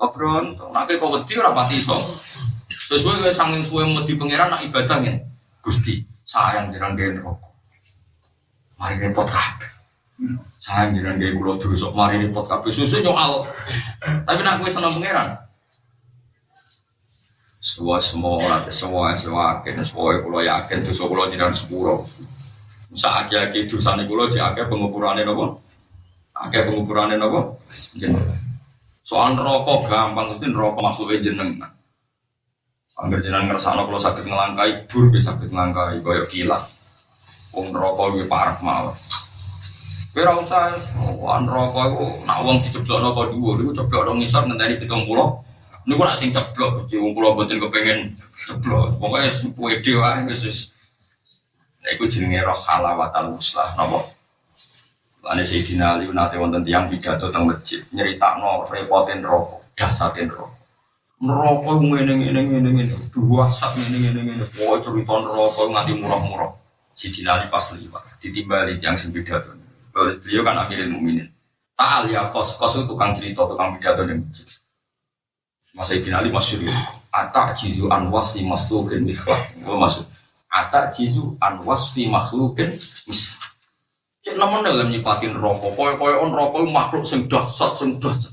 Kok 0.00 0.10
brontok. 0.16 0.68
Nek 0.72 0.88
kok 0.96 1.12
wedi 1.12 1.32
ora 1.36 1.52
pati 1.52 1.76
iso. 1.76 1.96
Sesuai 2.88 3.20
kaya 3.20 3.36
sanging 3.36 3.60
suwe 3.60 3.84
wedi 3.84 4.16
pangeran 4.16 4.48
nak 4.48 4.64
ibadah 4.64 4.96
ngene. 5.04 5.28
Gusti, 5.60 6.00
sayang 6.24 6.72
jenengan 6.72 6.96
gawe 6.96 7.20
rokok. 7.20 7.52
Mari 8.80 8.94
repot 9.04 9.28
kabeh. 9.28 9.70
Sayang 10.64 10.96
jenengan 10.96 11.20
gawe 11.20 11.32
kula 11.36 11.52
dosa, 11.60 11.92
mari 11.92 12.24
repot 12.24 12.48
kabeh. 12.48 12.72
Susu 12.72 13.04
nyoal. 13.04 13.44
Tapi 14.24 14.40
nak 14.40 14.64
kowe 14.64 14.72
seneng 14.72 14.96
pangeran, 14.96 15.36
semua 17.68 18.00
semua 18.00 18.40
orang 18.40 18.64
semua 18.72 19.12
semua 19.12 19.60
akhirnya 19.60 19.84
semua 19.84 20.16
kulo 20.24 20.40
yakin 20.40 20.80
tuh 20.80 21.04
kulo 21.04 21.28
jiran 21.28 21.52
sepuro. 21.52 22.00
Saat 22.96 23.28
yakin 23.28 23.68
tuh 23.68 23.76
sana 23.76 24.08
kulo 24.08 24.24
akhir 24.24 24.72
pengukurannya 24.72 25.28
nopo, 25.28 25.60
akhir 26.32 26.72
pengukurannya 26.72 27.20
nopo 27.20 27.60
jeneng. 28.00 28.24
Soal 29.04 29.36
rokok 29.36 29.84
gampang 29.84 30.40
itu 30.40 30.48
rokok 30.48 30.80
makhluknya 30.80 31.20
jeneng. 31.20 31.60
Angger 32.98 33.20
jenengan 33.20 33.52
ngersakno 33.52 33.86
kalau 33.86 34.00
sakit 34.00 34.26
ngelangkai, 34.26 34.88
bur 34.90 35.12
bisa 35.12 35.30
sakit 35.36 35.52
ngelangkai, 35.52 36.02
koyok 36.02 36.26
kilat. 36.32 36.64
Wong 37.52 37.70
rokok 37.70 38.16
lebih 38.16 38.26
parah 38.32 38.58
mawon. 38.64 38.96
Kowe 40.16 40.24
ora 40.24 40.32
usah 40.40 40.72
wan 41.20 41.44
rokok 41.44 41.84
iku 41.94 42.06
nak 42.24 42.42
wong 42.42 42.64
diceblokno 42.64 43.12
kok 43.12 43.28
dhuwur 43.30 43.60
iku 43.60 43.72
ceblok 43.76 44.16
ngisor 44.16 44.48
ngenteni 44.48 44.80
70 44.82 45.47
ini 45.88 45.96
gue 45.96 46.08
sing 46.20 46.36
ceblok, 46.36 46.84
jadi 46.84 47.00
wong 47.00 47.16
pulau 47.16 47.32
buatin 47.32 47.56
kepengen 47.56 48.12
ceblok. 48.44 49.00
Pokoknya 49.00 49.32
pede 49.56 49.92
wae 49.96 50.20
wis 50.28 50.44
wis. 50.44 50.60
Iku 51.88 52.04
jenenge 52.04 52.44
roh 52.44 52.52
halawatal 52.52 53.32
muslah, 53.32 53.64
napa? 53.72 54.04
Lane 55.24 55.40
Sayyidina 55.40 55.96
Ali 55.96 56.12
nate 56.12 56.36
wonten 56.36 56.60
tiyang 56.60 56.92
pidato 56.92 57.32
teng 57.32 57.48
masjid 57.48 57.80
nyeritakno 57.96 58.68
repoten 58.68 59.24
rokok, 59.24 59.64
dasaten 59.72 60.28
rokok. 60.28 60.60
Neraka 61.24 61.72
ngene 61.80 62.12
ngene 62.20 62.40
ngene 62.52 62.68
ngene, 62.68 62.94
dua 63.08 63.48
sak 63.48 63.72
ngene 63.72 63.96
ngene 64.04 64.20
ngene. 64.28 64.44
Pokoke 64.44 64.84
cerita 64.84 65.14
neraka 65.24 65.62
nganti 65.72 65.92
murah-murah. 65.96 66.52
Sayyidina 66.92 67.30
Ali 67.32 67.46
pas 67.48 67.64
liwat 67.72 68.04
ditimbali 68.20 68.76
yang 68.84 69.00
sing 69.00 69.16
pidato. 69.16 69.56
Beliau 69.96 70.44
kan 70.44 70.68
akhirnya 70.68 70.92
mukminin. 70.92 71.32
Ta'al 71.80 72.12
ya 72.12 72.28
kos, 72.28 72.60
kos 72.60 72.76
itu 72.76 72.84
tukang 72.84 73.16
cerita, 73.16 73.48
tukang 73.48 73.72
pidato 73.80 74.04
di 74.04 74.20
masjid. 74.20 74.67
Masa 75.76 75.98
Ibn 75.98 76.12
Ali 76.16 76.30
masyur 76.32 76.64
ya. 76.64 76.76
Atak 77.12 77.56
jizu 77.58 77.88
an 77.92 78.08
wasfi 78.08 78.44
makhlukin 78.44 79.04
mikhlak. 79.04 79.52
Itu 79.58 79.74
maksud. 79.76 80.06
Atak 80.48 80.96
jizu 80.96 81.36
an 81.42 81.60
wasfi 81.64 82.08
makhlukin. 82.08 82.72
Cek 84.24 84.36
namun 84.36 84.64
dalam 84.64 84.88
nyipatin 84.88 85.36
rokok. 85.36 85.72
Koy-koy 85.76 86.14
on 86.16 86.32
rokok 86.32 86.68
makhluk 86.68 87.04
sing 87.04 87.28
dahsat, 87.28 87.76
sing 87.80 87.96
dahsat. 88.00 88.32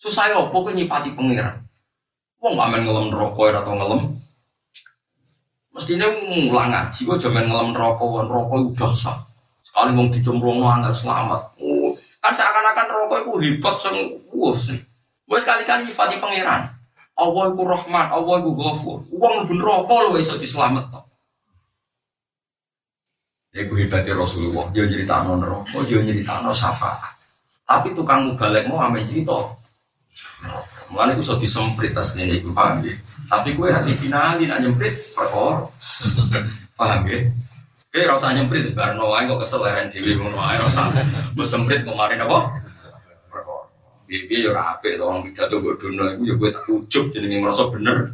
Susah 0.00 0.32
ya, 0.32 0.40
pokoknya 0.48 0.84
nyipati 0.84 1.12
pengiran. 1.12 1.60
Wong 2.40 2.56
gak 2.56 2.68
main 2.72 2.88
ngelem 2.88 3.12
rokok 3.12 3.52
atau 3.52 3.76
ngelem. 3.76 4.16
Mestinya 5.76 6.08
ngulang 6.08 6.72
ngaji, 6.72 7.00
kok 7.04 7.20
jaman 7.20 7.46
ngelem 7.46 7.76
rokok, 7.76 8.24
rokok 8.24 8.72
udah 8.72 8.92
sah. 8.96 9.20
Sekali 9.60 9.94
wong 9.94 10.08
dicemplung 10.10 10.64
angkat 10.64 11.04
selamat. 11.04 11.54
Oh, 11.62 11.92
kan 12.18 12.32
seakan-akan 12.34 12.88
rokok 12.90 13.18
itu 13.22 13.32
hebat, 13.44 13.76
sing 13.78 13.96
wah 14.34 14.56
sih. 14.56 14.80
Gue 15.30 15.38
sekali-kali 15.38 15.86
nyifati 15.86 16.18
pangeran. 16.18 16.74
Allah 17.14 17.44
iku 17.54 17.62
Rahman, 17.62 18.06
Allah 18.10 18.34
iku 18.42 18.50
Ghafur. 18.50 18.98
Wong 19.14 19.32
mlebu 19.46 19.54
neraka 19.62 19.94
lho 20.02 20.18
iso 20.18 20.34
dislametno. 20.34 21.06
Iku 23.54 23.78
hebatnya 23.78 24.18
Rasulullah, 24.18 24.66
dia 24.74 24.90
nyeritakno 24.90 25.38
neraka, 25.38 25.78
dia 25.86 26.02
nyeritakno 26.02 26.50
syafaat. 26.50 27.14
Tapi 27.62 27.94
tukang 27.94 28.26
mubalek 28.26 28.66
mau 28.66 28.82
ame 28.82 29.06
cerita. 29.06 29.54
Mulane 30.90 31.14
iku 31.14 31.22
iso 31.22 31.38
disemprit 31.38 31.94
tas 31.94 32.18
ini 32.18 32.42
paham 32.50 32.82
ya. 32.82 32.90
Tapi 33.30 33.54
gue 33.54 33.70
rasih 33.70 33.94
finali 33.94 34.50
nak 34.50 34.66
nyemprit 34.66 35.14
perkor. 35.14 35.70
Paham 36.80 37.06
ya? 37.06 37.30
Eh, 37.94 38.06
rasa 38.06 38.34
nyemprit 38.34 38.70
sebarang 38.70 38.98
wae 38.98 39.30
kok 39.30 39.46
kesel 39.46 39.62
leren 39.62 39.86
dhewe 39.86 40.18
ngono 40.18 40.34
wae 40.34 40.58
rasa. 40.58 40.90
Mbok 41.38 41.46
semprit 41.46 41.86
kemarin 41.86 42.18
apa? 42.26 42.59
Bibi 44.10 44.42
ya 44.42 44.50
rapi, 44.50 44.98
orang 44.98 45.22
pidato 45.22 45.62
gue 45.62 45.78
dono 45.78 46.10
itu 46.10 46.26
ya 46.26 46.34
gue 46.34 46.50
tak 46.50 46.66
ujuk 46.66 47.14
jadi 47.14 47.30
merasa 47.38 47.70
bener. 47.70 48.10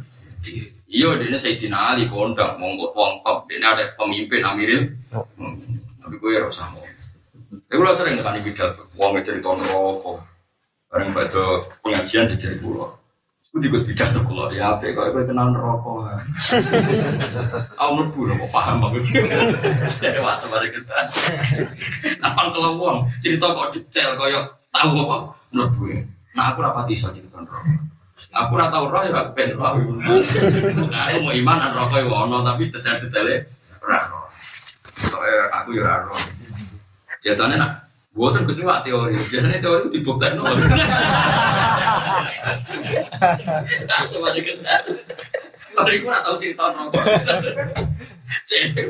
Iya, 0.85 1.17
dia 1.17 1.25
ini 1.25 1.41
Sayyidina 1.41 1.97
Ali 1.97 2.05
kondang, 2.05 2.61
monggo 2.61 2.93
wong 2.93 3.25
top, 3.25 3.49
dia 3.49 3.57
ada 3.65 3.97
pemimpin 3.97 4.45
Amiril. 4.45 4.93
Hmm. 5.09 5.57
Tapi 6.05 6.15
gue 6.21 6.37
ya 6.37 6.45
rasa 6.45 6.69
mau. 6.69 6.85
Tapi 7.65 7.75
gue 7.81 7.97
sering 7.97 8.21
kan 8.21 8.37
pidato, 8.45 8.85
wong 8.93 9.17
cerita 9.25 9.49
rokok, 9.57 10.21
bareng 10.93 11.17
pada 11.17 11.65
pengajian 11.81 12.29
sejarah 12.29 12.61
pulau. 12.61 12.93
Gue 13.49 13.65
tiba 13.65 13.81
pidato 13.81 14.21
kulo 14.21 14.53
ya, 14.53 14.77
apa 14.77 14.85
kok 14.93 15.17
gue 15.17 15.23
kenal 15.25 15.49
rokok. 15.49 16.13
Aku 17.81 17.91
mlebu 17.97 18.37
kok 18.37 18.49
paham 18.53 18.85
aku. 18.85 19.01
Jadi 19.97 20.21
masa 20.21 20.45
bareng 20.45 20.77
kita. 20.77 20.93
Napang 22.21 22.53
kalau 22.53 22.77
wong 22.77 22.97
cerita 23.17 23.49
kok 23.49 23.73
detail 23.73 24.13
koyo 24.13 24.45
tahu 24.77 25.09
apa 25.09 25.17
mlebu. 25.51 26.03
Nah 26.35 26.53
aku 26.53 26.59
rapati 26.63 26.93
iso 26.95 27.11
cerita 27.11 27.39
rokok. 27.41 27.85
Aku 28.33 28.57
ora 28.57 28.73
tau 28.73 28.89
roh 28.89 29.01
ya 29.05 29.29
ben 29.33 29.53
roh. 29.53 29.77
Nah, 30.89 31.01
aku 31.09 31.17
mau 31.21 31.33
iman 31.33 31.57
an 31.61 31.71
rokok 31.77 32.01
ya 32.01 32.09
ono 32.09 32.41
tapi 32.41 32.69
detail-detailnya 32.73 33.45
ora 33.83 33.99
roh. 34.09 34.27
Soalnya 34.83 35.53
aku 35.53 35.77
ya 35.77 35.81
ora 35.85 35.95
roh. 36.09 36.19
Biasanya 37.21 37.55
nak 37.59 37.71
Buatan 38.17 38.49
gue 38.49 38.65
wak 38.65 38.81
teori, 38.81 39.13
biasanya 39.13 39.61
teori 39.61 39.85
itu 39.85 40.01
dibuktikan 40.01 40.41
nol. 40.41 40.49
Tak 43.85 44.01
semuanya 44.09 44.41
kesehatan. 44.41 44.97
Kalau 45.77 45.85
aku 45.85 46.01
nggak 46.09 46.23
tahu 46.25 46.35
cerita 46.41 46.65
nol. 46.73 46.89
Cewek. 48.49 48.89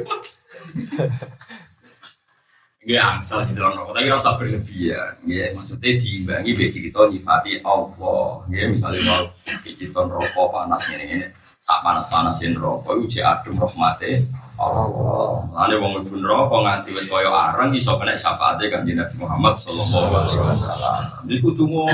Ya, 2.88 3.20
salah 3.20 3.44
di 3.44 3.52
dalam 3.52 3.76
rokok, 3.76 4.00
tapi 4.00 4.08
rasa 4.08 4.40
berlebihan. 4.40 5.20
Ya, 5.28 5.52
maksudnya 5.52 6.00
diimbangi 6.00 6.56
biar 6.56 6.72
cerita 6.72 7.04
nyifati 7.12 7.60
Allah. 7.68 8.48
Ya, 8.48 8.64
misalnya 8.72 9.04
kalau 9.04 9.28
cerita 9.60 10.08
rokok 10.08 10.48
panas 10.56 10.88
ini 10.96 11.06
ini, 11.20 11.28
sak 11.60 11.84
panas 11.84 12.08
panasin 12.08 12.56
rokok, 12.56 13.04
itu 13.04 13.20
cek 13.20 13.28
adem 13.28 13.60
rahmati 13.60 14.24
Allah. 14.56 15.44
Lalu 15.52 15.76
wong 15.84 15.92
mlebu 16.00 16.16
neraka 16.16 16.58
nganti 16.64 16.90
wis 16.96 17.12
kaya 17.12 17.28
areng 17.28 17.76
iso 17.76 17.92
kena 18.00 18.16
syafaate 18.16 18.72
Kanjeng 18.72 19.04
Nabi 19.04 19.16
Muhammad 19.20 19.60
sallallahu 19.60 20.12
alaihi 20.24 20.40
wasallam. 20.48 21.28
Iki 21.28 21.44
kudu 21.44 21.64
ngono. 21.68 21.92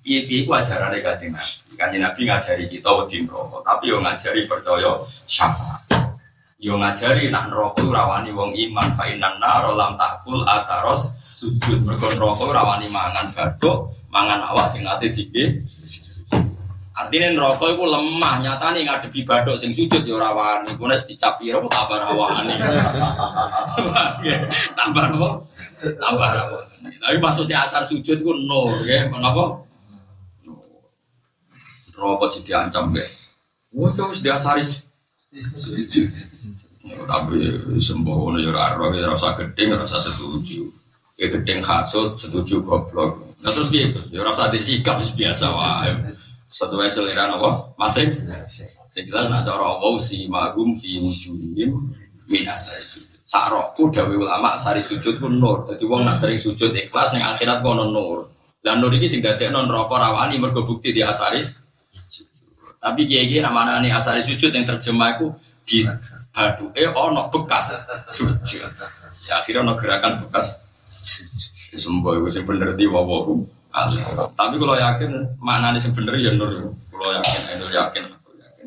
Piye-piye 0.00 0.48
ku 0.48 0.56
ajarane 0.56 1.04
Nabi. 1.04 1.52
Kanjeng 1.76 2.00
Nabi 2.00 2.20
ngajari 2.24 2.64
kita 2.64 2.90
wedi 2.96 3.28
neraka, 3.28 3.60
tapi 3.60 3.92
yo 3.92 4.00
ngajari 4.00 4.48
percaya 4.48 5.04
syafaat. 5.28 5.87
Yo 6.58 6.74
ngajari 6.74 7.30
nak 7.30 7.54
neraka 7.54 7.86
ora 7.86 8.02
wani 8.10 8.34
wong 8.34 8.50
iman 8.50 8.90
fa 8.90 9.06
innan 9.06 9.38
nar 9.38 9.70
lam 9.78 9.94
takul 9.94 10.42
ataros 10.42 11.14
sujud 11.22 11.86
mergo 11.86 12.10
neraka 12.18 12.42
ora 12.50 12.66
wani 12.66 12.90
mangan 12.90 13.30
baduk, 13.30 13.94
mangan 14.10 14.42
awak 14.50 14.66
sing 14.66 14.82
ate 14.82 15.14
dike 15.14 15.62
Artinya 16.98 17.30
neraka 17.30 17.62
itu 17.70 17.86
lemah, 17.86 18.42
nyata 18.42 18.74
nih 18.74 18.90
ngadepi 18.90 19.22
badok 19.22 19.54
sing 19.54 19.70
sujud 19.70 20.02
ya 20.02 20.18
ora 20.18 20.34
wani. 20.34 20.74
Ku 20.74 20.82
nek 20.90 20.98
dicap 21.06 21.38
piro 21.38 21.62
tambah 21.70 21.94
rawani. 21.94 22.58
tambah 24.78 25.04
apa? 25.14 25.28
Tambah 25.78 26.28
rawani. 26.34 26.90
Tapi 26.98 27.16
maksudnya 27.22 27.62
asar 27.62 27.86
sujud 27.86 28.18
ku 28.18 28.34
no, 28.34 28.82
nggih. 28.82 29.14
Menapa? 29.14 29.62
Neraka 31.94 32.24
jadi 32.34 32.66
ancam 32.66 32.90
guys. 32.90 33.38
Wah, 33.70 33.94
itu 33.94 34.02
wis 34.10 34.20
diasari 34.26 34.66
sujud. 35.44 36.08
Tapi 36.88 37.38
sembohono 37.78 38.40
ya 38.40 38.50
ora 38.50 38.74
ora 38.80 38.96
ya 38.96 39.06
rasa 39.06 39.36
gedeng, 39.36 39.76
rasa 39.76 40.00
setuju. 40.00 40.64
Ya 41.18 41.26
gedeng 41.28 41.60
hasut, 41.60 42.16
setuju 42.16 42.62
goblok. 42.62 43.36
Nah 43.42 43.50
terus 43.50 43.68
piye, 43.70 43.90
Gus? 43.90 44.06
Ya 44.14 44.22
rasa 44.22 44.48
disikap 44.48 44.98
biasa 45.02 45.46
wae. 45.50 46.14
Sesuai 46.48 46.88
selera 46.88 47.28
nopo 47.28 47.76
masing. 47.76 48.08
Yang 48.98 49.14
jelas 49.14 49.30
nak 49.30 49.46
cara 49.46 49.78
Allah 49.78 49.94
si 50.02 50.26
magum 50.26 50.74
fi 50.74 50.98
wujuhim 50.98 51.70
min 52.26 52.42
asari 52.50 53.06
Sakroku 53.28 53.92
dawe 53.92 54.08
ulama 54.08 54.56
sari 54.56 54.80
sujud 54.80 55.20
pun 55.20 55.36
nur. 55.36 55.68
Jadi 55.68 55.84
wong 55.84 56.08
nak 56.08 56.16
sering 56.16 56.40
sujud 56.40 56.72
ikhlas 56.72 57.12
ning 57.12 57.20
akhirat 57.20 57.60
kono 57.60 57.92
nur. 57.92 58.32
Lan 58.64 58.80
nur 58.80 58.88
iki 58.96 59.04
sing 59.04 59.20
dadekno 59.20 59.68
neraka 59.68 60.00
rawani 60.00 60.40
mergo 60.40 60.64
bukti 60.64 60.96
di 60.96 61.04
asaris. 61.04 61.67
Tapi 62.78 63.00
kiai-kiai 63.10 63.42
namanya 63.42 63.82
asaris 63.98 64.30
sujud 64.30 64.54
yang 64.54 64.62
terjemah 64.62 65.18
itu 65.18 65.26
di 65.66 65.78
batu 66.30 66.70
eh 66.78 66.86
ono 66.88 67.26
bekas 67.28 67.82
sujud. 68.06 68.70
Ya 69.26 69.42
akhirnya 69.42 69.66
ono 69.66 69.74
gerakan 69.74 70.22
bekas 70.24 70.62
Semua 71.76 72.16
itu 72.16 72.40
bener 72.48 72.72
di 72.74 72.88
wawahu. 72.88 73.44
Tapi 74.34 74.54
kalau 74.56 74.74
yakin 74.74 75.36
maknanya 75.38 75.76
sing 75.78 75.92
bener 75.92 76.16
ya 76.16 76.32
nur. 76.32 76.72
Kalau 76.88 77.12
yakin, 77.12 77.60
nur 77.60 77.70
yakin. 77.70 78.04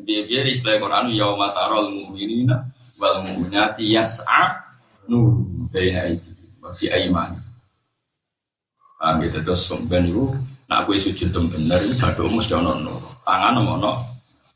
Dia 0.02 0.22
di 0.26 0.50
istilah 0.50 0.78
Quran 0.82 1.14
yauma 1.14 1.50
tarol 1.50 1.90
mu'minina 1.90 2.58
wal 2.98 3.22
mu'minati 3.22 3.90
yas'a 3.90 4.62
nur 5.06 5.42
baina 5.70 6.06
aidi 6.06 6.32
wa 6.62 6.70
fi 6.74 6.90
aiman. 6.90 7.38
Ah 9.02 9.18
gitu 9.18 9.42
terus 9.42 9.66
sampean 9.66 10.06
iku 10.06 10.30
nak 10.70 10.86
kowe 10.86 10.94
sujud 10.94 11.30
tem 11.34 11.44
bener 11.50 11.78
iki 11.86 11.98
badhe 11.98 12.22
mesti 12.26 12.54
ono 12.54 12.72
nur. 12.82 13.11
Tangan 13.22 13.58
ono. 13.58 13.92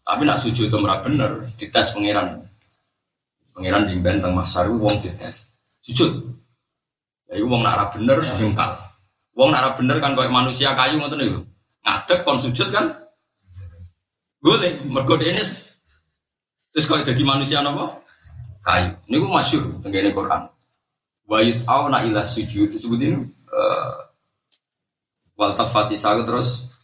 Tapi 0.07 0.23
nak 0.23 0.39
sujud 0.39 0.71
tem 0.71 0.83
ora 0.87 1.03
bener 1.03 1.51
dites 1.59 1.91
pangeran. 1.95 2.47
Pangeran 3.55 3.91
jimben 3.91 4.23
teng 4.23 4.35
masar 4.35 4.71
wong 4.71 5.03
dites. 5.03 5.51
Sujud. 5.83 6.31
Ya 7.31 7.43
wong 7.43 7.67
nak 7.67 7.75
ora 7.79 7.87
bener 7.91 8.19
jengkal. 8.39 8.79
Wong 9.35 9.51
nak 9.51 9.63
ora 9.63 9.71
bener 9.75 9.97
kan 9.99 10.15
koyo 10.15 10.31
manusia 10.31 10.75
kayu 10.79 11.03
ngoten 11.03 11.19
niku. 11.19 11.41
Ngadeg 11.83 12.21
kon 12.23 12.39
sujud 12.39 12.69
kan 12.71 12.95
boleh 14.43 14.79
mergo 14.87 15.19
dene 15.19 15.43
terus 16.71 16.85
kok 16.87 17.03
jadi 17.03 17.23
manusia 17.25 17.65
napa? 17.65 18.07
kayu. 18.67 18.91
Ini 19.07 19.17
gue 19.23 19.31
masyur 19.31 19.63
tenggine 19.81 20.11
Quran. 20.11 20.51
Wayut 21.27 21.63
na 21.67 22.03
ilas 22.03 22.35
sujud 22.35 22.71
disebut 22.71 22.99
ini 23.03 23.19
uh, 23.51 23.95
wal 25.39 25.55
tafati 25.55 25.99
terus 25.99 26.76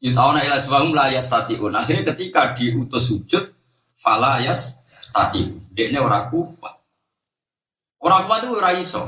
yut 0.00 0.16
na 0.16 0.40
ilas 0.40 0.66
wahum 0.72 0.96
la 0.96 1.12
yastatiun. 1.12 1.76
Akhirnya 1.76 2.12
ketika 2.12 2.56
diutus 2.56 3.12
sujud 3.12 3.44
fala 3.94 4.40
yas 4.40 4.80
tati. 5.12 5.44
Dekne 5.70 6.00
ora 6.00 6.26
kuat. 6.32 6.74
Ora 8.00 8.24
kuat 8.24 8.48
itu 8.48 8.54
ora 8.56 8.72
iso. 8.74 9.04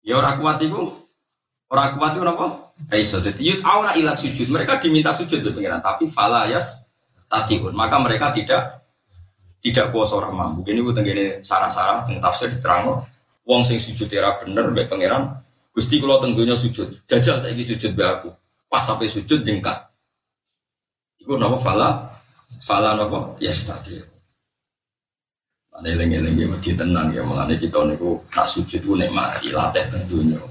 Ya 0.00 0.16
ora 0.16 0.36
kuat 0.40 0.60
itu 0.64 0.80
ora 1.68 1.92
kuat 1.92 2.16
itu 2.16 2.24
napa? 2.24 2.72
Ora 2.88 2.96
iso. 2.96 3.20
Jadi 3.20 3.44
yut 3.44 3.60
na 3.60 3.92
ilas 3.94 4.24
sujud. 4.24 4.48
Mereka 4.48 4.80
diminta 4.80 5.12
sujud 5.12 5.44
tuh 5.44 5.52
pengiran, 5.52 5.84
tapi 5.84 6.08
fala 6.08 6.48
yas 6.48 6.88
tatiun. 7.28 7.76
Maka 7.76 8.00
mereka 8.00 8.32
tidak 8.32 8.84
tidak 9.64 9.92
kuasa 9.92 10.20
orang 10.20 10.36
mampu. 10.36 10.60
Ini 10.68 10.84
gue 10.84 10.92
tenggine 10.92 11.24
sarah-sarah 11.40 12.04
tentang 12.04 12.20
tafsir 12.20 12.52
diterang 12.52 13.00
Wong 13.44 13.60
sing 13.64 13.76
sujud 13.76 14.08
era 14.12 14.40
bener 14.40 14.72
mbek 14.72 14.88
pangeran. 14.88 15.40
Gusti 15.72 16.00
kula 16.00 16.20
tenggonya 16.20 16.56
sujud. 16.56 17.04
Jajal 17.04 17.44
saiki 17.44 17.64
sujud 17.64 17.92
be 17.92 18.04
aku. 18.04 18.32
Pas 18.74 18.82
sampai 18.82 19.06
sujud 19.06 19.46
jengkat. 19.46 19.86
Iku 21.22 21.38
napa 21.38 21.62
fala? 21.62 22.10
Fala 22.66 22.98
napa? 22.98 23.38
Yes 23.38 23.70
tadi. 23.70 23.94
Ane 25.78 25.94
eling-eling 25.94 26.34
ya 26.34 26.46
mesti 26.50 26.74
tenang 26.74 27.14
ya 27.14 27.22
mulane 27.22 27.54
kita 27.54 27.86
niku 27.86 28.18
nak 28.34 28.50
sujud 28.50 28.82
ku 28.82 28.98
nikmati 28.98 29.54
latih 29.54 29.86
teng 29.94 30.02
donya. 30.10 30.42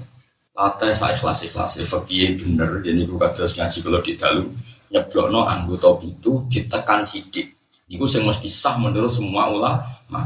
Latih 0.56 0.96
saya 0.96 1.12
ikhlas-ikhlas 1.12 1.84
fakih 1.84 2.40
bener 2.40 2.80
jadi 2.80 3.04
gue 3.04 3.20
kados 3.20 3.60
ngaji 3.60 3.78
kalau 3.84 4.00
di 4.00 4.12
dalu 4.16 4.44
nyeblokno 4.88 5.44
anggota 5.44 6.00
itu 6.08 6.48
ditekan 6.48 7.04
sidik 7.04 7.52
Iku 7.92 8.08
sing 8.08 8.24
mesti 8.24 8.48
sah 8.48 8.80
menurut 8.80 9.12
semua 9.12 9.52
ulama. 9.52 10.24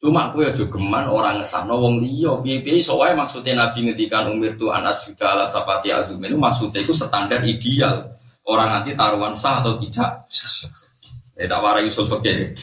Cuma 0.00 0.32
aku 0.32 0.40
ya 0.40 0.56
geman 0.56 1.12
orang 1.12 1.44
ngesahno 1.44 1.76
wong 1.76 2.00
piye-piye 2.00 2.80
iso 2.80 2.96
wae 2.96 3.12
maksudnya 3.12 3.52
Nabi 3.52 3.84
ngendikan 3.84 4.32
umir 4.32 4.56
tu 4.56 4.72
anas 4.72 5.04
sudah 5.04 5.36
ala 5.36 5.44
sapati 5.44 5.92
azum 5.92 6.16
itu 6.24 6.40
maksudnya 6.40 6.80
itu 6.80 6.96
standar 6.96 7.44
ideal. 7.44 8.08
Orang 8.48 8.80
nanti 8.80 8.96
taruhan 8.96 9.36
sah 9.36 9.60
atau 9.60 9.76
tidak. 9.76 10.24
Ya 11.36 11.44
tak 11.44 11.60
warai 11.60 11.84
usul 11.84 12.08
fikih. 12.08 12.56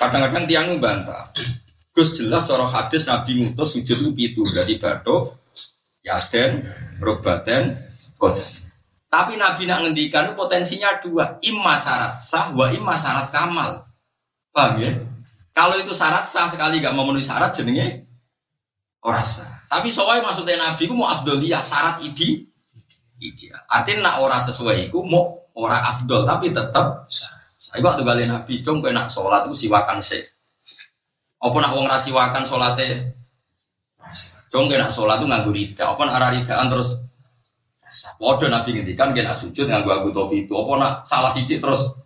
Kadang-kadang 0.00 0.48
tiang 0.48 0.72
membantah. 0.72 1.28
Gus 1.92 2.16
jelas 2.16 2.48
cara 2.48 2.64
hadis 2.64 3.04
Nabi 3.04 3.44
ngutus 3.44 3.76
sujud 3.76 4.00
itu 4.00 4.10
pitu 4.16 4.40
berarti 4.48 4.80
batuk, 4.80 5.36
yaden, 6.00 6.64
robaten, 7.04 7.76
kodan. 8.16 8.48
Tapi 9.12 9.36
Nabi 9.36 9.68
nak 9.68 9.84
ngendikan 9.84 10.32
potensinya 10.32 10.96
dua, 11.02 11.36
imma 11.44 11.76
syarat 11.76 12.22
sah, 12.22 12.54
wa 12.56 12.72
imma 12.72 12.96
kamal. 13.28 13.84
Paham 14.54 14.80
ya? 14.80 15.09
Kalau 15.50 15.76
itu 15.76 15.90
syarat 15.90 16.30
sah 16.30 16.46
sekali 16.46 16.78
gak 16.78 16.94
memenuhi 16.94 17.24
syarat 17.24 17.50
jenenge 17.50 18.06
orang 19.02 19.22
sah. 19.22 19.50
Tapi 19.70 19.90
soalnya 19.90 20.26
maksudnya 20.30 20.58
Nabi 20.58 20.86
ku 20.86 20.94
mau 20.94 21.10
afdolia 21.10 21.58
syarat 21.62 22.02
idi 22.02 22.46
ideal. 23.20 23.60
Artinya 23.68 24.10
nak 24.10 24.16
orang 24.24 24.40
sesuai 24.40 24.90
itu 24.90 24.98
mau 25.04 25.40
orang 25.54 25.82
afdol 25.84 26.24
tapi 26.24 26.50
tetap 26.50 27.06
saya 27.60 27.84
waktu 27.84 28.02
kali 28.02 28.24
Nabi 28.24 28.64
cung 28.64 28.80
kue 28.80 28.88
nak 28.88 29.12
sholat 29.12 29.44
itu 29.44 29.68
siwakan 29.68 30.00
se. 30.00 30.24
Apa 31.40 31.56
nak 31.60 31.72
wong 31.76 31.86
rasiwakan 31.88 32.44
sholatnya? 32.48 33.12
Cung 34.48 34.72
nak 34.72 34.92
sholat 34.92 35.20
itu 35.20 35.26
nganggur 35.28 35.52
rida. 35.52 35.84
Apa 35.92 36.02
nak 36.08 36.32
ridaan 36.32 36.68
terus 36.72 37.10
Waduh 38.22 38.46
Nabi 38.46 38.78
ngendikan 38.78 39.10
kena 39.10 39.34
sujud 39.34 39.66
nganggo 39.66 39.90
aku 39.90 40.14
topi 40.14 40.46
itu. 40.46 40.54
Apa 40.54 40.72
nak 40.78 40.92
salah 41.02 41.26
sidik 41.34 41.58
terus 41.58 41.98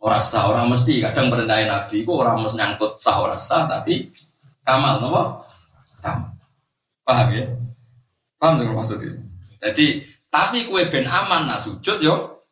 orang 0.00 0.22
sah, 0.22 0.48
orang 0.48 0.68
mesti 0.68 1.00
kadang 1.00 1.32
perintahin 1.32 1.68
Nabi 1.72 2.04
itu 2.04 2.12
orang 2.12 2.44
mesti 2.44 2.56
nyangkut 2.60 3.00
sah 3.00 3.16
orang 3.20 3.40
sah 3.40 3.64
tapi 3.64 4.12
kamal 4.62 5.00
nopo 5.00 5.42
kamal. 6.04 6.30
Paham 7.06 7.28
ya? 7.32 7.44
Paham 8.36 8.58
sih 8.58 8.66
maksudnya? 8.66 9.12
Jadi 9.62 9.86
tapi 10.28 10.68
kue 10.68 10.84
ben 10.92 11.08
aman 11.08 11.48
nak 11.48 11.62
sujud 11.62 11.98
yo 12.02 12.42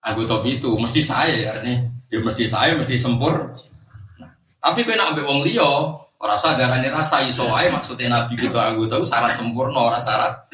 aku 0.00 0.24
topi 0.24 0.56
itu 0.56 0.72
mesti 0.78 1.04
saya 1.04 1.34
ya 1.36 1.48
artinya 1.52 1.84
ya 2.08 2.18
mesti 2.24 2.44
saya 2.48 2.78
mesti 2.80 2.96
sempur. 2.96 3.54
Nah, 4.16 4.30
tapi 4.62 4.86
kue 4.86 4.96
nak 4.96 5.12
ambil 5.14 5.28
wong 5.28 5.40
liyo 5.44 6.00
orang 6.20 6.38
sah 6.40 6.56
garane 6.56 6.88
rasa 6.88 7.24
iso 7.28 7.44
maksudnya 7.48 8.08
Nabi 8.08 8.40
gitu 8.40 8.56
aku 8.56 8.88
tahu 8.88 9.04
syarat 9.04 9.36
sempurna 9.36 9.92
orang 9.92 10.00
syarat 10.00 10.48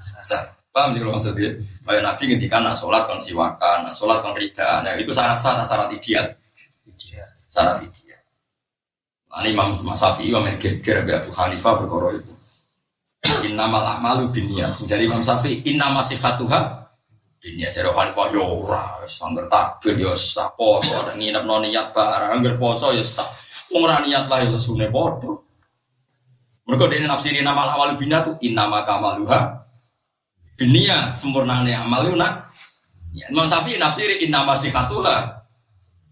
sah. 0.00 0.59
Paham 0.70 0.94
juga 0.94 1.18
maksudnya? 1.18 1.58
Kayak 1.82 2.02
Nabi 2.06 2.22
ngendikan 2.30 2.62
nak 2.62 2.78
sholat 2.78 3.02
kon 3.10 3.18
siwakan, 3.18 3.90
nak 3.90 3.94
sholat 3.94 4.22
kon 4.22 4.38
rida, 4.38 4.86
nah 4.86 4.94
itu 4.94 5.10
syarat-syarat 5.10 5.66
syarat 5.66 5.90
ideal. 5.90 6.30
Ideal. 6.86 7.26
Syarat 7.50 7.82
ideal. 7.82 8.22
Nah, 9.30 9.42
ini 9.42 9.54
Imam 9.54 9.74
Syafi'i 9.94 10.30
Imam 10.30 10.46
Geger 10.62 11.02
Abu 11.06 11.30
Hanifah 11.34 11.74
berkoro 11.82 12.14
itu. 12.14 12.34
Innamal 13.50 13.82
a'malu 13.82 14.30
binniyat. 14.30 14.78
Jadi 14.86 15.10
Imam 15.10 15.22
Syafi'i 15.26 15.66
innama 15.66 16.06
sifatuha 16.06 16.86
binniyat. 17.42 17.74
Jadi 17.74 17.90
Hanifah 17.90 18.30
yo 18.30 18.38
ya 18.38 18.46
ora, 18.46 18.84
sangger 19.10 19.50
takbir 19.50 19.98
yo 19.98 20.14
ya 20.14 20.18
sah 20.18 20.54
poso, 20.54 20.94
ada 21.02 21.18
nginep 21.18 21.42
non 21.50 21.66
niat 21.66 21.90
barang, 21.90 22.30
angger 22.30 22.54
poso 22.62 22.94
yo 22.94 23.02
ya 23.02 23.06
sah. 23.06 23.26
Wong 23.74 23.90
ora 23.90 23.98
niat 24.06 24.30
lah 24.30 24.46
yo 24.46 24.54
sune 24.54 24.86
padha. 24.86 25.34
Mereka 26.70 26.86
dia 26.86 27.02
nafsirin 27.02 27.42
nama 27.42 27.74
awal 27.74 27.98
bina 27.98 28.22
tuh 28.22 28.38
innama 28.38 28.86
kamaluha 28.86 29.66
Dunia 30.60 31.08
sempurnane 31.16 31.72
amal 31.72 32.04
itu 32.04 32.20
nak. 32.20 32.52
Ya, 33.16 33.32
Imam 33.32 33.48
Syafi'i 33.48 33.80
nafsiri 33.80 34.20
inna 34.28 34.44
masih 34.44 34.68
katula. 34.68 35.40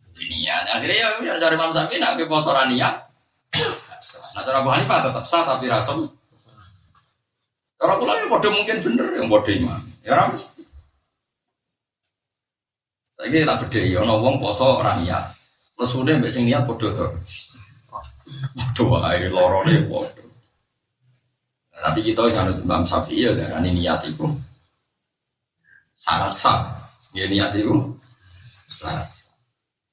Dunia. 0.08 0.64
Akhirnya 0.72 0.96
ya, 0.96 1.08
ya 1.20 1.34
dari 1.36 1.60
Imam 1.60 1.68
Syafi'i 1.68 2.00
nak 2.00 2.16
ke 2.16 2.24
posorania. 2.24 3.04
Nah, 3.52 4.42
cara 4.46 4.64
Abu 4.64 4.72
Hanifah 4.72 5.04
tetap 5.04 5.24
sah 5.28 5.44
tapi 5.44 5.68
rasem. 5.68 6.08
Cara 7.76 7.94
pula 8.00 8.16
yang 8.16 8.32
bodoh 8.32 8.50
mungkin 8.56 8.80
bener 8.80 9.06
yang 9.20 9.28
bodoh 9.28 9.52
iman. 9.52 9.80
Ya 10.00 10.16
ramis. 10.16 10.56
Tapi 13.18 13.42
tak 13.42 13.58
beda 13.66 13.80
ya, 13.82 14.00
wong 14.06 14.38
poso 14.40 14.78
rania. 14.80 15.28
Terus 15.76 15.92
udah 15.98 16.14
mbak 16.22 16.30
sing 16.32 16.48
niat 16.48 16.64
bodoh 16.64 16.94
tuh. 16.94 17.10
Bodoh 18.56 19.02
aja 19.02 19.28
lorone 19.28 19.84
bodoh. 19.84 20.27
Tapi 21.78 22.00
kita 22.02 22.26
jangan 22.34 22.58
Imam 22.58 22.82
Syafi'i 22.82 23.26
ya 23.26 23.32
darah 23.38 23.62
ini 23.62 23.82
niat 23.82 24.02
itu 24.06 24.26
syarat 25.94 26.34
sah. 26.34 26.66
Ya 27.14 27.30
niat 27.30 27.54
itu 27.54 27.74
syarat 28.74 29.06
sah. 29.06 29.30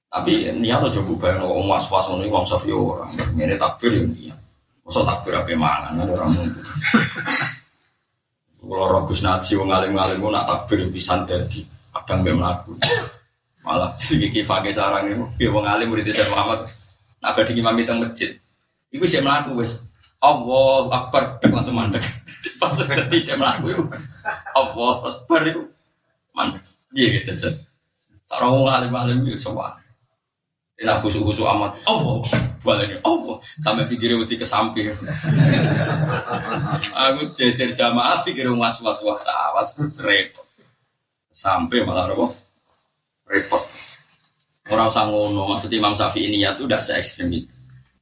Tapi 0.09 0.49
niat 0.57 0.81
aja 0.81 0.99
bayang 1.05 1.45
orang 1.45 1.69
was 1.69 1.85
was 1.93 2.09
ini 2.09 2.25
Imam 2.25 2.45
Syafi'i 2.45 2.73
orang 2.73 3.09
ini 3.37 3.55
takbir 3.55 3.93
ya 3.93 4.01
niat. 4.01 4.39
Masa 4.85 5.01
takbir 5.05 5.33
apa 5.37 5.53
mangan 5.53 5.93
ada 5.97 6.11
orang 6.13 6.29
mungkin. 6.33 6.63
Kalau 8.65 8.89
Robus 8.89 9.21
Naji 9.21 9.61
wong 9.61 9.69
ngalim-ngalim 9.69 10.25
nak 10.25 10.49
takbir 10.49 10.89
pisan 10.89 11.21
dadi 11.29 11.61
kadang 11.93 12.25
mbek. 12.25 12.33
Malah 13.61 13.93
iki 14.25 14.41
fakih 14.41 14.73
sarang 14.73 15.05
itu, 15.05 15.25
ya 15.37 15.53
wong 15.53 15.65
alim 15.65 15.93
murid 15.93 16.09
Syekh 16.09 16.29
Muhammad. 16.33 16.65
Nak 17.21 17.33
badhe 17.37 17.53
imami 17.53 17.85
teng 17.85 18.01
masjid. 18.01 18.33
Iku 18.89 19.05
jek 19.05 19.21
mlaku 19.21 19.61
wis. 19.61 19.84
Allah 20.25 20.89
Akbar 20.89 21.37
langsung 21.45 21.77
mandek. 21.77 22.01
Pas 22.61 22.73
ngerti 22.73 23.21
saya 23.21 23.37
melaku 23.37 23.65
itu. 23.69 23.83
Allah 24.57 24.95
Akbar 25.13 25.41
itu 25.45 25.61
mandek. 26.33 26.63
Iya 26.97 27.07
gitu 27.21 27.37
jajan. 27.37 27.53
Sarang 28.25 28.57
wong 28.57 28.65
alim 28.73 28.93
alim 28.97 29.21
itu 29.29 29.37
sowan. 29.37 29.77
Kena 30.75 30.99
khusu-khusu 30.99 31.47
amat. 31.47 31.79
Oh, 31.87 32.19
balik 32.65 32.99
oh, 33.07 33.39
sampai 33.63 33.87
pikirnya 33.87 34.19
wedi 34.19 34.35
ke 34.35 34.43
samping. 34.43 34.91
Aku 36.99 37.21
jejer 37.23 37.71
jamaah 37.71 38.25
pikir 38.27 38.51
was 38.51 38.83
was 38.83 38.99
was 39.05 39.23
awas 39.29 39.79
repot. 40.03 40.43
Sampai 41.31 41.87
malah 41.87 42.11
apa? 42.11 42.27
Repot. 43.31 43.63
Orang 44.67 44.89
sangono, 44.89 45.47
maksud 45.47 45.69
Imam 45.71 45.93
Syafi'i 45.93 46.27
ini 46.27 46.41
ya 46.41 46.57
tuh 46.57 46.65
udah 46.65 46.81
se 46.81 46.97
ekstrim 46.97 47.29
itu 47.29 47.54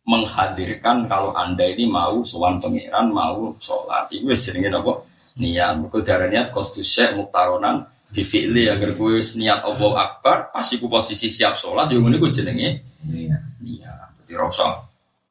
menghadirkan 0.04 1.08
kalau 1.08 1.32
anda 1.32 1.64
ini 1.64 1.88
mau 1.88 2.24
sowan 2.28 2.60
pangeran 2.60 3.12
mau 3.12 3.56
sholat. 3.60 4.12
Itu 4.12 4.28
jenenge 4.36 4.76
apa 4.76 4.93
niat. 5.39 5.80
Mergo 5.80 5.99
darah 6.04 6.28
niat 6.28 6.51
kostus 6.51 6.88
syekh 6.88 7.16
muktaronan 7.16 7.88
bifili 8.14 8.70
agar 8.70 8.93
gue 8.93 9.24
niat 9.39 9.64
Allah 9.66 9.91
Akbar 9.97 10.54
pasti 10.54 10.78
ku 10.78 10.91
posisi 10.91 11.32
siap 11.32 11.56
sholat 11.56 11.89
yang 11.89 12.06
ini 12.06 12.20
gue 12.20 12.32
jenenge 12.32 12.70
niat. 13.08 13.41
niat. 13.64 14.08
Jadi 14.24 14.34
rasa 14.36 14.84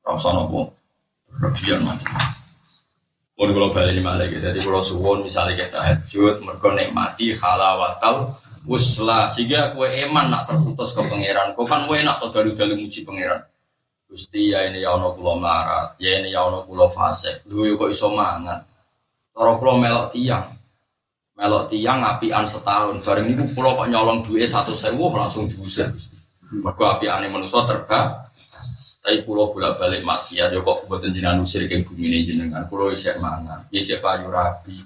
rasa 0.03 0.29
nopo 0.35 0.73
berlebihan 1.31 1.85
macam 1.85 2.13
Pun 3.33 3.49
kalau 3.49 3.73
balik 3.75 3.97
ini 3.97 4.05
malah 4.05 4.29
gitu, 4.29 4.45
jadi 4.45 4.61
kalau 4.61 4.85
suwon 4.85 5.25
misalnya 5.25 5.57
kita 5.57 5.81
hajut, 5.81 6.45
mereka 6.45 6.69
nikmati 6.79 7.33
halawatal 7.35 8.31
uslah 8.71 9.27
sehingga 9.27 9.75
kue 9.75 9.89
eman 10.05 10.31
nak 10.31 10.47
terputus 10.47 10.95
ke 10.95 11.03
pangeran, 11.11 11.51
kau 11.57 11.67
kan 11.67 11.91
kue 11.91 11.99
nak 12.07 12.23
tuh 12.23 12.31
dalu 12.31 12.55
dalu 12.55 12.79
muji 12.79 13.03
pangeran. 13.03 13.43
Gusti 14.13 14.53
ya 14.53 14.69
ini 14.69 14.85
ya 14.85 14.93
ono 14.93 15.17
pulau 15.17 15.41
marat, 15.41 15.97
ya 15.97 16.21
ini 16.21 16.37
ya 16.37 16.45
ono 16.45 16.69
pulau 16.69 16.85
fase, 16.85 17.41
lu 17.49 17.65
kok 17.81 17.89
iso 17.89 18.13
mangan. 18.13 18.61
Toro 19.33 19.57
pulau 19.57 19.81
melok 19.81 20.13
tiang, 20.13 20.53
melok 21.33 21.73
tiang 21.73 22.05
an 22.05 22.45
setahun. 22.45 23.01
Bareng 23.01 23.33
itu 23.33 23.49
pulau 23.57 23.73
kok 23.73 23.89
nyolong 23.89 24.21
satu 24.45 24.77
sewu 24.77 25.09
langsung 25.17 25.49
diusir. 25.49 25.89
Mergo 26.61 26.85
api 26.85 27.09
ane 27.09 27.33
manusia 27.33 27.65
terbang. 27.65 28.13
Tapi 29.01 29.25
pulau 29.25 29.49
bolak 29.49 29.81
balik 29.81 30.05
maksiat, 30.05 30.53
yo 30.53 30.61
kok 30.61 30.85
buat 30.87 31.01
jenengan 31.09 31.41
usir 31.41 31.65
ke 31.65 31.81
bumi 31.81 32.13
ini 32.13 32.29
jenengan. 32.29 32.69
Pulau 32.69 32.93
isek 32.93 33.17
mangan, 33.17 33.65
isek 33.73 34.05
payu 34.05 34.29
rabi. 34.29 34.77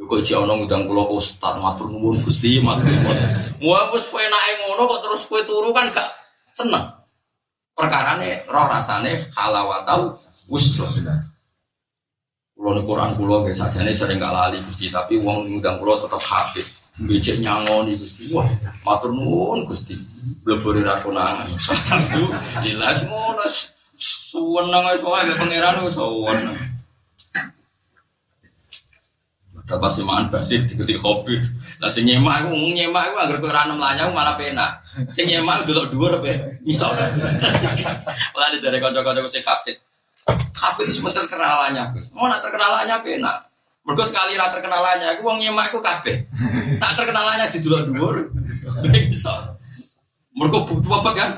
Yo 0.00 0.08
kok 0.08 0.24
jauh 0.24 0.48
ngundang 0.48 0.88
pulau 0.88 1.12
ustad 1.12 1.60
matur 1.60 1.92
nuwun 1.92 2.24
gusti 2.24 2.56
matur 2.64 2.88
nuwun. 2.88 3.20
Mua 3.60 3.92
wis 3.92 4.08
kowe 4.08 4.24
ngono 4.24 4.88
kok 4.88 5.00
terus 5.04 5.28
kue 5.28 5.44
turu 5.44 5.76
kan 5.76 5.92
gak 5.92 6.08
seneng 6.56 6.95
perkara 7.76 8.16
ini 8.24 8.40
roh 8.48 8.66
rasane 8.72 9.20
halawatau 9.36 10.16
wusro 10.48 10.88
Kulo 12.56 12.72
nih 12.72 12.88
Quran 12.88 13.12
kulo 13.20 13.44
saja 13.52 13.84
nih 13.84 13.92
sering 13.92 14.16
gak 14.16 14.32
lali 14.32 14.56
gusti 14.64 14.88
tapi 14.88 15.20
uang 15.20 15.44
ngundang 15.44 15.76
kulo 15.76 16.00
tetap 16.00 16.24
hafid. 16.24 16.64
Becek 17.04 17.44
nyangoni 17.44 18.00
gusti. 18.00 18.32
Wah 18.32 18.48
matur 18.80 19.12
nuwun 19.12 19.68
gusti. 19.68 19.92
Blebori 20.40 20.80
rakonangan 20.80 21.44
satu 21.60 22.32
jelas 22.64 23.04
ngono. 23.04 23.44
Suweneng 24.00 24.88
ae 24.88 24.96
soalnya 24.96 25.36
pangeran 25.36 25.84
suweneng 25.92 26.56
Dapat 29.68 29.90
simaan 29.92 30.32
basir 30.32 30.64
dikuti 30.64 30.96
kopi. 30.96 31.36
Lah 31.76 31.90
sing 31.92 32.08
nyemak 32.08 32.44
aku 32.44 32.56
nyemak 32.72 33.12
aku 33.12 33.16
agar 33.20 33.36
kowe 33.40 33.50
ora 33.52 33.68
mlanyau 33.68 34.08
malah 34.16 34.34
penak. 34.40 34.80
Sing 35.12 35.28
nyemak 35.28 35.68
delok 35.68 35.92
dhuwur 35.92 36.24
pe 36.24 36.32
iso. 36.64 36.88
Lah 38.38 38.48
dijare 38.52 38.80
kanca-kanca 38.80 39.28
sing 39.28 39.44
hafid. 39.44 39.76
Hafid 40.56 40.88
itu 40.88 41.04
sebentar 41.04 41.22
kenalannya. 41.28 42.00
Mau 42.16 42.26
nak 42.26 42.40
terkenalannya 42.40 42.96
penak. 43.04 43.36
Mergo 43.86 44.02
sekali 44.02 44.34
ra 44.34 44.50
terkenalannya 44.50 45.06
aku 45.14 45.20
wong 45.22 45.38
nyemak 45.38 45.70
aku 45.70 45.78
kabeh. 45.84 46.26
Tak 46.80 46.92
terkenalannya 46.96 47.52
di 47.52 47.58
delok 47.60 47.82
dhuwur. 47.92 48.16
Iso. 49.12 49.34
Mergo 50.32 50.64
butuh 50.64 51.00
apa 51.00 51.10
kan? 51.12 51.30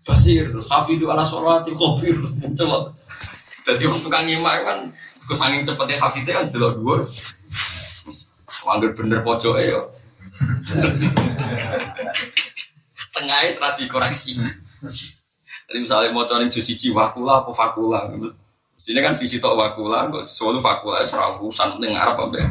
Basir, 0.00 0.48
hafidu 0.48 1.12
ala 1.12 1.24
sholati 1.24 1.76
khobir 1.76 2.16
muncul. 2.40 2.92
Jadi 3.68 3.84
orang 3.84 4.00
tukang 4.00 4.24
nyemak 4.24 4.56
kan 4.64 4.78
Kesangin 5.30 5.62
cepetnya 5.62 5.94
hafidnya 6.02 6.42
kan 6.42 6.46
delok 6.50 6.82
dhuwur. 6.82 7.00
Wanggir 8.66 8.90
bener 8.98 9.20
pojok 9.22 9.56
yo. 9.62 9.80
Tengahnya 13.14 13.50
serat 13.52 13.74
dikoreksi. 13.78 14.38
Jadi 15.70 15.78
misalnya 15.78 16.10
mau 16.10 16.26
cari 16.26 16.50
jus 16.50 16.66
siji 16.66 16.90
wakula 16.90 17.46
apa 17.46 17.50
fakula. 17.54 18.10
Ini 18.80 19.00
kan 19.04 19.14
sisi 19.14 19.38
tok 19.38 19.54
wakula, 19.54 20.10
kok 20.10 20.26
sesuatu 20.26 20.58
fakula 20.58 21.04
serabusan 21.06 21.78
ning 21.78 21.94
Arab 21.94 22.32
apa 22.32 22.42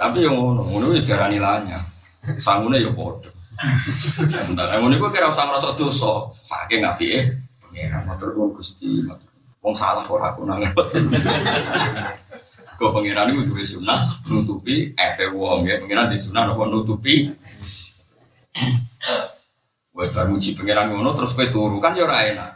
Tapi 0.00 0.24
yang 0.24 0.34
ngono, 0.34 0.64
ngono 0.64 0.96
wis 0.96 1.04
darani 1.04 1.36
lanya. 1.36 1.78
Sangune 2.40 2.80
ya 2.80 2.90
padha. 2.90 3.28
Bentar, 4.48 4.80
ngono 4.80 4.96
iku 4.96 5.12
kira 5.12 5.28
usah 5.28 5.44
ngrasa 5.46 5.76
dosa, 5.76 6.32
saking 6.32 6.88
apike 6.88 7.36
pangeran 7.60 8.02
matur 8.08 8.32
Gusti 8.50 8.88
wong 9.60 9.74
salah 9.76 10.04
ora 10.08 10.32
aku 10.32 10.44
nang 10.48 10.64
Kau 12.80 12.96
pangeran 12.96 13.28
itu 13.36 13.44
duwe 13.44 13.60
sunah 13.60 14.24
nutupi 14.32 14.96
epe 14.96 15.28
wong 15.36 15.68
ya 15.68 15.76
pangeran 15.76 16.08
di 16.08 16.16
sunah 16.16 16.48
nopo 16.48 16.64
nutupi 16.64 17.28
Kowe 20.00 20.08
bar 20.16 20.32
muji 20.32 20.56
pangeran 20.56 20.88
ngono 20.88 21.12
terus 21.12 21.36
kowe 21.36 21.44
turu 21.52 21.76
kan 21.76 21.92
ya 21.92 22.08
ora 22.08 22.24
enak. 22.24 22.52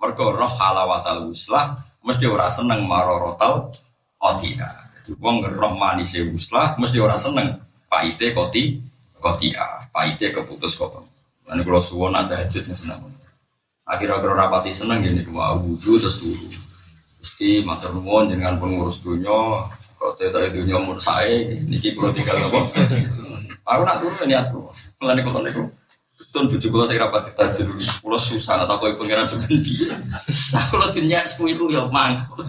Mergo 0.00 0.32
roh 0.32 0.48
halawatal 0.48 1.28
uslah 1.28 1.76
mesti 2.00 2.24
ora 2.24 2.48
seneng 2.48 2.88
marorotal 2.88 3.68
otina. 4.16 4.70
Jadi 5.04 5.12
wong 5.20 5.44
roh 5.44 5.76
manise 5.76 6.24
uslah 6.24 6.80
mesti 6.80 6.96
ora 6.96 7.20
seneng 7.20 7.52
paite 7.92 8.32
koti 8.32 8.80
kotia, 9.20 9.92
paite 9.92 10.32
keputus 10.32 10.80
kota. 10.80 11.04
Lan 11.44 11.60
kula 11.68 11.84
suwon 11.84 12.16
ada 12.16 12.40
hajat 12.40 12.64
sing 12.64 12.72
seneng. 12.72 13.00
Akhir-akhir 13.86 14.34
rapati 14.34 14.74
seneng 14.74 15.06
gini 15.06 15.22
dua 15.22 15.54
wudhu 15.62 16.02
terus 16.02 16.18
turu. 16.18 16.50
Gusti 17.22 17.62
matur 17.62 17.94
nuwun 17.94 18.26
jenengan 18.26 18.58
pengurus 18.58 18.98
dunia 18.98 19.62
kok 19.96 20.18
tetok 20.18 20.50
dunya 20.50 20.76
umur 20.76 20.98
saya 20.98 21.54
niki 21.70 21.94
kula 21.94 22.10
tinggal 22.10 22.34
apa. 22.34 22.60
Aku 23.62 23.82
nak 23.86 24.02
turu 24.02 24.18
ini 24.26 24.34
aku. 24.34 24.58
Mulane 24.98 25.22
kok 25.22 25.38
niku 25.38 25.64
Betul 26.16 26.48
bujuk 26.48 26.72
kula 26.72 26.88
saya 26.88 27.04
rapat 27.04 27.28
tajir 27.36 27.68
kula 28.00 28.16
susah 28.16 28.64
atau 28.64 28.80
kowe 28.80 28.88
pangeran 28.96 29.28
sebenci. 29.28 29.84
Aku 30.56 30.80
lho 30.80 30.88
dunya 30.88 31.20
sepuluh 31.28 31.68
ya 31.68 31.84
mantap. 31.92 32.40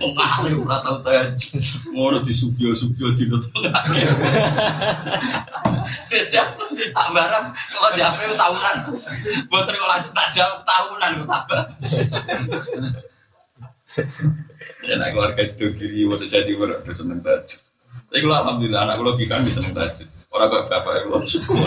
Wong 0.00 0.14
ahli 0.18 0.52
ora 0.58 0.82
tau 0.82 0.98
tajir. 1.00 1.60
Ngono 1.94 2.20
di 2.24 2.32
subio-subio 2.34 3.14
di 3.16 3.24
tengah. 3.28 3.82
Tak 6.92 7.08
barang 7.14 7.46
kalau 7.52 7.90
jape 7.96 8.24
tahunan. 8.34 8.76
Boten 9.48 9.74
kok 9.76 9.90
langsung 9.90 10.14
tak 10.16 10.28
jawab 10.34 10.60
tahunan 10.66 11.10
kok 11.22 11.28
tambah. 11.30 11.62
Ya 14.82 14.98
nak 14.98 15.14
keluarga 15.14 15.42
itu 15.46 15.70
kiri 15.78 16.08
waktu 16.08 16.26
jadi 16.26 16.56
udah 16.58 16.82
seneng 16.90 17.22
tajud. 17.22 17.60
Tapi 18.08 18.18
kalau 18.24 18.36
alhamdulillah 18.44 18.80
anak 18.88 19.00
gue 19.00 19.06
logika 19.06 19.40
bisa 19.44 19.62
seneng. 19.62 19.78
Orang 20.32 20.48
kok 20.48 20.66
bapak 20.72 20.92
yang 20.96 21.06
belum 21.12 21.24
syukur. 21.28 21.60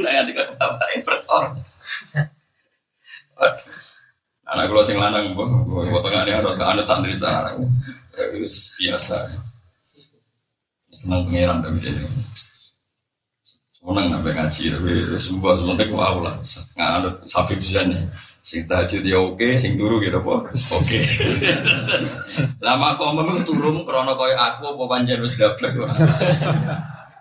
Nah 0.00 0.10
yang 0.12 0.26
dikata 0.28 0.54
bapak 0.54 0.88
yang. 0.92 1.04
Anak 4.50 4.66
gue 4.66 4.82
sing 4.82 4.98
lanang, 4.98 5.30
gue 5.38 6.00
tengah 6.02 6.26
ini 6.26 6.32
ada 6.34 6.50
anak 6.74 6.82
santri 6.82 7.14
sana. 7.14 7.54
Biasa. 8.82 9.18
Senang 10.90 11.30
pengiran 11.30 11.62
tapi 11.62 11.78
dia. 11.78 11.94
Senang 13.70 14.10
sampai 14.10 14.34
ngaji 14.34 14.64
tapi 14.74 14.90
semua 15.22 15.54
sebentar 15.54 15.86
gue 15.86 15.94
lah. 15.94 16.34
Nggak 16.74 16.90
ada 16.98 17.08
sampai 17.30 17.54
bisa 17.62 17.86
nih. 17.86 18.02
Sing 18.40 18.66
tahajud 18.66 19.04
ya 19.04 19.20
oke, 19.22 19.54
sing 19.60 19.78
turu 19.78 20.02
gitu 20.02 20.18
po. 20.18 20.42
Oke. 20.42 20.98
Lama 22.66 22.98
kok 22.98 23.12
memang 23.14 23.46
turun 23.46 23.86
krono 23.86 24.16
koyo 24.18 24.34
aku 24.34 24.74
apa 24.74 24.84
panjen 24.90 25.22
wis 25.22 25.38
dablek 25.38 25.76
ora. 25.84 25.94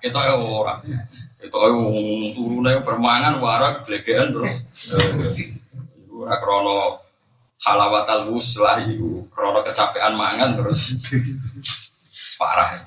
Kita 0.02 0.18
ya 0.18 0.34
ora. 0.40 0.80
Kita 1.38 1.58
ya 1.60 1.76
turune 2.34 2.74
permangan 2.82 3.38
warak 3.38 3.86
blegean 3.86 4.34
terus. 4.34 4.56
Ora 6.20 6.36
krono 6.36 7.09
halawatal 7.64 8.32
wuslah 8.32 8.80
iku 8.88 9.28
krono 9.28 9.60
kecapean 9.64 10.16
mangan 10.16 10.56
terus 10.56 10.96
parah. 12.40 12.80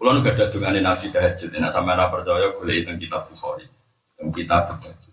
Kulo 0.00 0.16
nu 0.16 0.24
gak 0.24 0.38
ada 0.38 0.48
dungane 0.48 0.80
Nabi 0.80 1.12
tahajud, 1.12 1.52
nek 1.52 1.74
sampeyan 1.74 2.00
ora 2.00 2.08
percaya 2.08 2.48
boleh 2.56 2.80
itu 2.80 2.94
kitab 2.96 3.28
Bukhari. 3.28 3.66
Teng 4.16 4.32
kitab 4.32 4.72
tahajud. 4.80 5.12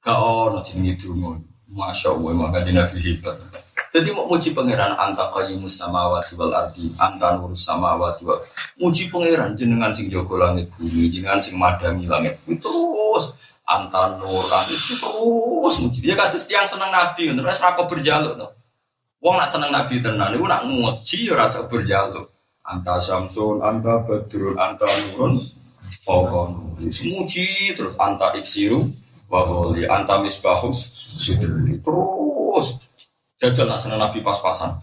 Gak 0.00 0.16
ono 0.16 0.64
jenenge 0.64 0.96
dungo. 0.96 1.42
Masya 1.74 2.14
Allah, 2.14 2.32
maka 2.38 2.62
Nabi 2.70 3.02
hebat. 3.02 3.36
Jadi 3.94 4.10
mau 4.10 4.26
muji 4.26 4.50
pangeran 4.54 4.98
anta 4.98 5.30
qayyumus 5.30 5.78
samawati 5.78 6.34
wal 6.34 6.50
ardi, 6.50 6.90
anta 6.98 7.38
nurus 7.38 7.62
samawati 7.62 8.26
wal 8.26 8.42
muji 8.82 9.06
pangeran 9.06 9.54
jenengan 9.54 9.94
sing 9.94 10.10
jaga 10.10 10.34
langit 10.50 10.66
bumi, 10.74 11.14
jenengan 11.14 11.38
sing 11.38 11.54
madangi 11.54 12.10
langit 12.10 12.34
terus 12.58 13.38
anta 13.64 14.20
nur 14.20 14.44
itu 14.68 14.94
terus 15.00 15.76
muji. 15.80 15.98
Dia 16.04 16.14
kata 16.16 16.36
tiang 16.36 16.68
seneng 16.68 16.92
nabi, 16.92 17.32
terus 17.32 17.60
rako 17.64 17.88
berjaluk 17.88 18.36
no. 18.36 18.52
Wong 19.24 19.40
nak 19.40 19.48
seneng 19.48 19.72
nabi 19.72 20.04
tenan, 20.04 20.36
itu 20.36 20.44
nak 20.44 20.68
muji 20.68 21.32
ya 21.32 21.34
rasa 21.36 21.64
berjaluk. 21.64 22.28
anta 22.64 22.96
samsun, 22.96 23.60
anta 23.60 24.00
badrun, 24.08 24.56
anta 24.56 24.88
nurun, 24.88 25.36
pokon. 26.08 26.80
Semuji 26.88 27.76
terus 27.76 27.94
anta 28.00 28.32
iksiru, 28.40 28.80
waholi, 29.28 29.84
anta 29.84 30.18
misbahus. 30.24 30.92
Terus 31.84 32.66
jajal 33.36 33.66
lah 33.68 33.76
senang 33.76 34.00
Nabi 34.00 34.24
pas-pasan. 34.24 34.80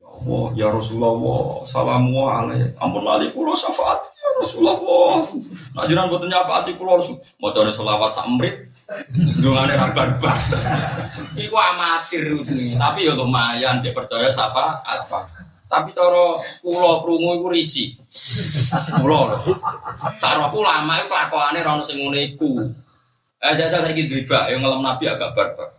Ya 0.00 0.08
ya 0.52 0.68
Rasulullah, 0.68 1.64
salamu 1.64 2.28
alaih. 2.28 2.76
Ampun 2.76 3.08
lali 3.08 3.32
kulo 3.32 3.56
syafaat, 3.56 4.04
ya 4.04 4.09
Rasulullah. 4.40 4.76
Nak 5.76 5.84
jiran 5.86 6.08
buat 6.08 6.24
nyafaati 6.24 6.74
kulo 6.80 6.98
harus 6.98 7.12
mau 7.36 7.52
cari 7.52 7.70
selawat 7.70 8.10
samrit. 8.10 8.56
Dungane 9.38 9.76
ra 9.76 9.92
barbar. 9.92 10.34
Iku 11.44 11.54
amatir 11.54 12.34
jenenge, 12.42 12.74
tapi 12.74 13.06
ya 13.06 13.14
lumayan 13.14 13.78
cek 13.78 13.94
percaya 13.94 14.26
syafaat. 14.32 15.06
Tapi 15.70 15.94
cara 15.94 16.34
kula 16.66 16.98
krungu 16.98 17.38
iku 17.38 17.46
risi. 17.54 17.94
Kula. 18.98 19.38
Cara 20.18 20.50
kula 20.50 20.82
lama 20.82 20.98
iku 20.98 21.14
lakokane 21.14 21.62
ra 21.62 21.78
ono 21.78 21.86
sing 21.86 22.02
ngene 22.02 22.34
iku. 22.34 22.66
Eh 23.38 23.54
jajal 23.54 23.86
saiki 23.86 24.10
dribak 24.10 24.50
yang 24.50 24.66
ngelem 24.66 24.82
Nabi 24.82 25.06
agak 25.06 25.38
barbar. 25.38 25.70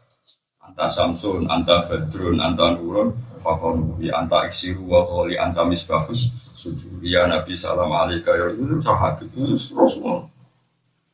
Anta 0.63 0.87
Samsun, 0.87 1.51
anta 1.51 1.83
Badrun, 1.91 2.39
anta 2.39 2.71
Nurun, 2.79 3.11
fakon 3.43 3.99
anta 4.07 4.45
iksiru 4.47 4.87
wa 4.87 5.03
qali 5.03 5.35
anta 5.35 5.65
misbahus 5.67 6.40
sujud 6.61 7.01
ya 7.01 7.25
Nabi 7.25 7.57
salam 7.57 7.89
alaika 7.89 8.37
ya 8.37 8.53
itu 8.53 8.77
sahabat 8.77 9.25
itu 9.25 9.57
Rasul. 9.73 10.29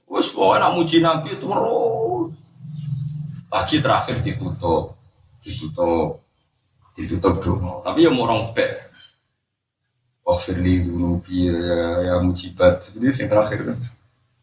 Wes 0.08 0.32
pokoknya 0.36 0.68
nak 0.68 0.72
muji 0.76 0.98
Nabi 1.00 1.30
terus. 1.40 2.32
Lagi 3.48 3.80
terakhir 3.80 4.20
ditutup, 4.20 5.00
ditutup, 5.40 6.20
ditutup 6.96 7.36
dong. 7.40 7.80
Tapi 7.84 8.04
ya 8.04 8.12
mau 8.12 8.28
bek. 8.52 8.72
Wafirli 10.28 10.84
dulu 10.84 11.24
ya, 11.32 11.56
ya 12.04 12.16
mujibat. 12.20 12.92
Jadi 12.92 13.24
yang 13.24 13.30
terakhir 13.32 13.60
kan. 13.64 13.80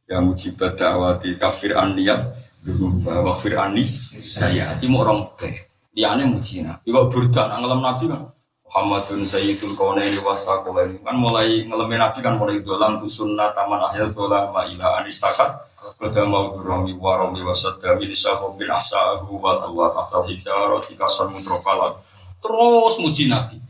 Ya 0.08 0.16
mujibat 0.24 0.80
dakwati 0.80 1.36
kafir 1.36 1.76
an 1.76 1.96
niat 1.96 2.24
dulu 2.64 3.04
wafir 3.04 3.60
anis 3.60 4.16
saya. 4.16 4.72
Ini 4.80 4.88
mau 4.88 5.04
bek. 5.36 5.68
Dia 5.92 6.16
aneh 6.16 6.24
muji 6.24 6.64
Nabi. 6.64 6.88
Ibu 6.88 7.12
burdan, 7.12 7.60
ngelam 7.60 7.80
Nabi 7.84 8.04
kan. 8.08 8.32
Muhammadun 8.74 9.22
Sayyidul 9.22 9.78
Kaunaini 9.78 10.18
Wastaqulaini 10.26 10.98
kan 11.06 11.14
mulai 11.14 11.62
ngelemin 11.62 11.94
Nabi 11.94 12.18
kan 12.18 12.34
mulai 12.34 12.58
dolan 12.58 12.98
tu 12.98 13.06
sunnah 13.06 13.54
taman 13.54 13.78
akhir 13.78 14.10
dolan 14.10 14.50
ma 14.50 14.66
ila 14.66 14.98
anistakat 14.98 15.62
Kata 15.94 16.26
mau 16.26 16.58
durami 16.58 16.90
warami 16.98 17.44
wasadda 17.46 17.94
min 17.94 18.10
syahu 18.10 18.58
bin 18.58 18.66
ahsa'ahu 18.66 19.38
wa 19.38 19.62
Allah 19.62 19.94
tahta 19.94 20.26
hijarah 20.26 20.82
tikasan 20.90 21.30
mutrofalat 21.30 22.02
Terus 22.42 22.94
muji 22.98 23.30
Nabi. 23.30 23.62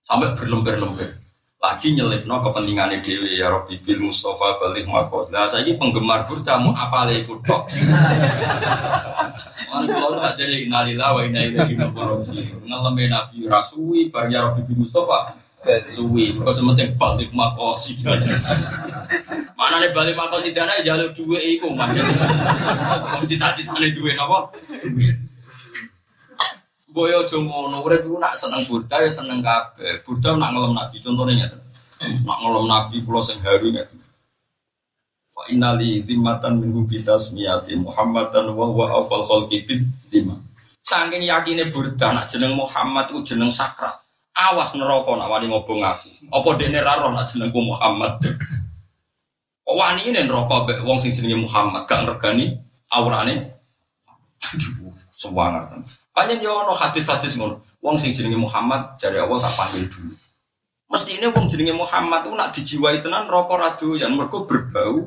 Sampai 0.00 0.32
berlembar-lembar 0.32 1.21
lagi 1.62 1.94
nyelipno 1.94 2.42
kepentingannya 2.42 3.06
dewi 3.06 3.38
ya 3.38 3.46
Rabbi 3.54 3.78
bil 3.86 4.10
Mustafa 4.10 4.58
balik 4.58 4.82
makot. 4.90 5.30
Nah 5.30 5.46
saya 5.46 5.62
ini 5.62 5.78
penggemar 5.78 6.26
burda 6.26 6.58
mau 6.58 6.74
apa 6.74 7.06
lagi. 7.06 7.22
Mana 9.70 9.86
kalau 9.86 10.18
tak 10.18 10.42
jadi 10.42 10.66
inalillah 10.66 11.14
wa 11.14 11.22
inna 11.22 11.38
ilaihi 11.46 11.78
raji'un. 11.78 12.66
Ngalame 12.66 13.06
Nabi 13.06 13.46
Rasui 13.46 14.10
bar 14.10 14.26
ya 14.26 14.42
Rabbi 14.42 14.66
bil 14.66 14.82
Mustafa. 14.82 15.38
Suwi, 15.94 16.34
kok 16.34 16.58
sementing 16.58 16.90
balik 16.98 17.30
makot 17.30 17.78
si 17.78 17.94
Mana 19.54 19.78
nih 19.78 19.94
balik 19.94 20.18
makot 20.18 20.42
si 20.42 20.50
dana 20.50 20.74
jalur 20.82 21.14
dua 21.14 21.38
iku 21.38 21.70
mana. 21.70 22.02
Cita-cita 23.22 23.70
nih 23.78 23.94
dua 23.94 24.18
apa? 24.18 24.50
Dua. 24.82 25.14
Boyo 26.92 27.24
jomo 27.24 27.72
urip 27.80 28.04
iku 28.04 28.20
nak 28.20 28.36
seneng 28.36 28.68
burda 28.68 29.00
ya 29.00 29.08
seneng 29.08 29.40
kabeh. 29.40 30.04
Burda 30.04 30.36
nak 30.36 30.52
ngelem 30.52 30.76
Nabi 30.76 30.96
contohnya 31.00 31.34
ngeten. 31.40 31.60
Nak 32.28 32.38
ngelem 32.44 32.66
Nabi 32.68 32.96
kula 33.00 33.24
sing 33.24 33.40
haru 33.40 33.72
ngeten. 33.72 33.96
Fa 35.32 35.48
innali 35.48 36.04
zimmatan 36.04 36.60
min 36.60 36.84
bitasmiyati 36.84 37.80
Muhammadan 37.80 38.52
wa 38.52 38.68
huwa 38.68 39.00
afal 39.00 39.24
khalqi 39.24 39.64
bid 39.64 39.80
dimma. 40.12 40.36
Saking 40.68 41.24
yakine 41.24 41.72
burda 41.72 42.12
nak 42.12 42.28
jeneng 42.28 42.60
Muhammad 42.60 43.08
ku 43.08 43.24
jeneng 43.24 43.48
sakral. 43.48 43.96
Awas 44.36 44.76
neraka 44.76 45.16
nak 45.16 45.32
wani 45.32 45.48
ngobong 45.48 45.80
aku. 45.80 46.28
Apa 46.28 46.48
dekne 46.60 46.84
ra 46.84 47.00
roh 47.00 47.08
nak 47.16 47.24
jenengku 47.32 47.60
Muhammad. 47.64 48.20
Wani 49.72 50.04
ini 50.04 50.28
neraka 50.28 50.68
mbek 50.68 50.84
wong 50.84 51.00
sing 51.00 51.16
jenenge 51.16 51.48
Muhammad 51.48 51.88
gak 51.88 52.04
regani 52.04 52.60
aurane. 52.92 53.56
Sewangar 55.22 55.70
tenan. 55.70 55.86
Panjen 56.10 56.42
yo 56.42 56.50
ono 56.66 56.74
hadis-hadis 56.74 57.38
ngono. 57.38 57.62
Wong 57.78 57.94
sing 57.98 58.10
jenenge 58.10 58.38
Muhammad 58.38 58.98
jare 58.98 59.22
Allah 59.22 59.38
tak 59.38 59.54
panggil 59.54 59.86
dulu. 59.86 60.14
Mesti 60.90 61.10
ini 61.22 61.26
wong 61.30 61.46
jenenge 61.46 61.74
Muhammad 61.78 62.26
itu 62.26 62.32
nak 62.34 62.50
dijiwai 62.50 62.98
tenan 62.98 63.30
rokok 63.30 63.58
radu 63.62 63.94
yang 63.94 64.18
mergo 64.18 64.42
berbau 64.44 65.06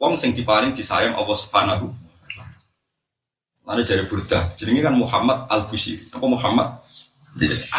wong 0.00 0.14
sing 0.16 0.32
diparing 0.32 0.72
disayang 0.72 1.18
Allah 1.18 1.36
Subhanahu 1.36 1.90
Mana 3.60 3.86
jari 3.86 4.02
burda, 4.10 4.50
jenenge 4.58 4.82
kan 4.82 4.98
Muhammad 4.98 5.46
Al 5.46 5.70
Busiri. 5.70 6.02
Apa 6.10 6.26
Muhammad? 6.26 6.82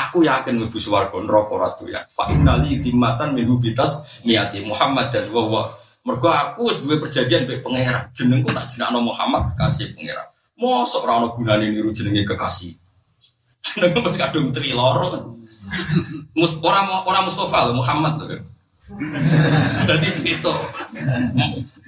Aku 0.08 0.24
yakin 0.24 0.56
mlebu 0.56 0.80
swarga 0.80 1.20
neraka 1.20 1.52
ratu 1.60 1.84
ya. 1.92 2.08
Fa 2.08 2.32
innali 2.32 2.80
timatan 2.80 3.36
min 3.36 3.60
bitas 3.60 4.24
niati 4.24 4.64
Muhammad 4.64 5.12
dan 5.12 5.28
wa. 5.36 5.68
Mergo 6.08 6.32
aku 6.32 6.72
wis 6.72 6.80
duwe 6.80 6.96
perjanjian 6.96 7.44
mbek 7.44 7.60
pangeran. 7.60 8.08
Jenengku 8.16 8.56
tak 8.56 8.72
jenakno 8.72 9.04
Muhammad 9.04 9.52
kekasih 9.52 9.92
pangeran. 9.92 10.32
Mosok 10.62 11.10
ora 11.10 11.18
ono 11.18 11.34
gunane 11.34 11.74
niru 11.74 11.90
jenenge 11.90 12.22
kekasih. 12.22 12.78
Jenenge 13.66 13.98
mesti 13.98 14.22
kadung 14.22 14.54
tri 14.54 14.78
loro 14.78 15.06
kan. 15.10 15.24
Mus 16.38 16.54
ora 16.62 16.86
ora 17.02 17.26
Mustafa 17.26 17.66
lho 17.66 17.74
Muhammad 17.82 18.22
lho. 18.22 18.38
Dadi 19.90 20.10
itu. 20.22 20.54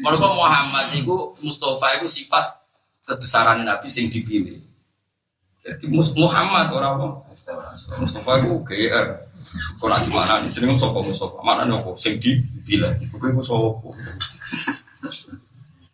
Mergo 0.02 0.28
Muhammad 0.34 0.90
iku 0.98 1.38
Mustafa 1.46 2.02
iku 2.02 2.10
sifat 2.10 2.66
kebesaran 3.06 3.62
Nabi 3.62 3.86
sing 3.94 4.10
dipilih. 4.10 4.58
Jadi 5.62 5.86
Muhammad 5.94 6.74
ora 6.74 6.98
apa? 6.98 7.30
Mustafa 8.02 8.32
iku 8.42 8.66
GR. 8.66 9.08
Kok 9.78 9.88
nak 9.92 10.02
di 10.02 10.10
mana 10.10 10.40
nih 10.42 10.50
jenenge 10.50 10.82
sapa 10.82 10.98
Mustafa? 10.98 11.46
Mana 11.46 11.70
nih 11.70 11.78
apa 11.78 11.94
sing 11.94 12.18
dipilih? 12.18 12.90
Iku 13.06 13.22
iku 13.22 13.42
sapa? 13.46 13.70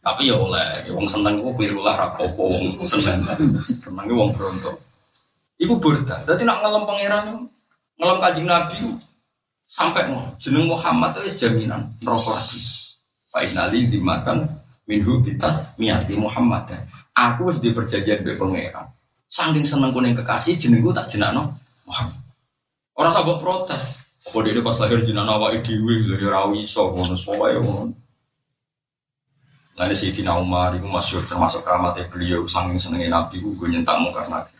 Tapi 0.09 0.25
ya 0.25 0.41
oleh, 0.41 0.89
wong 0.89 1.05
seneng 1.05 1.37
ku 1.37 1.53
pirulah 1.53 1.93
rapopo 1.93 2.49
wong 2.49 2.81
seneng. 2.81 3.21
Seneng 3.61 4.09
wong 4.09 4.33
bronto. 4.33 4.73
Iku 5.61 5.77
burda. 5.77 6.25
Dadi 6.25 6.49
nak 6.49 6.65
ngelem 6.65 6.83
pangeran 6.89 7.45
ngelem 8.01 8.17
kanjeng 8.17 8.49
Nabi 8.49 8.79
sampai 9.69 10.09
jeneng 10.41 10.65
Muhammad 10.65 11.13
itu 11.21 11.45
jaminan 11.45 11.85
neraka 12.01 12.41
lagi. 12.41 12.57
Fa 13.29 13.45
innali 13.45 13.85
dimakan 13.85 14.49
minhu 14.89 15.21
bitas 15.21 15.77
miati 15.77 16.17
Muhammad. 16.17 16.73
Aku 17.13 17.53
wis 17.53 17.61
di 17.61 17.69
perjanjian 17.69 18.25
pangeran. 18.25 18.89
Saking 19.29 19.61
seneng 19.61 19.93
kuning 19.93 20.17
kekasih 20.17 20.57
jenengku 20.57 20.89
tak 20.89 21.05
jenakno 21.05 21.53
Muhammad. 21.85 22.17
Orang 22.97 23.13
sabuk 23.13 23.37
protes. 23.45 24.09
Apa 24.25 24.41
dia 24.41 24.57
pas 24.65 24.73
lahir 24.81 25.05
jenakno 25.05 25.37
awake 25.37 25.61
dhewe 25.61 26.01
lho 26.01 26.17
ya 26.17 26.33
ora 26.33 26.49
iso 26.57 26.97
ya. 27.45 27.61
Lalu 29.79 29.95
Sayyidina 29.95 30.35
Umar 30.35 30.75
itu 30.75 30.83
masyur 30.91 31.23
termasuk 31.23 31.63
keramatnya 31.63 32.03
beliau 32.11 32.43
saking 32.43 32.75
senengnya 32.75 33.15
Nabi 33.15 33.39
gue 33.39 33.67
nyentak 33.71 33.95
muka 34.03 34.27
Nabi. 34.27 34.51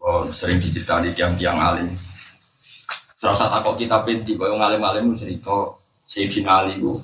Oh, 0.00 0.24
sering 0.32 0.56
diceritani 0.56 1.12
tiang-tiang 1.12 1.60
alim. 1.60 1.92
Satu 3.20 3.52
takut 3.52 3.76
kita 3.76 4.00
pinti, 4.00 4.32
kalau 4.40 4.56
ngalim-alim 4.56 5.12
cerita 5.12 5.76
Sayyidina 6.08 6.64
Ali 6.64 6.80
itu 6.80 6.96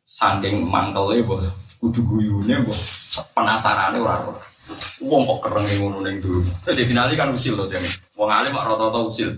saking 0.00 0.64
mantelnya 0.72 1.20
boh 1.28 1.44
kudu 1.76 2.00
guyune 2.08 2.64
boh 2.64 2.78
penasarannya 3.36 4.00
orang 4.00 4.32
orang. 4.32 4.48
Wong 5.04 5.22
kok 5.28 5.40
kereng 5.44 5.66
ngono 5.76 6.00
ning 6.08 6.24
dulu. 6.24 6.40
Terus 6.64 6.80
Sayyidina 6.80 7.04
Ali 7.04 7.20
kan 7.20 7.28
usil 7.36 7.52
loh 7.52 7.68
dia. 7.68 7.76
Wong 8.16 8.32
alim 8.32 8.56
mak 8.56 8.64
rata-rata 8.64 9.04
usil. 9.04 9.36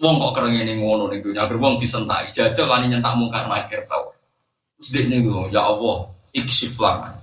Wong 0.00 0.16
kok 0.24 0.40
kereng 0.40 0.56
ning 0.56 0.80
ngono 0.80 1.12
ning 1.12 1.20
dunya. 1.20 1.44
Agar 1.44 1.60
wong 1.60 1.76
disentai 1.76 2.32
jajal 2.32 2.64
wani 2.72 2.96
nyentak 2.96 3.12
mungkar 3.12 3.44
nakir 3.44 3.84
tau. 3.84 4.16
Dia 4.80 5.04
nih 5.04 5.20
ya 5.52 5.68
Allah, 5.68 6.15
iksif 6.36 6.76
langan. 6.76 7.16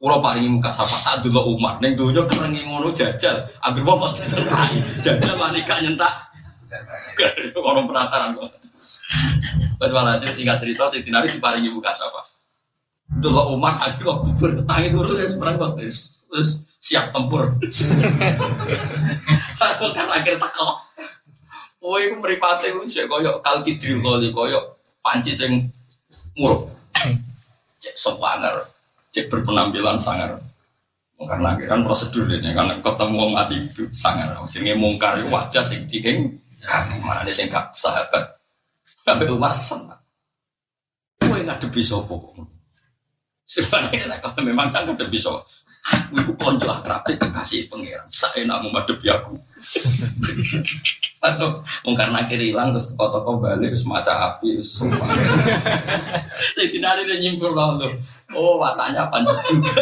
Kulo 0.00 0.16
paringi 0.24 0.48
muka 0.48 0.72
sapa 0.72 0.96
tak 1.04 1.28
dulu 1.28 1.60
umat 1.60 1.84
neng 1.84 1.92
dunia 1.92 2.24
kerengi 2.24 2.64
ngono 2.64 2.88
jajal. 2.94 3.36
Ambil 3.60 3.84
bapak 3.84 4.16
disentai 4.16 4.80
jajal 5.04 5.36
wani 5.36 5.60
gak 5.66 5.84
nyentak. 5.84 6.14
Orang 7.68 7.84
penasaran 7.84 8.38
kok. 8.38 8.48
Pas 9.76 9.90
malah 9.92 10.16
sih 10.16 10.32
singkat 10.32 10.62
cerita 10.62 10.88
si 10.88 11.04
Tinari 11.04 11.28
diparingi 11.28 11.68
muka 11.68 11.92
sapa. 11.92 12.22
Dulu 13.10 13.60
umat 13.60 13.76
aku 13.76 14.06
kok 14.06 14.18
bertangi 14.40 14.88
turun 14.88 15.20
ya 15.20 15.26
seberang 15.28 15.60
waktu 15.60 15.92
terus 16.30 16.64
siap 16.80 17.12
tempur. 17.12 17.44
Aku 19.60 19.92
kan 19.92 20.08
akhir 20.08 20.40
teko. 20.40 20.68
Woi, 21.80 22.12
aku 22.12 22.16
meripati 22.20 22.72
aku 22.72 22.84
cek 22.84 23.08
koyok 23.08 23.40
kalkidril 23.40 24.00
koyok 24.32 24.64
panci 25.00 25.32
sing 25.32 25.68
muruk. 26.36 26.68
Cek 27.80 27.96
sopaner 27.96 28.54
cek 29.10 29.26
berpenampilan 29.26 29.98
sangar 29.98 30.38
karena 31.20 31.52
kan 31.68 31.84
prosedur 31.84 32.24
ini 32.32 32.56
karena 32.56 32.80
ketemu 32.80 33.16
orang 33.20 33.34
mati 33.44 33.60
itu 33.60 33.84
sangar 33.92 34.32
jenenge 34.48 34.78
mungkar 34.80 35.20
wajah 35.28 35.60
sing 35.60 35.84
dieng 35.84 36.40
kan 36.64 36.88
mana 37.04 37.26
nih 37.26 37.34
sing 37.34 37.50
gak 37.52 37.76
sahabat 37.76 38.40
Umar 39.28 39.52
senang. 39.56 39.98
Kowe 41.20 41.40
ngadepi 41.40 41.82
kok? 41.82 42.36
Sebenarnya 43.42 44.22
kalau 44.22 44.42
memang 44.46 44.70
kan 44.70 44.86
ngadepi 44.86 45.18
sapa? 45.18 45.42
Aku 45.80 46.12
itu 46.20 46.32
konco 46.36 46.68
akrab 46.68 47.00
kekasih 47.08 47.72
pangeran. 47.72 48.04
Saya 48.12 48.44
nak 48.44 48.60
menghadapi 48.60 49.06
aku. 49.08 49.32
Mau 51.84 51.92
karena 51.96 52.28
kiri 52.28 52.52
hilang 52.52 52.76
terus 52.76 52.92
toko-toko 52.92 53.40
balik 53.40 53.72
terus 53.72 53.88
maca 53.88 54.36
api 54.36 54.60
terus. 54.60 54.84
Jadi 56.60 56.76
nanti 56.84 57.08
dia 57.08 57.16
nyimpul 57.20 57.56
loh. 57.56 57.80
Oh, 58.36 58.60
watanya 58.60 59.08
panjang 59.08 59.40
juga. 59.48 59.72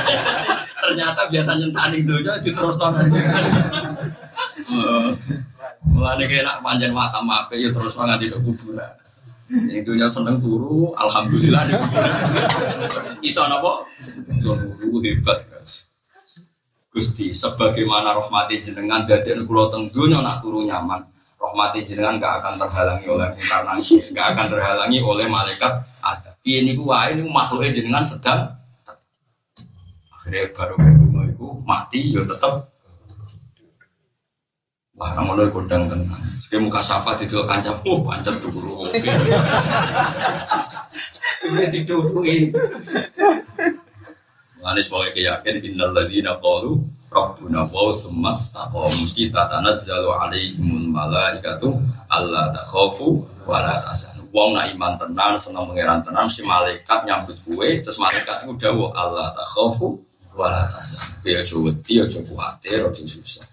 Ternyata 0.88 1.28
biasa 1.28 1.60
nyentani 1.60 2.00
itu 2.00 2.12
aja 2.24 2.40
terus 2.40 2.76
nonton. 2.80 3.12
Mulane 5.92 6.24
kayak 6.26 6.44
nak 6.44 6.60
panjang 6.64 6.92
mata 6.96 7.20
mape 7.20 7.60
ya 7.60 7.68
terus 7.68 7.96
nggak 8.00 8.18
di 8.20 8.32
kuburan. 8.32 8.92
Yang 9.48 9.84
dunia 9.88 10.08
seneng 10.12 10.36
turu, 10.38 10.92
alhamdulillah. 10.92 11.64
Iso 13.24 13.42
napa? 13.48 13.88
Turu 14.40 15.00
hebat. 15.04 15.44
Gusti, 16.88 17.32
sebagaimana 17.32 18.12
rahmati 18.16 18.60
jenengan 18.60 19.08
dari 19.08 19.36
kula 19.44 19.72
teng 19.72 19.88
dunia 19.88 20.20
nak 20.20 20.44
turu 20.44 20.64
nyaman. 20.64 21.04
Rahmati 21.38 21.86
jenengan 21.86 22.18
gak 22.18 22.42
akan 22.42 22.54
terhalangi 22.60 23.06
oleh 23.08 23.28
inkarnasi, 23.38 23.96
gak 24.10 24.34
akan 24.34 24.46
terhalangi 24.52 24.98
oleh 25.00 25.26
malaikat 25.30 25.72
ada. 26.02 26.34
Ini 26.42 26.74
gua 26.74 27.12
ini 27.12 27.28
makhluknya 27.28 27.76
jenengan 27.76 28.04
sedang 28.04 28.58
akhirnya 30.28 30.52
baru 30.52 30.74
kedua 30.76 31.22
itu 31.24 31.46
mati 31.64 32.00
ya 32.12 32.22
tetap 32.28 32.68
Wah, 34.98 35.14
namun 35.14 35.38
lo 35.38 35.46
kondang 35.54 35.86
tenang. 35.86 36.18
Sekali 36.42 36.66
muka 36.66 36.82
safa 36.82 37.14
di 37.14 37.30
tuh 37.30 37.46
kancam, 37.46 37.78
oh 37.86 38.02
pancet 38.02 38.34
guru. 38.42 38.82
Sudah 41.38 41.66
didudukin. 41.70 42.50
Mengenai 44.58 44.82
sebagai 44.82 45.14
keyakin 45.14 45.56
innal 45.64 45.94
ladzina 45.94 46.34
qalu 46.42 46.82
rabbuna 47.08 47.64
wa 47.64 47.94
semas 47.96 48.52
taqom 48.52 48.92
mesti 49.00 49.32
tatanazzalu 49.32 50.12
alaihimul 50.12 50.92
malaikatu 50.92 51.72
alla 52.12 52.52
takhafu 52.52 53.24
wa 53.48 53.64
la 53.64 53.72
tahzanu. 53.80 54.28
Wong 54.34 54.60
nak 54.60 54.68
iman 54.76 54.92
tenan 55.00 55.40
seneng 55.40 55.72
pangeran 55.72 56.04
tenan 56.04 56.28
si 56.28 56.44
malaikat 56.44 57.08
nyambut 57.08 57.40
kue 57.48 57.80
terus 57.80 57.96
malaikat 57.96 58.44
itu 58.44 58.52
dawuh 58.60 58.92
Allah 58.92 59.32
takhafu 59.32 60.04
wa 60.36 60.52
la 60.52 60.68
tahzanu. 60.68 61.24
Ya 61.24 61.40
aja 61.40 61.56
wedi 61.64 61.94
aja 62.04 62.20
kuwatir 62.28 62.82
aja 62.84 63.02
susah. 63.08 63.47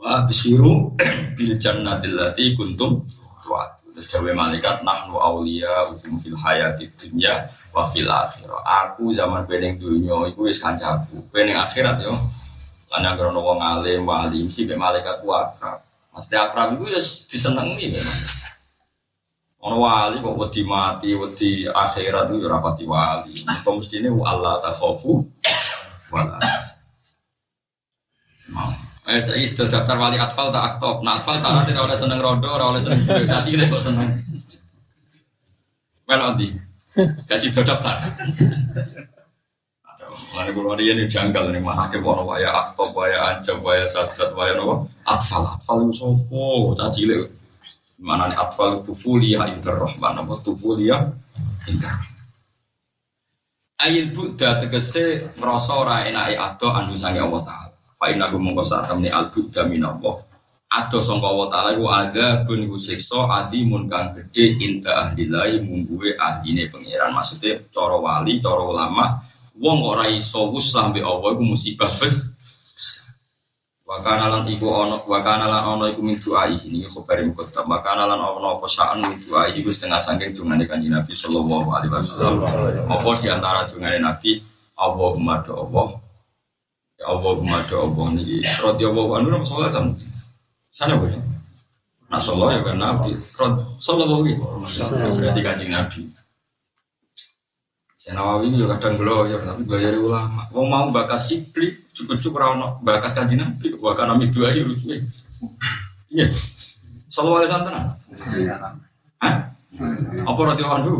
Wa 0.00 0.24
bisiru 0.24 0.96
bil 1.36 1.52
jannatil 1.60 2.16
lati 2.16 2.56
kuntum 2.56 3.04
tuat. 3.44 3.84
Terus 3.92 4.16
dawe 4.16 4.32
malaikat 4.32 4.80
nahnu 4.80 5.20
aulia 5.20 5.92
hukum 5.92 6.16
fil 6.16 6.32
hayati 6.40 6.88
dunya 6.96 7.52
wa 7.68 7.84
fil 7.84 8.08
akhirah. 8.08 8.64
Aku 8.64 9.12
zaman 9.12 9.44
pening 9.44 9.76
dunya 9.76 10.16
iku 10.32 10.48
wis 10.48 10.64
kancaku. 10.64 11.20
Pening 11.28 11.60
akhirat 11.60 12.00
yo. 12.00 12.16
Lan 12.90 13.06
yang 13.06 13.36
wong 13.36 13.60
alim 13.60 14.08
wali 14.08 14.48
mesti 14.48 14.64
be 14.64 14.72
malaikat 14.72 15.20
ku 15.20 15.36
akrab. 15.36 15.84
Mesti 16.16 16.34
akrab 16.34 16.80
iku 16.80 16.88
ya 16.88 17.00
disenengi 17.00 17.92
memang. 17.92 18.20
Ono 19.60 19.76
wali 19.84 20.16
kok 20.24 20.36
wedi 20.40 20.62
mati, 20.64 21.12
wedi 21.12 21.68
akhirat 21.68 22.32
itu 22.32 22.48
rapati 22.48 22.88
wali. 22.88 23.36
Kok 23.36 23.74
mesti 23.76 24.00
ini 24.00 24.08
Allah 24.24 24.64
takhafu 24.64 25.20
wala. 26.08 26.40
Eh, 29.10 29.18
saya 29.18 29.42
sudah 29.42 29.66
daftar 29.66 29.98
wali 29.98 30.14
atfal 30.22 30.54
tak 30.54 30.78
aktif. 30.78 31.02
Nah, 31.02 31.18
atfal 31.18 31.34
sana 31.42 31.66
tidak 31.66 31.82
oleh 31.82 31.98
seneng 31.98 32.22
rondo, 32.22 32.46
ora 32.46 32.70
oleh 32.70 32.78
seneng 32.78 33.02
duit. 33.02 33.26
Kaji 33.26 33.50
ini 33.58 33.66
kok 33.66 33.82
seneng. 33.82 34.06
Well, 36.06 36.20
nanti 36.30 36.54
kasih 37.26 37.50
sudah 37.50 37.74
daftar. 37.74 37.98
Mana 40.10 40.50
kalau 40.50 40.74
dia 40.74 40.94
ini 40.94 41.06
janggal 41.06 41.54
nih 41.54 41.62
mah 41.62 41.86
hakim 41.86 42.02
orang 42.06 42.26
waya 42.26 42.50
aktif, 42.50 42.90
waya 42.98 43.18
ancam, 43.34 43.58
waya 43.62 43.86
sadat, 43.86 44.30
waya 44.34 44.54
nopo. 44.58 44.86
Atfal, 45.06 45.46
atfal 45.58 45.86
itu 45.86 46.02
sopo, 46.02 46.74
caci 46.78 47.10
le. 47.10 47.30
Mana 47.98 48.30
nih 48.30 48.38
atfal 48.38 48.82
tufulia 48.86 49.46
interrohman, 49.50 50.18
nopo 50.18 50.38
tufulia 50.42 51.02
inter. 51.66 51.94
Ayil 53.82 54.14
buddha 54.14 54.58
tegese 54.58 55.34
ngerasa 55.38 55.72
ora 55.78 56.06
enake 56.06 56.34
ado 56.38 56.68
anu 56.74 56.94
sange 56.94 57.22
Allah. 57.22 57.69
Fa 58.00 58.08
inna 58.08 58.32
kum 58.32 58.40
mongko 58.40 58.64
sak 58.64 58.88
temne 58.88 59.12
al 59.12 59.28
buddha 59.28 59.68
minallah. 59.68 60.16
Ado 60.72 61.04
sangka 61.04 61.28
Allah 61.28 61.46
taala 61.52 61.70
iku 61.76 61.86
ada 61.92 62.26
bun 62.48 62.64
iku 62.64 62.80
siksa 62.80 63.28
adimun 63.28 63.92
kang 63.92 64.16
gedhe 64.16 64.56
inta 64.56 65.04
ahlilai 65.04 65.60
mungguwe 65.60 66.16
ahline 66.16 66.72
pangeran. 66.72 67.12
Maksudnya 67.12 67.60
cara 67.68 68.00
wali, 68.00 68.40
cara 68.40 68.64
ulama, 68.64 69.20
wong 69.60 69.84
ora 69.84 70.08
iso 70.08 70.48
wus 70.48 70.72
sampe 70.72 71.04
Allah 71.04 71.36
iku 71.36 71.44
musibah 71.44 71.92
bes. 72.00 72.40
Wakana 73.84 74.32
lan 74.32 74.48
iku 74.48 74.70
ana 74.70 74.96
wakana 75.04 75.50
lan 75.50 75.62
ana 75.66 75.84
iku 75.92 76.00
min 76.00 76.16
ini 76.16 76.86
khabari 76.88 77.26
muqaddam 77.28 77.68
wakana 77.68 78.08
lan 78.08 78.22
ana 78.22 78.56
apa 78.56 78.64
saan 78.70 79.02
min 79.02 79.18
doai 79.28 79.52
iku 79.60 79.68
setengah 79.68 80.00
saking 80.00 80.32
dungane 80.32 80.64
kanjeng 80.64 80.94
Nabi 80.94 81.12
sallallahu 81.12 81.68
alaihi 81.68 81.92
wasallam. 81.92 82.48
Apa 82.88 83.10
di 83.20 83.28
antara 83.28 83.68
dungane 83.68 84.00
Nabi 84.00 84.40
Allahumma 84.78 85.44
do 85.44 85.52
Allah 85.52 86.00
Allahumma 87.00 87.64
do 87.64 87.80
Allah 87.80 88.06
niki 88.12 88.44
radhiyallahu 88.44 89.10
anhu 89.16 89.28
nama 89.32 89.44
sallallahu 89.44 89.72
alaihi 89.72 89.96
Sana 90.68 90.94
boleh. 91.00 91.16
Nah 92.12 92.20
sallallahu 92.20 92.52
ya 92.52 92.60
kan 92.60 92.76
Nabi. 92.76 93.10
Sallallahu 93.80 94.22
alaihi 94.28 94.36
wasallam. 94.36 95.16
Berarti 95.16 95.40
kanjeng 95.40 95.72
Nabi. 95.72 96.00
Saya 98.00 98.16
Nawawi 98.16 98.56
juga 98.56 98.80
kadang 98.80 98.96
ya 99.28 99.36
tapi 99.44 99.68
belajar 99.68 99.92
ulama. 100.00 100.48
Wong 100.56 100.72
mau 100.72 100.88
bakas 100.88 101.28
sipli, 101.28 101.76
cukup-cukup 101.92 102.40
rano 102.40 102.80
bakas 102.80 103.12
kanjeng 103.16 103.44
Nabi. 103.44 103.76
Bahkan 103.76 104.06
Nabi 104.08 104.24
dua 104.32 104.52
ya 104.52 104.64
lucu 104.64 104.88
Iya. 106.12 106.26
Sallallahu 107.08 107.44
alaihi 107.44 107.52
wasallam 107.52 107.86
Hah? 109.20 109.34
Apa 110.28 110.40
radhiyallahu 110.52 110.78
anhu? 110.84 110.96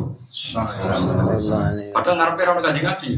Padahal 1.92 2.16
ngarepe 2.16 2.42
rano 2.48 2.60
kanjeng 2.64 2.88
Nabi. 2.88 3.10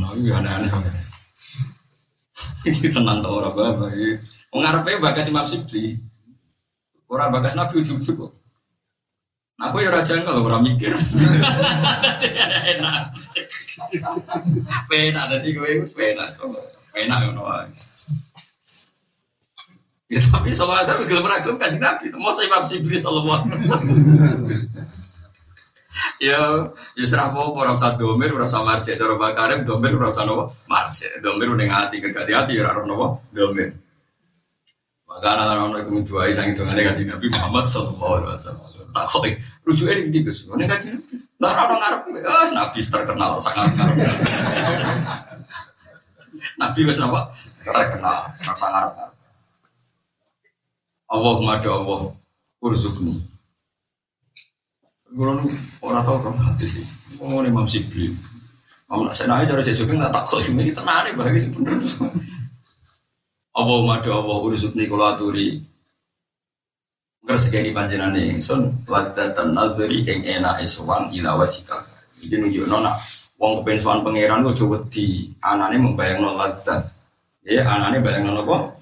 Nah, 0.00 0.16
iya 0.16 0.40
aneh-aneh. 0.40 0.72
Ini 2.64 2.88
tenang 2.88 3.20
tau 3.20 3.44
orang 3.44 3.52
bapak. 3.52 3.92
Mengarepnya 4.56 4.96
bagas 5.04 5.28
Imam 5.28 5.44
Sibli. 5.44 6.00
Orang 7.12 7.36
bagas 7.36 7.52
Nabi 7.52 7.84
ujuk-ujuk 7.84 8.16
kok. 8.16 8.32
Nah, 9.60 9.68
aku 9.68 9.84
ya 9.84 9.92
raja 9.92 10.16
kalau 10.24 10.48
orang 10.48 10.64
mikir. 10.64 10.96
Enak. 12.72 13.12
Penak 14.88 15.24
tadi 15.28 15.48
gue 15.52 15.68
itu 15.68 15.84
penak. 15.92 16.28
Penak 16.96 17.18
ngono 17.28 17.44
Ya 20.10 20.18
tapi 20.26 20.50
soalnya 20.50 20.82
saya 20.82 21.06
gelem 21.06 21.22
ra 21.22 21.38
gelem 21.38 21.60
kanjeng 21.60 21.78
Nabi. 21.78 22.10
Saya 22.10 22.48
Imam 22.48 22.64
Sibli 22.66 22.98
sallallahu 22.98 23.46
ya 26.22 26.70
ya 26.94 27.04
serah 27.06 27.34
apa 27.34 27.40
ora 27.50 27.74
usah 27.74 27.98
domir 27.98 28.30
ora 28.30 28.46
usah 28.46 28.62
marjek 28.62 28.94
cara 28.94 29.18
bakarim 29.18 29.66
domir 29.66 29.98
ora 29.98 30.14
usah 30.14 30.22
nopo? 30.22 30.46
Marjek. 30.70 31.18
Domir 31.18 31.50
ning 31.58 31.70
ati 31.70 31.98
kerja 31.98 32.22
hati 32.22 32.54
ora 32.62 32.78
ora 32.78 32.86
nopo? 32.86 33.06
Domir. 33.34 33.74
Maka 35.10 35.26
anak 35.34 35.58
anak 35.58 35.78
itu 35.82 35.90
menjuai 35.90 36.30
sang 36.30 36.54
itu 36.54 36.62
ngene 36.62 36.86
kanjeng 36.86 37.10
Nabi 37.10 37.26
Muhammad 37.34 37.64
sallallahu 37.66 38.12
alaihi 38.22 38.30
wasallam. 38.30 38.66
Tak 38.90 39.06
kok 39.06 39.22
rujuke 39.66 39.92
ning 39.98 40.06
ndi 40.14 40.18
Gus? 40.22 40.46
Ngene 40.46 40.64
kanjeng 40.70 40.94
Nabi. 40.94 41.14
Lah 41.42 41.52
ora 41.58 41.74
ngarep. 41.74 42.00
Wis 42.14 42.52
nabi 42.54 42.80
terkenal 42.86 43.30
sangat 43.42 43.66
ngarep. 43.74 43.96
Nabi 46.62 46.80
wis 46.86 46.98
napa 47.02 47.20
terkenal 47.66 48.30
sangat 48.38 48.70
ngarep. 48.70 48.94
Allahumma 51.10 51.58
do 51.58 51.70
Allah 51.74 52.00
urzukni 52.62 53.18
Gue 55.10 55.26
orang 55.82 56.02
tahu 56.06 56.18
kan 56.22 56.38
hati 56.38 56.66
sih. 56.70 56.86
Oh 57.18 57.42
ini 57.42 57.50
Imam 57.50 57.66
Sibli. 57.66 58.14
Kamu 58.86 59.10
nak 59.10 59.14
senai 59.18 59.46
dari 59.46 59.62
sesuatu 59.62 59.94
nggak 59.94 60.10
tak 60.14 60.24
kau 60.26 60.38
ini 60.38 60.70
tenang 60.70 61.06
nih 61.06 61.14
bagi 61.18 61.38
sih 61.42 61.50
bener 61.50 61.78
terus. 61.78 61.98
Allah 63.50 63.78
madu 63.86 64.10
Allah 64.14 64.36
urusuk 64.38 64.78
nih 64.78 64.86
kalau 64.86 65.10
aturi. 65.10 65.62
Ngersegani 67.26 67.74
panjenan 67.74 68.14
nih 68.14 68.38
son. 68.38 68.70
Wadatan 68.86 69.50
nazari 69.50 70.06
yang 70.06 70.22
enak 70.22 70.62
eswan 70.62 71.10
ila 71.10 71.38
wajika. 71.42 71.78
Jadi 72.22 72.34
nunjuk 72.38 72.70
nona. 72.70 72.94
Wong 73.40 73.62
kepen 73.62 73.78
sowan 73.82 74.06
pangeran 74.06 74.46
gue 74.46 74.54
coba 74.54 74.84
di 74.92 75.26
anane 75.42 75.80
membayang 75.80 76.22
nol 76.22 76.38
Ya 77.40 77.66
anane 77.66 77.98
bayang 77.98 78.30
nol 78.30 78.46
apa? 78.46 78.78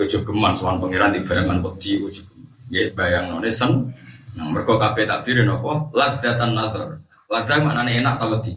Ojo 0.00 0.18
geman 0.24 0.56
sowan 0.56 0.80
pangeran 0.80 1.12
di 1.12 1.20
bayangan 1.24 1.60
wedi 1.60 2.00
ojo. 2.00 2.24
Ya 2.72 2.88
bayang 2.96 3.36
nol 3.36 3.44
sen. 3.52 3.92
Nah, 4.36 4.46
mereka 4.52 4.76
kabeh 4.76 5.04
takdir 5.08 5.42
nopo 5.42 5.90
ladatan 5.96 6.52
nazar. 6.52 7.00
Ladah 7.32 7.58
mana 7.64 7.88
enak 7.88 8.20
tau 8.20 8.36
wedi? 8.36 8.52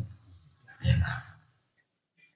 Enak. 0.85 1.17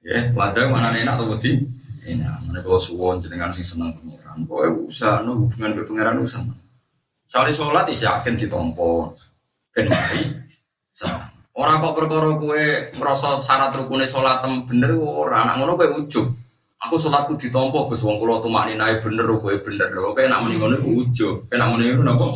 Ya, 0.02 0.20
ladah 0.34 0.66
mana 0.72 0.96
enak 0.96 1.20
tau 1.20 1.30
wedi? 1.32 1.62
Enak. 2.08 2.40
Mana 2.50 2.60
kalau 2.64 2.80
suwon 2.80 3.20
jenengan 3.22 3.52
sing 3.52 3.68
seneng 3.68 3.94
pengira. 3.94 4.24
pangeran. 4.34 4.50
Pokoknya 4.50 4.70
usaha 4.90 5.16
no 5.22 5.32
hubungan 5.46 5.78
ke 5.78 5.84
pangeran 5.86 6.18
usaha. 6.22 6.54
Soalnya 7.30 7.54
sholat 7.54 7.86
is 7.90 8.02
yakin 8.02 8.38
ditompo. 8.38 9.14
Ben 9.74 9.90
mari. 9.90 10.22
Orang 11.54 11.86
kok 11.86 11.96
perkara 12.02 12.34
kue 12.42 12.90
merasa 12.98 13.38
syarat 13.38 13.78
rukune 13.78 14.10
tem 14.10 14.54
bener 14.66 14.98
ora 14.98 15.46
anak 15.46 15.62
ngono 15.62 15.78
kue 15.78 15.88
ujub. 16.02 16.26
Aku 16.84 16.98
sholatku 16.98 17.38
ditompo 17.38 17.88
Gus 17.88 18.04
wong 18.04 18.20
kula 18.20 18.42
tumakni 18.42 18.76
nae 18.76 18.98
bener 19.02 19.30
kowe 19.38 19.54
bener. 19.62 19.90
Kowe 19.94 20.24
nak 20.26 20.42
muni 20.44 20.58
ngono 20.58 20.78
ujub. 20.82 21.46
Kowe 21.46 21.56
nak 21.58 21.70
muni 21.74 21.94
ngono 21.94 22.04
napa? 22.18 22.28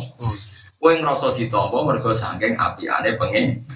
Kowe 0.78 0.94
ngrasa 0.94 1.34
ditompo 1.34 1.82
mergo 1.82 2.14
saking 2.14 2.54
apiane 2.54 3.18
pengen 3.18 3.66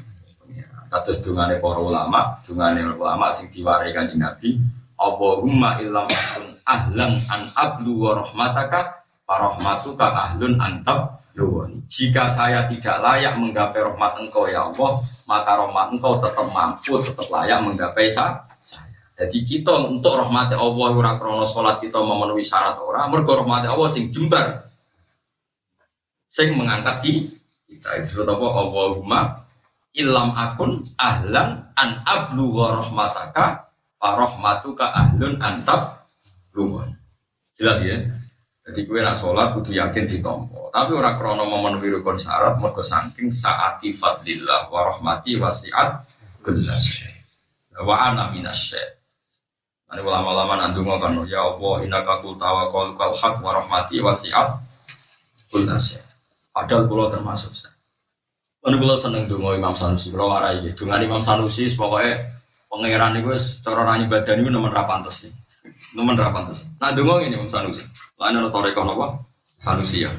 Kados 0.93 1.25
dungane 1.25 1.57
para 1.57 1.81
ulama, 1.81 2.37
dungane 2.45 2.85
ulama 2.85 3.33
sing 3.33 3.49
diwarai 3.49 3.97
kanjeng 3.97 4.21
Nabi, 4.21 4.61
Allahumma 5.01 5.81
illam 5.81 6.05
akun 6.05 6.53
ahlan 6.69 7.17
an 7.33 7.43
ablu 7.57 7.97
wa 7.97 8.21
rahmataka, 8.21 9.01
farahmatuka 9.25 10.05
ahlun 10.13 10.61
antab 10.61 11.25
luwani. 11.33 11.81
Jika 11.89 12.29
saya 12.29 12.69
tidak 12.69 13.01
layak 13.01 13.41
menggapai 13.41 13.81
rahmat 13.81 14.21
engkau 14.21 14.45
ya 14.53 14.69
Allah, 14.69 15.01
maka 15.33 15.53
rahmat 15.65 15.97
engkau 15.97 16.21
tetap 16.21 16.45
mampu, 16.53 17.01
tetap 17.01 17.25
layak 17.33 17.65
menggapai 17.65 18.13
saya. 18.13 18.45
Jadi 19.17 19.49
kita 19.49 19.89
untuk 19.89 20.13
rahmat 20.13 20.53
Allah 20.53 20.89
ora 20.93 21.17
krono 21.17 21.49
salat 21.49 21.81
kita 21.81 22.05
memenuhi 22.05 22.45
syarat 22.45 22.77
ora, 22.85 23.09
mergo 23.09 23.33
rahmat 23.33 23.65
Allah 23.65 23.89
sing 23.89 24.13
jembar. 24.13 24.61
Sing 26.33 26.57
mengangkat 26.57 27.05
kita. 27.05 28.01
Disebut 28.01 28.25
apa? 28.25 28.47
Allahumma 28.49 29.21
ilam 29.93 30.33
akun 30.33 30.81
ahlan 30.97 31.69
an 31.77 31.91
ablugha 32.09 32.81
rahmataka 32.81 33.69
farahmatuka 34.01 34.97
ahlun 34.97 35.37
antab 35.45 36.09
lumun. 36.57 36.89
Jelas 37.53 37.85
ya? 37.85 38.01
Jadi 38.65 38.89
kue 38.89 39.05
nak 39.05 39.21
sholat 39.21 39.53
kudu 39.53 39.77
yakin 39.77 40.09
si 40.09 40.25
tompo. 40.25 40.73
Tapi 40.73 40.97
orang 40.97 41.21
krono 41.21 41.45
memenuhi 41.45 41.93
rukun 41.93 42.17
syarat 42.17 42.57
mergo 42.57 42.81
saking 42.81 43.29
saati 43.29 43.93
fadlillah 43.93 44.73
wa 44.73 44.89
rahmati 44.89 45.37
wasiat 45.37 46.09
kullas 46.41 47.13
wa 47.81 47.97
ana 47.97 48.33
minasy 48.33 48.81
Ini 49.93 50.01
ulama-ulama 50.01 50.57
nandung 50.57 50.89
kan 50.97 51.13
ya 51.29 51.45
Allah 51.45 51.85
innaka 51.85 52.25
qul 52.25 52.41
tawakkal 52.41 52.97
kal 52.97 53.13
haq 53.13 53.45
wa 53.45 53.61
rahmati 53.61 54.01
wasiat 54.01 54.49
kullas 55.53 56.12
Padahal 56.53 56.85
pulau 56.85 57.09
termasuk 57.09 57.57
saya. 57.57 57.73
Kan 58.63 58.79
kula 58.79 58.95
seneng 58.95 59.27
donga 59.27 59.59
Imam 59.59 59.75
Sanusi, 59.75 60.15
kula 60.15 60.39
warai 60.39 60.63
nggih. 60.63 60.77
Donga 60.79 61.03
Imam 61.03 61.19
Sanusi 61.19 61.67
pokoke 61.75 62.15
pangeran 62.71 63.19
niku 63.19 63.35
wis 63.35 63.59
cara 63.59 63.83
ra 63.83 63.99
ibadah 63.99 64.39
niku 64.39 64.55
nemen 64.55 64.71
ra 64.71 64.87
pantes. 64.87 65.35
Nemen. 65.99 66.15
Nah 66.15 66.91
donga 66.95 67.15
ngene 67.19 67.43
Imam 67.43 67.51
Sanusi. 67.51 67.83
Lan 68.21 68.39
ana 68.39 68.55
toreko 68.55 68.87
napa? 68.87 69.19
Sanusi 69.59 70.07
ya. 70.07 70.15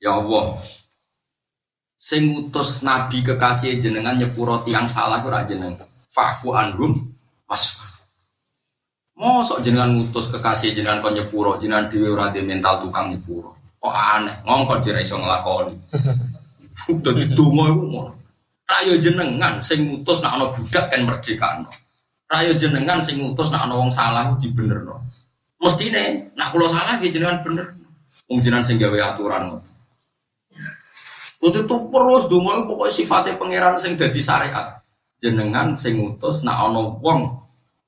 Ya 0.00 0.16
Allah, 0.16 0.56
sing 1.94 2.32
ngutus 2.32 2.82
nabi 2.82 3.22
kekasih 3.22 3.78
jenengan 3.78 4.18
nyepuro 4.18 4.64
tiang 4.66 4.88
salah 4.88 5.20
ora 5.22 5.46
jenengan. 5.46 5.78
Fa'fu 6.10 6.56
anhum 6.56 6.90
wasfa. 7.46 7.86
Mosok 9.14 9.62
jenengan 9.62 9.94
ngutus 9.94 10.32
kekasih 10.32 10.74
jenengan 10.74 11.04
kon 11.04 11.14
nyepuro, 11.14 11.60
jenengan 11.60 11.86
dhewe 11.92 12.10
ora 12.10 12.32
mental 12.42 12.82
tukang 12.82 13.14
nyepuro. 13.14 13.61
Kok 13.82 13.90
aneh, 13.90 14.36
ngongkon 14.46 14.78
dira 14.78 15.02
iso. 15.02 15.18
Dadi 17.02 17.24
donga 17.34 17.64
iku 17.70 17.82
ngono. 17.90 18.12
Rayo 18.62 18.94
jenengan 18.96 19.60
sing 19.60 19.84
ngutus 19.84 20.24
nak 20.24 20.38
ana 20.38 20.46
budak 20.48 20.86
kan 20.88 21.02
merdekano. 21.04 21.68
Rayo 22.30 22.56
jenengan 22.56 23.02
sing 23.02 23.20
ngutus 23.20 23.52
nak 23.52 23.68
ana 23.68 23.74
wong 23.76 23.92
salah 23.92 24.32
dibenerno. 24.38 25.02
Mestine 25.60 26.32
nak 26.38 26.54
kula 26.54 26.70
salah 26.70 26.96
nggih 27.02 27.12
jenengan 27.12 27.44
bener. 27.44 27.66
Wong 28.30 28.38
jenengan 28.40 28.64
sing 28.64 28.80
gawe 28.80 28.98
aturan. 29.12 29.60
Itu 31.42 31.60
tuh 31.66 31.80
terus 31.90 32.24
donga 32.30 32.62
pokoknya 32.70 32.94
sifatnya 32.94 33.34
pangeran 33.34 33.76
sing 33.82 33.98
dadi 33.98 34.22
syariat. 34.22 34.78
Jenengan 35.18 35.74
sing 35.74 35.98
ngutus 35.98 36.46
nak 36.46 36.70
ana 36.70 36.96
wong 37.02 37.20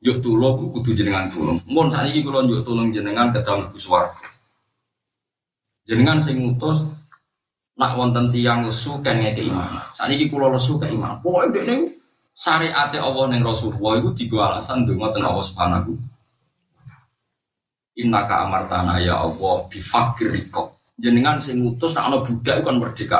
yuk 0.04 0.20
tulung 0.20 0.74
kudu 0.74 0.92
jenengan 0.92 1.30
tulung. 1.32 1.56
Mun 1.70 1.88
saiki 1.88 2.20
kula 2.20 2.44
yuk 2.44 2.66
tulung 2.66 2.92
jenengan 2.92 3.30
kedang 3.32 3.70
mlebu 3.70 3.78
swarga. 3.78 4.33
Jenengan 5.84 6.16
sing 6.16 6.40
ngutus 6.40 6.96
nak 7.76 8.00
wonten 8.00 8.32
tiang 8.32 8.64
lesu 8.64 9.04
ngeke 9.04 9.44
iman. 9.50 9.68
Saniki 9.92 10.32
kula 10.32 10.48
lesu 10.48 10.80
ke 10.80 10.88
iman. 10.88 11.20
Pokoke 11.20 11.52
dekne 11.52 11.92
syariate 12.32 12.96
Allah 12.96 13.24
ning 13.30 13.44
Rasulullah 13.44 14.00
iku 14.00 14.10
digo 14.16 14.40
alasan 14.40 14.88
donga 14.88 15.12
teng 15.12 15.28
Allah 15.28 15.44
Subhanahu. 15.44 15.92
Innaka 18.00 18.48
amartana 18.48 18.98
ya 18.98 19.20
Allah 19.20 19.54
bi 19.68 19.78
fakiriko. 19.78 20.74
Jenengan 20.96 21.36
sing 21.36 21.60
ngutus 21.62 21.94
nak 21.94 22.10
ana 22.10 22.18
budak 22.24 22.64
kan 22.64 22.76
merdeka. 22.80 23.18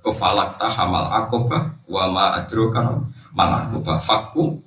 Kau 0.00 0.16
falak 0.16 0.56
ta 0.56 0.72
hamal 0.72 1.12
akoba 1.12 1.76
wa 1.84 2.08
ma 2.08 2.24
adrokan 2.40 3.04
malah 3.36 3.68
akoba 3.68 4.00
fakku. 4.00 4.62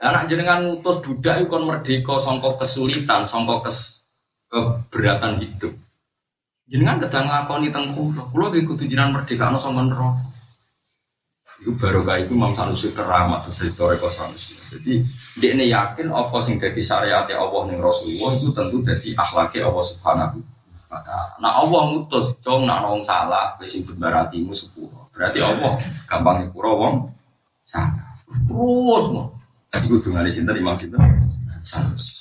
Anak 0.00 0.28
jenengan 0.28 0.66
ngutus 0.66 1.00
budak 1.04 1.44
itu 1.44 1.48
kan 1.48 1.62
merdeka 1.64 2.16
songkok 2.20 2.60
kesulitan, 2.60 3.24
songkok 3.28 3.68
kes 3.68 3.99
keberatan 4.50 5.38
hidup. 5.38 5.72
Jenengan 6.70 6.98
kadang 7.02 7.26
ngakoni 7.30 7.70
teng 7.70 7.94
kula. 7.94 8.30
Kula 8.34 8.50
ge 8.54 8.66
kudu 8.66 8.86
jenengan 8.86 9.14
merdeka 9.14 9.50
ana 9.50 9.58
sangka 9.58 9.86
neraka. 9.86 10.30
Iku 11.60 11.76
baru 11.76 12.00
kayak 12.08 12.24
itu 12.24 12.32
Imam 12.40 12.56
Sanusi 12.56 12.88
keramat 12.96 13.44
terus 13.44 13.76
Toreko 13.76 14.08
Sanusi. 14.08 14.56
Jadi 14.72 15.04
ini 15.44 15.68
yakin 15.68 16.08
apa 16.08 16.40
sing 16.40 16.56
jadi 16.56 16.80
syariat 16.80 17.28
Allah 17.36 17.68
ning 17.68 17.84
Rasulullah 17.84 18.32
itu 18.32 18.48
tentu 18.56 18.80
jadi 18.80 19.12
akhlaknya 19.12 19.68
Allah 19.68 19.84
Subhanahu 19.84 20.40
maka 20.90 21.38
nah 21.38 21.54
Allah 21.62 21.94
ngutus 21.94 22.34
cong 22.42 22.66
nak 22.66 22.82
wong 22.82 22.98
salah 23.06 23.54
wis 23.60 23.76
sing 23.76 23.84
berartimu 23.84 24.56
sepuro. 24.56 25.06
Berarti 25.12 25.38
Allah 25.44 25.76
gampang 26.08 26.48
nyepuro 26.48 26.72
wong 26.80 26.94
salah. 27.60 28.08
Terus 28.24 29.06
mau. 29.12 29.28
Iku 29.70 30.00
dungane 30.00 30.32
sinten 30.32 30.56
Imam 30.56 30.80
sinten? 30.80 30.96
Sanusi. 31.60 32.19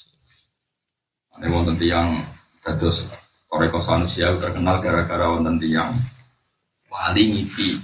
Ini 1.40 1.48
wonten 1.48 1.80
tiyang 1.80 2.20
dados 2.60 3.16
Toreko 3.48 3.80
Sanusia 3.80 4.36
terkenal 4.36 4.84
gara-gara 4.84 5.32
wonten 5.32 5.56
tiang 5.56 5.88
wali 6.92 7.32
ngipi 7.32 7.80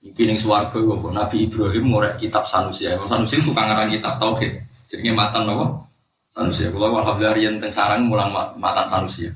ngipi 0.00 0.22
ning 0.24 0.40
swarga 0.40 0.80
kok 0.80 1.12
Nabi 1.12 1.44
Ibrahim 1.44 1.92
ngorek 1.92 2.16
kitab 2.16 2.48
Sanusia. 2.48 2.96
Sanusia 3.04 3.36
itu 3.36 3.52
kangaran 3.52 3.92
kitab 3.92 4.16
tauhid. 4.16 4.64
Jenenge 4.88 5.12
matan 5.12 5.44
napa? 5.44 5.84
Sanusia. 6.32 6.72
Kula 6.72 6.88
alhamdulillah 6.88 7.36
riyen 7.36 7.54
teng 7.60 7.74
sarang 7.74 8.08
mulang 8.08 8.32
matan 8.56 8.86
Sanusia. 8.88 9.34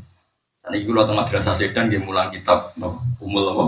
Saniki 0.63 0.89
kula 0.89 1.05
teng 1.05 1.21
madrasah 1.21 1.53
Sedan 1.53 1.93
nggih 1.93 2.01
mulang 2.01 2.33
kitab 2.33 2.73
napa? 2.81 2.97
Umul 3.21 3.45
apa? 3.51 3.65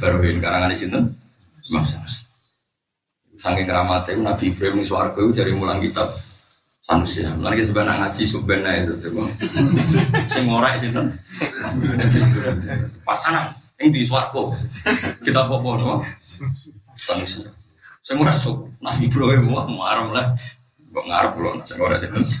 Baruhin 0.00 0.40
karangan 0.40 0.72
sinten? 0.72 1.10
Imam 1.68 1.84
Sanusi. 1.84 2.24
Saking 3.38 3.68
keramatnya 3.68 4.34
Nabi 4.34 4.50
Ibrahim 4.50 4.82
ning 4.82 4.86
swarga 4.88 5.20
jari 5.30 5.52
mulang 5.52 5.84
kitab 5.84 6.08
Sanusi 6.88 7.20
ya, 7.20 7.28
lagi 7.44 7.68
sebenarnya 7.68 8.00
ngaji 8.00 8.24
subena 8.24 8.72
itu, 8.80 8.96
coba. 8.96 9.28
Saya 10.24 10.40
ngorek 10.48 10.80
sih. 10.80 10.88
Pas 13.04 13.20
anak, 13.28 13.60
ini 13.76 13.92
di 13.92 14.08
suarco. 14.08 14.56
Kita 15.20 15.44
popo 15.44 15.76
no. 15.76 16.00
Sanusi. 16.96 17.44
Saya 18.00 18.16
ngorek 18.16 18.40
sub, 18.40 18.72
Nabi 18.80 19.04
Ibrahim 19.04 19.52
wah 19.52 19.68
marah 19.68 20.08
lah. 20.16 20.26
Kok 20.88 21.04
ngarep 21.04 21.32
loh, 21.36 21.60
saya 21.60 21.76
ngorek 21.76 21.98
sih. 22.00 22.40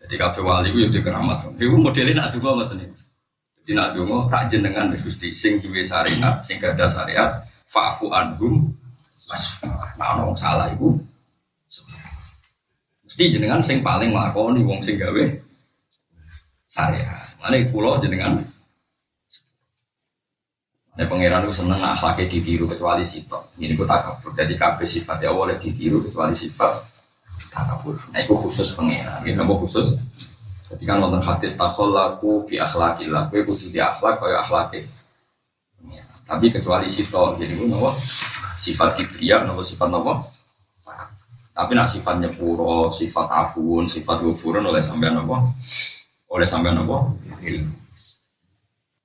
Jadi 0.00 0.14
kafe 0.16 0.40
wali 0.40 0.72
itu 0.72 0.88
di 0.88 1.04
keramat. 1.04 1.52
Itu 1.60 1.76
modelnya 1.76 2.16
nak 2.16 2.32
juga 2.32 2.64
macam 2.64 2.80
ini. 2.80 2.96
Jadi 3.60 3.76
nak 3.76 3.92
juga 3.92 4.24
rak 4.32 4.48
jenengan 4.48 4.88
gusti 4.96 5.36
sing 5.36 5.60
duwe 5.60 5.84
syariat, 5.84 6.40
sing 6.40 6.56
gada 6.56 6.88
syariat, 6.88 7.44
fa'fu 7.68 8.08
anhum. 8.08 8.72
Mas, 9.28 9.60
nah 10.00 10.16
orang 10.16 10.32
salah 10.34 10.72
ibu, 10.72 10.96
Mesti 13.10 13.34
jenengan 13.34 13.58
sing 13.58 13.82
paling 13.82 14.14
nglakoni 14.14 14.62
wong 14.62 14.78
sing 14.86 14.94
gawe 14.94 15.24
syariat. 16.70 17.26
Mane 17.42 17.66
kula 17.74 17.98
jenengan 17.98 18.38
Nek 20.94 21.08
pangeran 21.08 21.48
itu 21.48 21.54
seneng 21.64 21.80
akhlaknya 21.80 22.28
ditiru 22.28 22.68
kecuali 22.68 23.02
sifat. 23.02 23.56
Ini 23.56 23.72
ku 23.72 23.88
takabur. 23.88 24.30
Jadi 24.36 24.52
kabeh 24.52 24.84
sifat 24.84 25.22
ya 25.24 25.32
boleh 25.32 25.56
ditiru 25.56 26.02
kecuali 26.02 26.36
sifat 26.36 26.70
takabur. 27.50 27.96
Nah 28.12 28.20
itu 28.20 28.34
khusus 28.36 28.76
pangeran. 28.76 29.24
Ini 29.24 29.38
nama 29.38 29.54
khusus. 29.56 29.96
Jadi 30.70 30.84
kan 30.84 31.02
nonton 31.02 31.24
hadis 31.24 31.56
takol 31.56 31.90
laku 31.90 32.44
bi 32.46 32.62
akhlaki 32.62 33.10
lah. 33.10 33.26
Kue 33.32 33.42
kudu 33.42 33.72
di 33.72 33.80
akhlak 33.80 34.22
kaya 34.22 34.44
akhlaki. 34.44 34.86
Tapi 36.28 36.46
kecuali 36.52 36.86
sifat. 36.86 37.42
Jadi 37.42 37.58
ku 37.58 37.64
nama 37.66 37.90
sifat 38.60 39.00
kibriya, 39.00 39.48
nama 39.48 39.62
sifat 39.64 39.88
nama 39.88 40.20
tapi 41.50 41.74
nak 41.74 41.90
sifatnya 41.90 42.30
puro, 42.30 42.94
sifat 42.94 43.26
afun, 43.26 43.90
sifat 43.90 44.22
gufurun 44.22 44.70
oleh 44.70 44.78
sampean 44.78 45.18
apa? 45.18 45.36
Oleh 46.30 46.46
sampean 46.46 46.78
apa? 46.78 47.10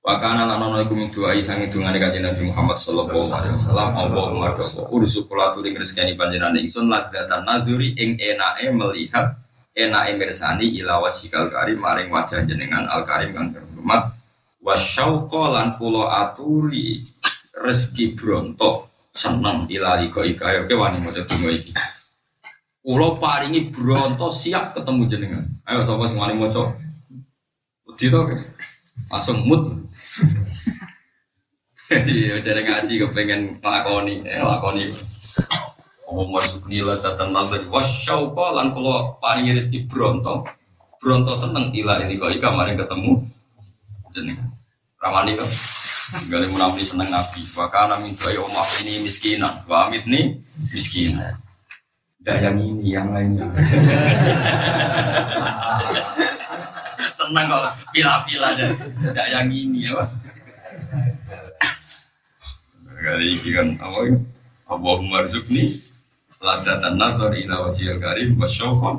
Wakana 0.06 0.46
lan 0.46 0.62
ana 0.62 0.86
iku 0.86 0.94
min 0.94 1.10
doa 1.10 1.34
isang 1.34 1.58
ngane 1.58 1.98
kanjeng 1.98 2.22
Nabi 2.22 2.46
Muhammad 2.46 2.78
sallallahu 2.78 3.26
alaihi 3.26 3.58
wasallam 3.58 3.88
Allahumma 3.90 4.54
doa 4.54 4.86
ursu 4.94 5.26
kula 5.26 5.50
turi 5.50 5.74
ngreseni 5.74 6.14
panjenengan 6.14 6.54
ingsun 6.54 6.86
lagatan 6.86 7.42
nadzuri 7.42 7.90
ing 7.98 8.14
enake 8.14 8.70
melihat 8.70 9.34
enak 9.74 10.14
emirsani 10.14 10.78
ila 10.78 11.02
wajikal 11.02 11.50
karim 11.50 11.82
maring 11.82 12.06
wajah 12.14 12.46
jenengan 12.46 12.86
al 12.86 13.02
karim 13.02 13.34
kang 13.34 13.50
terhormat. 13.50 14.14
Wasyauqa 14.62 15.42
lan 15.58 15.74
kula 15.74 16.22
aturi 16.22 17.02
rezeki 17.58 18.14
bronto 18.14 18.86
seneng 19.10 19.66
ila 19.74 19.98
iko 20.06 20.22
ika 20.22 20.62
oke 20.62 20.74
wani 20.78 21.02
maca 21.02 21.26
donga 21.26 21.50
iki 21.50 21.74
kula 22.86 23.18
paringi 23.18 23.74
bronto 23.74 24.30
siap 24.30 24.70
ketemu 24.78 25.10
jenengan 25.10 25.44
ayo 25.66 25.82
sapa 25.82 26.06
sing 26.06 26.22
wani 26.22 26.38
maca 26.38 26.70
wedi 27.90 28.06
to 28.14 28.22
langsung 29.10 29.42
mood 29.42 29.66
Iya, 31.86 32.42
cara 32.42 32.66
ngaji 32.66 32.98
kepengen 32.98 33.62
lakoni, 33.62 34.26
eh, 34.26 34.42
lakoni. 34.42 34.82
Oh, 36.10 36.26
masuk 36.26 36.66
nila 36.66 36.98
catatan 36.98 37.30
nanti. 37.30 37.62
Wasyauqa 37.70 38.58
lan 38.58 38.74
kalau 38.74 39.14
paringi 39.22 39.54
rezeki 39.54 39.86
bronto, 39.86 40.42
bronto 40.98 41.38
seneng 41.38 41.70
ila 41.70 42.02
ini 42.02 42.18
kok 42.18 42.34
ika 42.34 42.50
mari 42.50 42.74
ketemu 42.74 43.22
jenengan. 44.10 44.50
Ramani 44.98 45.38
kok. 45.38 45.46
Gali 46.26 46.50
menampi 46.50 46.82
seneng 46.82 47.06
nabi. 47.06 47.46
Wakana 47.54 48.02
min 48.02 48.18
doa 48.18 48.62
ini 48.82 49.06
miskinan. 49.06 49.62
Wa 49.70 49.86
amit 49.86 50.10
nih 50.10 50.42
miskinan. 50.58 51.38
Tidak 52.26 52.42
yang 52.42 52.58
ini, 52.58 52.90
yang 52.90 53.14
lainnya. 53.14 53.46
seneng 57.16 57.46
kok 57.48 57.64
pila-pila 57.90 58.46
aja. 58.52 58.66
Tidak 58.76 59.28
yang 59.32 59.48
ini 59.48 59.88
ya. 59.88 59.92
Pak. 59.96 60.08
Kali 62.96 63.26
ini 63.38 63.50
kan 63.54 63.68
apa? 63.78 64.00
Allahumma 64.66 65.22
rizukni 65.22 65.70
ladatan 66.42 66.98
nazar 66.98 67.30
ila 67.38 67.70
wajhil 67.70 68.02
karim 68.02 68.34
wa 68.34 68.50
syauqan. 68.50 68.98